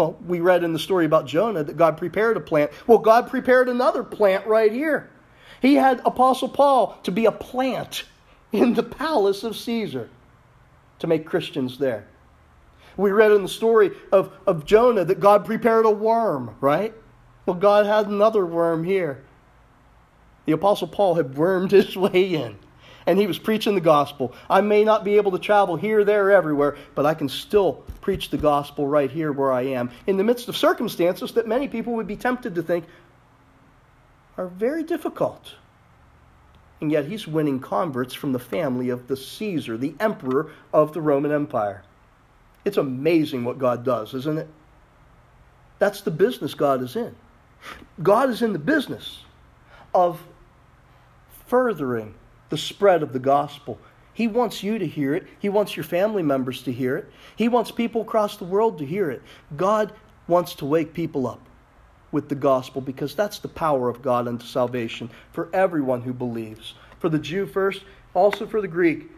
well, 0.00 0.16
we 0.26 0.40
read 0.40 0.64
in 0.64 0.72
the 0.72 0.78
story 0.78 1.04
about 1.04 1.26
Jonah 1.26 1.62
that 1.62 1.76
God 1.76 1.98
prepared 1.98 2.38
a 2.38 2.40
plant. 2.40 2.70
Well, 2.86 2.96
God 2.96 3.28
prepared 3.28 3.68
another 3.68 4.02
plant 4.02 4.46
right 4.46 4.72
here. 4.72 5.10
He 5.60 5.74
had 5.74 6.00
Apostle 6.06 6.48
Paul 6.48 6.98
to 7.02 7.12
be 7.12 7.26
a 7.26 7.32
plant 7.32 8.04
in 8.50 8.72
the 8.72 8.82
palace 8.82 9.44
of 9.44 9.58
Caesar 9.58 10.08
to 11.00 11.06
make 11.06 11.26
Christians 11.26 11.76
there. 11.76 12.06
We 12.96 13.10
read 13.10 13.30
in 13.30 13.42
the 13.42 13.48
story 13.48 13.90
of, 14.10 14.32
of 14.46 14.64
Jonah 14.64 15.04
that 15.04 15.20
God 15.20 15.44
prepared 15.44 15.84
a 15.84 15.90
worm, 15.90 16.56
right? 16.62 16.94
Well, 17.44 17.56
God 17.56 17.84
had 17.84 18.06
another 18.06 18.46
worm 18.46 18.84
here. 18.84 19.22
The 20.46 20.52
Apostle 20.52 20.88
Paul 20.88 21.16
had 21.16 21.36
wormed 21.36 21.72
his 21.72 21.94
way 21.96 22.34
in 22.34 22.56
and 23.10 23.18
he 23.18 23.26
was 23.26 23.40
preaching 23.40 23.74
the 23.74 23.80
gospel. 23.80 24.32
I 24.48 24.60
may 24.60 24.84
not 24.84 25.02
be 25.02 25.16
able 25.16 25.32
to 25.32 25.38
travel 25.40 25.74
here, 25.74 26.04
there, 26.04 26.30
everywhere, 26.30 26.76
but 26.94 27.06
I 27.06 27.14
can 27.14 27.28
still 27.28 27.82
preach 28.00 28.30
the 28.30 28.38
gospel 28.38 28.86
right 28.86 29.10
here 29.10 29.32
where 29.32 29.50
I 29.50 29.62
am 29.62 29.90
in 30.06 30.16
the 30.16 30.22
midst 30.22 30.48
of 30.48 30.56
circumstances 30.56 31.32
that 31.32 31.48
many 31.48 31.66
people 31.66 31.94
would 31.94 32.06
be 32.06 32.14
tempted 32.14 32.54
to 32.54 32.62
think 32.62 32.84
are 34.38 34.46
very 34.46 34.84
difficult. 34.84 35.54
And 36.80 36.92
yet 36.92 37.06
he's 37.06 37.26
winning 37.26 37.58
converts 37.58 38.14
from 38.14 38.30
the 38.30 38.38
family 38.38 38.90
of 38.90 39.08
the 39.08 39.16
Caesar, 39.16 39.76
the 39.76 39.96
emperor 39.98 40.52
of 40.72 40.92
the 40.92 41.00
Roman 41.00 41.32
Empire. 41.32 41.82
It's 42.64 42.76
amazing 42.76 43.42
what 43.42 43.58
God 43.58 43.84
does, 43.84 44.14
isn't 44.14 44.38
it? 44.38 44.48
That's 45.80 46.02
the 46.02 46.12
business 46.12 46.54
God 46.54 46.80
is 46.80 46.94
in. 46.94 47.16
God 48.00 48.30
is 48.30 48.40
in 48.40 48.52
the 48.52 48.60
business 48.60 49.24
of 49.92 50.22
furthering 51.48 52.14
the 52.50 52.58
spread 52.58 53.02
of 53.02 53.12
the 53.12 53.18
gospel. 53.18 53.78
He 54.12 54.26
wants 54.26 54.62
you 54.62 54.78
to 54.78 54.86
hear 54.86 55.14
it. 55.14 55.26
He 55.38 55.48
wants 55.48 55.76
your 55.76 55.84
family 55.84 56.22
members 56.22 56.62
to 56.64 56.72
hear 56.72 56.96
it. 56.96 57.10
He 57.36 57.48
wants 57.48 57.70
people 57.70 58.02
across 58.02 58.36
the 58.36 58.44
world 58.44 58.78
to 58.78 58.84
hear 58.84 59.10
it. 59.10 59.22
God 59.56 59.92
wants 60.28 60.54
to 60.56 60.66
wake 60.66 60.92
people 60.92 61.26
up 61.26 61.40
with 62.12 62.28
the 62.28 62.34
gospel 62.34 62.80
because 62.80 63.14
that's 63.14 63.38
the 63.38 63.48
power 63.48 63.88
of 63.88 64.02
God 64.02 64.28
unto 64.28 64.44
salvation 64.44 65.10
for 65.32 65.48
everyone 65.52 66.02
who 66.02 66.12
believes. 66.12 66.74
For 66.98 67.08
the 67.08 67.18
Jew 67.18 67.46
first, 67.46 67.82
also 68.14 68.46
for 68.46 68.60
the 68.60 68.68
Greek. 68.68 69.10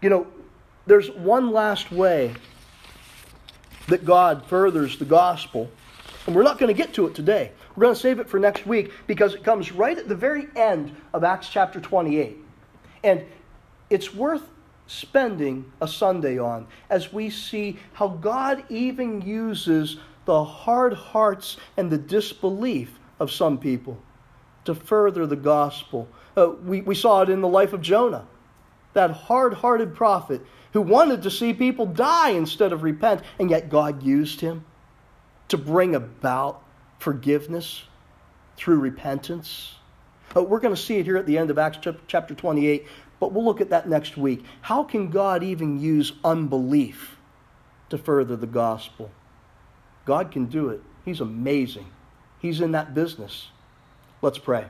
You 0.00 0.10
know, 0.10 0.26
there's 0.86 1.10
one 1.10 1.50
last 1.50 1.90
way 1.90 2.34
that 3.88 4.04
God 4.04 4.46
furthers 4.46 4.98
the 4.98 5.04
gospel, 5.04 5.70
and 6.26 6.34
we're 6.34 6.42
not 6.42 6.58
going 6.58 6.74
to 6.74 6.80
get 6.82 6.94
to 6.94 7.06
it 7.06 7.14
today. 7.14 7.52
We're 7.76 7.82
going 7.82 7.94
to 7.94 8.00
save 8.00 8.20
it 8.20 8.28
for 8.28 8.40
next 8.40 8.66
week 8.66 8.90
because 9.06 9.34
it 9.34 9.44
comes 9.44 9.70
right 9.70 9.96
at 9.96 10.08
the 10.08 10.14
very 10.14 10.48
end 10.56 10.96
of 11.12 11.24
Acts 11.24 11.48
chapter 11.48 11.78
28. 11.78 12.38
And 13.04 13.24
it's 13.90 14.14
worth 14.14 14.42
spending 14.86 15.70
a 15.80 15.88
Sunday 15.88 16.38
on 16.38 16.66
as 16.88 17.12
we 17.12 17.28
see 17.28 17.78
how 17.92 18.08
God 18.08 18.64
even 18.70 19.20
uses 19.20 19.98
the 20.24 20.42
hard 20.42 20.94
hearts 20.94 21.58
and 21.76 21.90
the 21.90 21.98
disbelief 21.98 22.98
of 23.20 23.30
some 23.30 23.58
people 23.58 24.00
to 24.64 24.74
further 24.74 25.26
the 25.26 25.36
gospel. 25.36 26.08
Uh, 26.36 26.50
we, 26.64 26.80
we 26.80 26.94
saw 26.94 27.22
it 27.22 27.30
in 27.30 27.40
the 27.40 27.48
life 27.48 27.72
of 27.72 27.82
Jonah, 27.82 28.26
that 28.94 29.10
hard 29.10 29.54
hearted 29.54 29.94
prophet 29.94 30.40
who 30.72 30.80
wanted 30.80 31.22
to 31.22 31.30
see 31.30 31.52
people 31.52 31.86
die 31.86 32.30
instead 32.30 32.72
of 32.72 32.82
repent, 32.82 33.22
and 33.38 33.50
yet 33.50 33.68
God 33.68 34.02
used 34.02 34.40
him 34.40 34.64
to 35.48 35.56
bring 35.56 35.94
about 35.94 36.62
forgiveness 36.98 37.84
through 38.56 38.78
repentance. 38.78 39.74
Uh, 40.34 40.42
we're 40.42 40.60
going 40.60 40.74
to 40.74 40.80
see 40.80 40.96
it 40.96 41.06
here 41.06 41.16
at 41.16 41.26
the 41.26 41.38
end 41.38 41.50
of 41.50 41.58
Acts 41.58 41.78
chapter 42.06 42.34
28, 42.34 42.86
but 43.20 43.32
we'll 43.32 43.44
look 43.44 43.60
at 43.60 43.70
that 43.70 43.88
next 43.88 44.16
week. 44.16 44.44
How 44.60 44.82
can 44.82 45.10
God 45.10 45.42
even 45.42 45.80
use 45.80 46.12
unbelief 46.24 47.16
to 47.90 47.98
further 47.98 48.36
the 48.36 48.46
gospel? 48.46 49.10
God 50.04 50.30
can 50.30 50.46
do 50.46 50.68
it. 50.70 50.82
He's 51.04 51.20
amazing. 51.20 51.86
He's 52.38 52.60
in 52.60 52.72
that 52.72 52.94
business. 52.94 53.48
Let's 54.22 54.38
pray. 54.38 54.66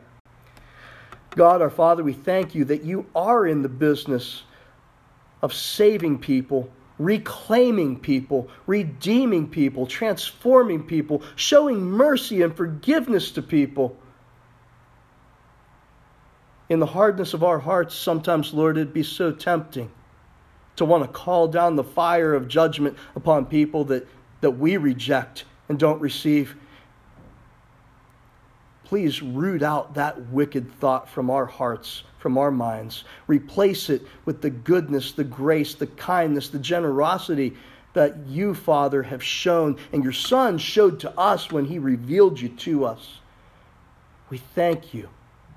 God, 1.30 1.60
our 1.60 1.70
Father, 1.70 2.02
we 2.02 2.14
thank 2.14 2.54
you 2.54 2.64
that 2.66 2.82
you 2.82 3.06
are 3.14 3.46
in 3.46 3.62
the 3.62 3.68
business 3.68 4.42
of 5.42 5.52
saving 5.52 6.18
people, 6.18 6.70
reclaiming 6.98 7.98
people, 7.98 8.48
redeeming 8.66 9.48
people, 9.48 9.86
transforming 9.86 10.82
people, 10.82 11.22
showing 11.34 11.82
mercy 11.82 12.42
and 12.42 12.56
forgiveness 12.56 13.30
to 13.32 13.42
people. 13.42 13.96
In 16.68 16.80
the 16.80 16.86
hardness 16.86 17.34
of 17.34 17.44
our 17.44 17.58
hearts, 17.58 17.94
sometimes, 17.94 18.52
Lord, 18.52 18.76
it'd 18.76 18.92
be 18.92 19.02
so 19.02 19.30
tempting 19.30 19.90
to 20.76 20.84
want 20.84 21.04
to 21.04 21.08
call 21.08 21.48
down 21.48 21.76
the 21.76 21.84
fire 21.84 22.34
of 22.34 22.48
judgment 22.48 22.96
upon 23.14 23.46
people 23.46 23.84
that, 23.84 24.06
that 24.40 24.52
we 24.52 24.76
reject 24.76 25.44
and 25.68 25.78
don't 25.78 26.00
receive. 26.00 26.56
Please 28.84 29.22
root 29.22 29.62
out 29.62 29.94
that 29.94 30.28
wicked 30.28 30.72
thought 30.78 31.08
from 31.08 31.30
our 31.30 31.46
hearts 31.46 32.04
from 32.26 32.38
our 32.38 32.50
minds. 32.50 33.04
Replace 33.28 33.88
it 33.88 34.02
with 34.24 34.42
the 34.42 34.50
goodness, 34.50 35.12
the 35.12 35.22
grace, 35.22 35.76
the 35.76 35.86
kindness, 35.86 36.48
the 36.48 36.58
generosity 36.58 37.54
that 37.92 38.16
you, 38.26 38.52
Father, 38.52 39.04
have 39.04 39.22
shown 39.22 39.78
and 39.92 40.02
your 40.02 40.12
Son 40.12 40.58
showed 40.58 40.98
to 40.98 41.16
us 41.16 41.52
when 41.52 41.66
he 41.66 41.78
revealed 41.78 42.40
you 42.40 42.48
to 42.48 42.84
us. 42.84 43.20
We 44.28 44.38
thank 44.38 44.92
you 44.92 45.08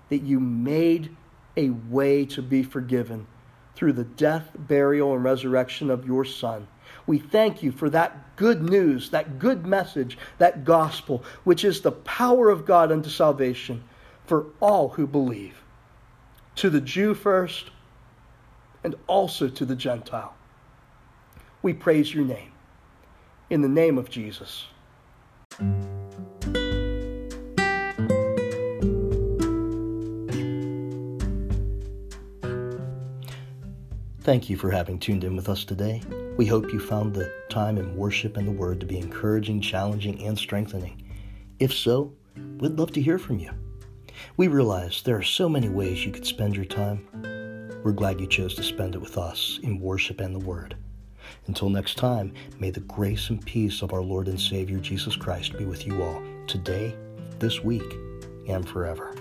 that 0.09 0.19
you 0.19 0.39
made 0.39 1.15
a 1.57 1.71
way 1.71 2.23
to 2.25 2.43
be 2.43 2.61
forgiven 2.61 3.25
through 3.73 3.93
the 3.93 4.03
death, 4.03 4.51
burial, 4.55 5.15
and 5.15 5.23
resurrection 5.23 5.89
of 5.89 6.05
your 6.05 6.23
Son. 6.23 6.67
We 7.07 7.17
thank 7.17 7.63
you 7.63 7.71
for 7.71 7.89
that 7.89 8.35
good 8.35 8.61
news, 8.61 9.09
that 9.09 9.39
good 9.39 9.65
message, 9.65 10.19
that 10.37 10.65
gospel, 10.65 11.23
which 11.45 11.65
is 11.65 11.81
the 11.81 11.93
power 11.93 12.51
of 12.51 12.67
God 12.67 12.91
unto 12.91 13.09
salvation 13.09 13.83
for 14.27 14.45
all 14.61 14.89
who 14.89 15.07
believe 15.07 15.63
to 16.59 16.69
the 16.69 16.81
Jew 16.81 17.13
first 17.13 17.71
and 18.83 18.93
also 19.07 19.47
to 19.47 19.63
the 19.63 19.77
Gentile. 19.77 20.35
We 21.61 21.71
praise 21.73 22.13
your 22.13 22.25
name. 22.25 22.51
In 23.49 23.61
the 23.61 23.69
name 23.69 23.97
of 23.97 24.09
Jesus. 24.09 24.65
Thank 34.21 34.49
you 34.49 34.57
for 34.57 34.69
having 34.69 34.99
tuned 34.99 35.23
in 35.23 35.37
with 35.37 35.47
us 35.47 35.63
today. 35.63 36.01
We 36.35 36.45
hope 36.45 36.73
you 36.73 36.81
found 36.81 37.13
the 37.13 37.31
time 37.47 37.77
in 37.77 37.95
worship 37.95 38.35
and 38.35 38.45
the 38.45 38.51
Word 38.51 38.81
to 38.81 38.85
be 38.85 38.97
encouraging, 38.97 39.61
challenging, 39.61 40.25
and 40.25 40.37
strengthening. 40.37 41.09
If 41.59 41.73
so, 41.73 42.13
we'd 42.35 42.77
love 42.77 42.91
to 42.91 43.01
hear 43.01 43.17
from 43.17 43.39
you. 43.39 43.51
We 44.37 44.47
realize 44.47 45.01
there 45.01 45.17
are 45.17 45.23
so 45.23 45.49
many 45.49 45.69
ways 45.69 46.05
you 46.05 46.11
could 46.11 46.25
spend 46.25 46.55
your 46.55 46.65
time. 46.65 47.07
We're 47.83 47.91
glad 47.91 48.19
you 48.19 48.27
chose 48.27 48.55
to 48.55 48.63
spend 48.63 48.95
it 48.95 49.01
with 49.01 49.17
us 49.17 49.59
in 49.63 49.79
worship 49.79 50.19
and 50.19 50.35
the 50.35 50.45
Word. 50.45 50.75
Until 51.47 51.69
next 51.69 51.97
time, 51.97 52.33
may 52.59 52.71
the 52.71 52.81
grace 52.81 53.29
and 53.29 53.45
peace 53.45 53.81
of 53.81 53.93
our 53.93 54.01
Lord 54.01 54.27
and 54.27 54.39
Savior 54.39 54.79
Jesus 54.79 55.15
Christ 55.15 55.57
be 55.57 55.65
with 55.65 55.85
you 55.85 56.03
all, 56.03 56.21
today, 56.47 56.95
this 57.39 57.63
week, 57.63 57.93
and 58.47 58.67
forever. 58.67 59.15